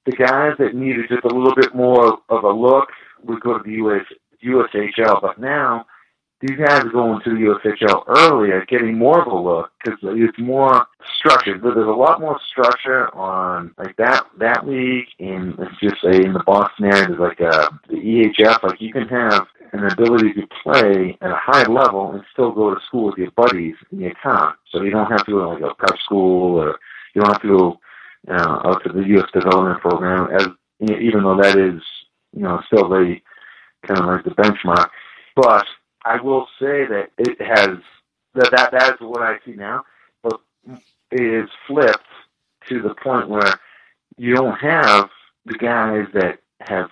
the 0.06 0.13
guys 0.13 0.54
that 0.60 0.76
needed 0.76 1.10
just 1.10 1.26
a 1.26 1.28
little 1.28 1.56
bit 1.56 1.76
more 1.76 2.19
of 2.30 2.43
a 2.45 2.52
look 2.54 2.88
would 3.21 3.41
go 3.41 3.58
to 3.58 3.63
the 3.65 3.84
US 3.84 4.06
USHL. 4.41 5.21
But 5.21 5.41
now 5.41 5.88
these 6.41 6.58
guys 6.58 6.84
going 6.91 7.19
to 7.23 7.30
the 7.32 7.36
USHL 7.36 8.04
earlier, 8.08 8.63
getting 8.65 8.97
more 8.97 9.21
of 9.21 9.28
a 9.28 9.36
look 9.36 9.71
because 9.84 10.00
it's 10.04 10.38
more 10.38 10.86
structured. 11.17 11.63
But 11.63 11.73
there's 11.73 11.88
a 11.88 11.91
lot 11.91 12.21
more 12.21 12.39
structure 12.52 13.13
on 13.15 13.73
like 13.78 13.95
that 13.97 14.28
that 14.38 14.67
league, 14.67 15.08
and 15.19 15.58
let's 15.58 15.76
just 15.82 15.95
say 16.02 16.23
in 16.23 16.34
the 16.34 16.43
Boston 16.45 16.86
area, 16.86 17.08
there's 17.08 17.19
like 17.19 17.41
uh, 17.41 17.69
the 17.89 17.95
EHF. 17.95 18.62
Like 18.62 18.80
you 18.80 18.93
can 18.93 19.08
have 19.08 19.47
an 19.73 19.86
ability 19.86 20.34
to 20.34 20.47
play 20.63 21.17
at 21.21 21.32
a 21.32 21.36
high 21.36 21.63
level 21.63 22.12
and 22.12 22.23
still 22.32 22.52
go 22.52 22.73
to 22.73 22.82
school 22.86 23.08
with 23.08 23.17
your 23.17 23.32
buddies 23.32 23.76
in 23.91 24.00
your 24.00 24.13
town. 24.21 24.54
So 24.71 24.84
you 24.84 24.91
don't 24.91 25.12
have 25.12 25.26
to 25.26 25.32
go 25.32 25.39
to 25.39 25.47
like 25.47 25.71
a 25.71 25.76
prep 25.76 26.00
school, 26.00 26.60
or 26.60 26.78
you 27.15 27.21
don't 27.21 27.32
have 27.32 27.41
to 27.41 27.47
go 27.47 27.80
uh, 28.30 28.60
out 28.63 28.84
to 28.84 28.93
the 28.93 29.08
U.S. 29.08 29.30
development 29.34 29.82
program. 29.82 30.30
As 30.34 30.47
even 30.82 31.23
though 31.23 31.41
that 31.41 31.58
is 31.58 31.82
you 32.34 32.43
know 32.43 32.62
still 32.67 32.88
the 32.89 33.15
kind 33.88 34.02
of 34.02 34.06
like 34.06 34.23
the 34.23 34.32
benchmark, 34.32 34.89
but 35.36 35.65
I 36.08 36.22
will 36.22 36.48
say 36.60 36.86
that 36.86 37.10
it 37.17 37.41
has 37.41 37.78
that 38.36 38.52
that 38.52 38.72
that 38.72 38.93
is 38.93 39.00
what 39.02 39.22
I 39.22 39.38
see 39.46 39.54
now, 39.54 39.84
but 40.24 40.39
it 41.12 41.22
is 41.22 41.50
flipped 41.67 42.00
to 42.70 42.82
the 42.82 42.96
point 42.96 43.30
where 43.30 43.60
you 44.17 44.34
don't 44.34 44.58
have 44.58 45.10
the 45.46 45.58
guys 45.58 46.08
that 46.13 46.39
have 46.62 46.89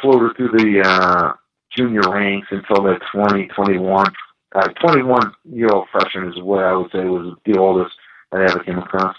floated 0.00 0.36
through 0.36 0.52
the 0.52 0.82
uh, 0.84 1.32
junior 1.76 2.02
ranks 2.08 2.48
until 2.50 2.84
they're 2.84 3.00
20, 3.12 3.48
21. 3.48 4.06
Uh, 4.54 4.68
21 4.68 5.32
year 5.50 5.68
old 5.72 5.88
freshman 5.90 6.28
is 6.28 6.40
what 6.40 6.62
I 6.62 6.76
would 6.76 6.92
say 6.92 7.04
was 7.04 7.36
the 7.44 7.58
oldest 7.58 7.94
I 8.30 8.44
ever 8.44 8.60
came 8.60 8.78
across. 8.78 9.16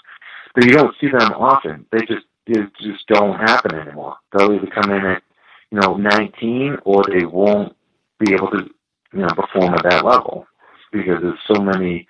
But 0.53 0.63
you 0.63 0.71
don't 0.71 0.95
see 1.01 1.07
them 1.07 1.33
often. 1.33 1.85
They 1.91 1.99
just 1.99 2.25
they 2.47 2.61
just 2.79 3.05
don't 3.07 3.37
happen 3.37 3.75
anymore. 3.75 4.15
They'll 4.31 4.53
either 4.53 4.67
come 4.67 4.91
in 4.91 5.05
at 5.05 5.23
you 5.71 5.79
know 5.81 5.97
19 5.97 6.77
or 6.85 7.03
they 7.03 7.25
won't 7.25 7.75
be 8.19 8.33
able 8.33 8.49
to 8.51 8.69
you 9.15 9.21
know, 9.21 9.27
perform 9.29 9.73
at 9.73 9.83
that 9.83 10.05
level 10.05 10.45
because 10.91 11.21
there's 11.21 11.39
so 11.47 11.61
many 11.61 12.07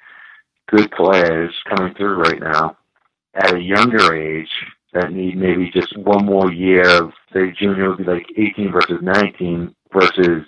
good 0.67 0.91
players 0.91 1.53
coming 1.69 1.93
through 1.93 2.15
right 2.15 2.39
now 2.39 2.75
at 3.35 3.53
a 3.53 3.61
younger 3.61 4.15
age 4.15 4.49
that 4.93 5.11
need 5.11 5.37
maybe 5.37 5.69
just 5.71 5.95
one 5.97 6.25
more 6.25 6.51
year 6.51 6.87
of 6.87 7.11
say 7.31 7.51
junior 7.51 7.89
would 7.89 7.99
be 7.99 8.03
like 8.05 8.25
18 8.37 8.71
versus 8.71 8.99
19 9.01 9.75
versus 9.93 10.45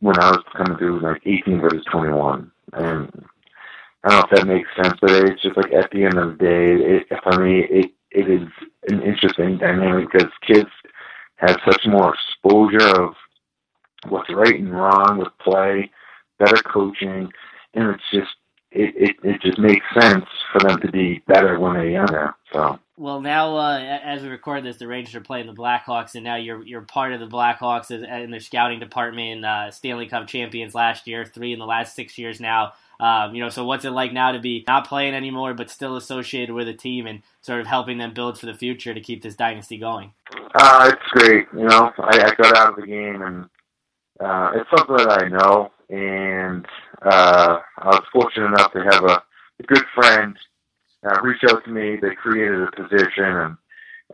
when 0.00 0.18
I 0.20 0.30
was 0.30 0.44
coming 0.56 0.78
through 0.78 1.00
like 1.00 1.22
18 1.24 1.60
versus 1.60 1.84
21 1.90 2.50
and 2.74 3.24
I 4.04 4.08
don't 4.08 4.18
know 4.18 4.24
if 4.24 4.30
that 4.30 4.46
makes 4.46 4.68
sense 4.76 4.98
but 5.00 5.10
it's 5.10 5.42
just 5.42 5.56
like 5.56 5.72
at 5.72 5.90
the 5.90 6.04
end 6.04 6.18
of 6.18 6.38
the 6.38 6.44
day 6.44 7.06
it, 7.10 7.22
for 7.22 7.42
me 7.42 7.64
it 7.70 7.90
it 8.10 8.30
is 8.30 8.48
an 8.88 9.02
interesting 9.02 9.58
dynamic 9.58 10.12
because 10.12 10.30
kids 10.46 10.70
have 11.36 11.56
such 11.64 11.86
more 11.86 12.14
exposure 12.14 13.02
of 13.02 13.14
what's 14.08 14.32
right 14.32 14.58
and 14.58 14.74
wrong 14.74 15.18
with 15.18 15.28
play, 15.42 15.90
better 16.38 16.62
coaching, 16.62 17.30
and 17.74 17.88
it's 17.90 18.10
just 18.12 18.34
it, 18.70 18.94
it, 18.96 19.16
it 19.22 19.42
just 19.42 19.58
makes 19.58 19.84
sense 19.98 20.24
for 20.52 20.60
them 20.60 20.80
to 20.80 20.90
be 20.90 21.22
better 21.26 21.58
when 21.58 21.74
they're 21.74 21.88
younger. 21.88 22.34
So. 22.52 22.78
Well, 22.96 23.20
now 23.20 23.56
uh, 23.56 23.78
as 23.78 24.22
we 24.22 24.28
record 24.28 24.64
this, 24.64 24.76
the 24.76 24.86
Rangers 24.86 25.14
are 25.14 25.20
playing 25.20 25.46
the 25.46 25.54
Blackhawks, 25.54 26.14
and 26.14 26.24
now 26.24 26.36
you're 26.36 26.62
you're 26.62 26.82
part 26.82 27.12
of 27.12 27.20
the 27.20 27.26
Blackhawks 27.26 27.90
in 27.90 28.30
their 28.30 28.40
scouting 28.40 28.80
department. 28.80 29.44
Uh, 29.44 29.70
Stanley 29.70 30.06
Cup 30.06 30.26
champions 30.26 30.74
last 30.74 31.06
year, 31.06 31.24
three 31.24 31.52
in 31.52 31.58
the 31.58 31.66
last 31.66 31.96
six 31.96 32.16
years 32.18 32.40
now. 32.40 32.72
Um, 33.00 33.34
you 33.34 33.42
know, 33.42 33.48
so 33.48 33.64
what's 33.64 33.84
it 33.84 33.90
like 33.90 34.12
now 34.12 34.30
to 34.30 34.38
be 34.38 34.64
not 34.68 34.86
playing 34.86 35.14
anymore, 35.14 35.54
but 35.54 35.70
still 35.70 35.96
associated 35.96 36.54
with 36.54 36.68
a 36.68 36.74
team 36.74 37.06
and 37.08 37.22
sort 37.40 37.60
of 37.60 37.66
helping 37.66 37.98
them 37.98 38.14
build 38.14 38.38
for 38.38 38.46
the 38.46 38.54
future 38.54 38.94
to 38.94 39.00
keep 39.00 39.22
this 39.22 39.34
dynasty 39.34 39.78
going? 39.78 40.12
Uh, 40.54 40.92
it's 40.92 41.08
great. 41.10 41.46
You 41.52 41.64
know, 41.64 41.92
I, 41.98 42.30
I 42.30 42.34
got 42.36 42.56
out 42.56 42.68
of 42.70 42.76
the 42.76 42.86
game 42.86 43.22
and 43.22 43.48
uh, 44.22 44.50
it's 44.54 44.70
something 44.76 44.96
that 44.96 45.22
I 45.22 45.28
know, 45.28 45.70
and 45.90 46.66
uh, 47.02 47.58
I 47.78 47.86
was 47.86 48.04
fortunate 48.12 48.46
enough 48.46 48.72
to 48.72 48.82
have 48.90 49.04
a, 49.04 49.22
a 49.60 49.62
good 49.66 49.84
friend 49.94 50.36
uh, 51.04 51.20
reach 51.22 51.42
out 51.48 51.64
to 51.64 51.70
me. 51.70 51.96
They 52.00 52.14
created 52.14 52.62
a 52.62 52.70
position, 52.70 53.24
and 53.24 53.56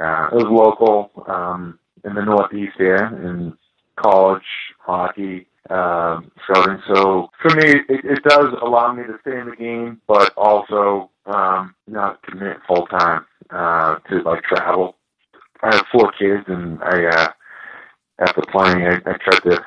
uh, 0.01 0.29
it 0.33 0.35
was 0.35 0.47
local 0.51 1.11
um, 1.27 1.79
in 2.05 2.15
the 2.15 2.25
Northeast 2.25 2.75
here 2.79 3.07
in 3.23 3.57
college 3.97 4.43
hockey 4.79 5.47
um, 5.71 6.31
scouting. 6.45 6.81
So 6.95 7.29
for 7.43 7.55
me, 7.57 7.81
it, 7.89 8.05
it 8.05 8.23
does 8.25 8.49
allow 8.63 8.93
me 8.93 9.03
to 9.05 9.19
stay 9.21 9.39
in 9.39 9.51
the 9.51 9.57
game, 9.57 10.01
but 10.07 10.33
also 10.37 11.11
um, 11.27 11.75
not 11.87 12.23
commit 12.23 12.57
full 12.67 12.87
time 12.87 13.27
uh, 13.51 13.97
to 14.09 14.23
like 14.23 14.43
travel. 14.45 14.97
I 15.63 15.75
have 15.75 15.85
four 15.93 16.13
kids, 16.19 16.45
and 16.47 16.83
I 16.83 17.05
uh, 17.07 17.29
after 18.21 18.43
playing, 18.51 18.87
I, 18.87 18.95
I 18.95 19.17
tried 19.19 19.51
to 19.51 19.65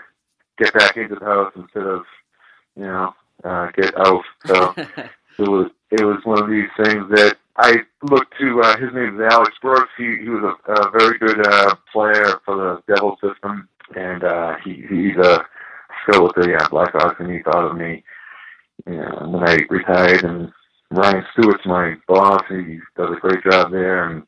get 0.61 0.73
back 0.73 0.97
into 0.97 1.15
the 1.15 1.25
house 1.25 1.51
instead 1.55 1.83
of 1.83 2.03
you 2.75 2.83
know 2.83 3.13
uh, 3.43 3.71
get 3.71 3.97
out. 3.97 4.23
So 4.45 4.73
it 4.77 5.49
was 5.49 5.71
it 5.91 6.03
was 6.03 6.19
one 6.23 6.41
of 6.41 6.49
these 6.49 6.69
things 6.77 7.09
that 7.11 7.37
I 7.57 7.77
looked 8.03 8.33
to. 8.39 8.61
Uh, 8.61 8.77
his 8.77 8.93
name 8.93 9.19
is 9.19 9.31
Alex 9.31 9.51
Brooks. 9.61 9.91
He 9.97 10.17
he 10.21 10.29
was 10.29 10.55
a, 10.67 10.71
a 10.71 10.91
very 10.91 11.17
good 11.17 11.45
uh, 11.45 11.75
player 11.91 12.39
for 12.45 12.55
the 12.55 12.93
Devil 12.93 13.17
system, 13.21 13.67
and 13.95 14.23
uh, 14.23 14.55
he 14.63 14.85
he's 14.89 15.17
uh, 15.17 15.43
still 16.03 16.23
with 16.23 16.35
the 16.35 16.55
uh, 16.55 16.67
Blackhawks. 16.69 17.19
And 17.19 17.31
he 17.31 17.41
thought 17.43 17.71
of 17.71 17.77
me 17.77 18.03
you 18.87 18.97
know, 18.97 19.27
when 19.27 19.47
I 19.47 19.59
retired. 19.69 20.23
And 20.23 20.51
Ryan 20.91 21.25
Stewart's 21.33 21.65
my 21.65 21.95
boss. 22.07 22.43
He 22.49 22.79
does 22.97 23.15
a 23.15 23.19
great 23.19 23.43
job 23.43 23.71
there, 23.71 24.09
and 24.09 24.23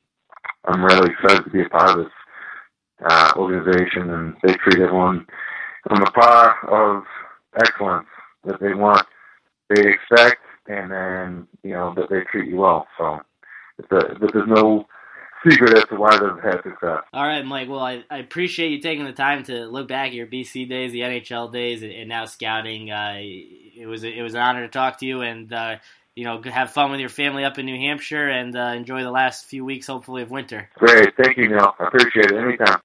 I'm 0.65 0.83
really 0.83 1.11
excited 1.11 1.43
to 1.43 1.49
be 1.49 1.61
a 1.61 1.69
part 1.69 1.91
of 1.91 2.05
this 2.05 2.13
uh, 3.05 3.31
organization, 3.35 4.09
and 4.11 4.35
they 4.43 4.53
treat 4.53 4.79
everyone 4.79 5.25
on 5.89 5.99
the 5.99 6.11
par 6.11 6.55
of 6.67 7.03
excellence 7.59 8.07
that 8.45 8.59
they 8.59 8.73
want, 8.73 9.05
they 9.69 9.81
expect, 9.81 10.41
and 10.67 10.91
then 10.91 11.47
you 11.63 11.71
know 11.71 11.93
that 11.95 12.09
they 12.09 12.21
treat 12.31 12.49
you 12.49 12.57
well. 12.57 12.87
So 12.97 13.19
it's 13.77 13.91
a, 13.91 14.17
there's 14.19 14.47
no 14.47 14.85
secret 15.47 15.77
as 15.77 15.85
to 15.85 15.95
why 15.95 16.17
they've 16.17 16.43
had 16.43 16.63
success. 16.63 17.01
All 17.13 17.23
right, 17.23 17.45
Mike. 17.45 17.69
Well, 17.69 17.79
I, 17.79 18.03
I 18.09 18.17
appreciate 18.17 18.69
you 18.69 18.79
taking 18.79 19.05
the 19.05 19.13
time 19.13 19.43
to 19.43 19.65
look 19.65 19.87
back 19.87 20.07
at 20.07 20.13
your 20.13 20.27
BC 20.27 20.69
days, 20.69 20.91
the 20.91 21.01
NHL 21.01 21.51
days, 21.51 21.83
and, 21.83 21.91
and 21.91 22.09
now 22.09 22.25
scouting. 22.25 22.91
Uh, 22.91 23.15
it 23.17 23.87
was 23.87 24.03
it 24.03 24.21
was 24.21 24.33
an 24.33 24.41
honor 24.41 24.61
to 24.61 24.69
talk 24.69 24.99
to 24.99 25.05
you, 25.05 25.21
and 25.21 25.51
uh, 25.51 25.75
you 26.15 26.23
know 26.23 26.41
have 26.43 26.71
fun 26.71 26.91
with 26.91 26.99
your 26.99 27.09
family 27.09 27.43
up 27.43 27.57
in 27.59 27.65
New 27.65 27.77
Hampshire, 27.77 28.29
and 28.29 28.55
uh, 28.55 28.73
enjoy 28.75 29.03
the 29.03 29.11
last 29.11 29.45
few 29.45 29.65
weeks, 29.65 29.87
hopefully, 29.87 30.21
of 30.21 30.31
winter. 30.31 30.69
Great, 30.75 31.15
thank 31.21 31.37
you, 31.37 31.49
Neil. 31.49 31.75
I 31.79 31.87
appreciate 31.87 32.31
it. 32.31 32.37
Anytime. 32.37 32.81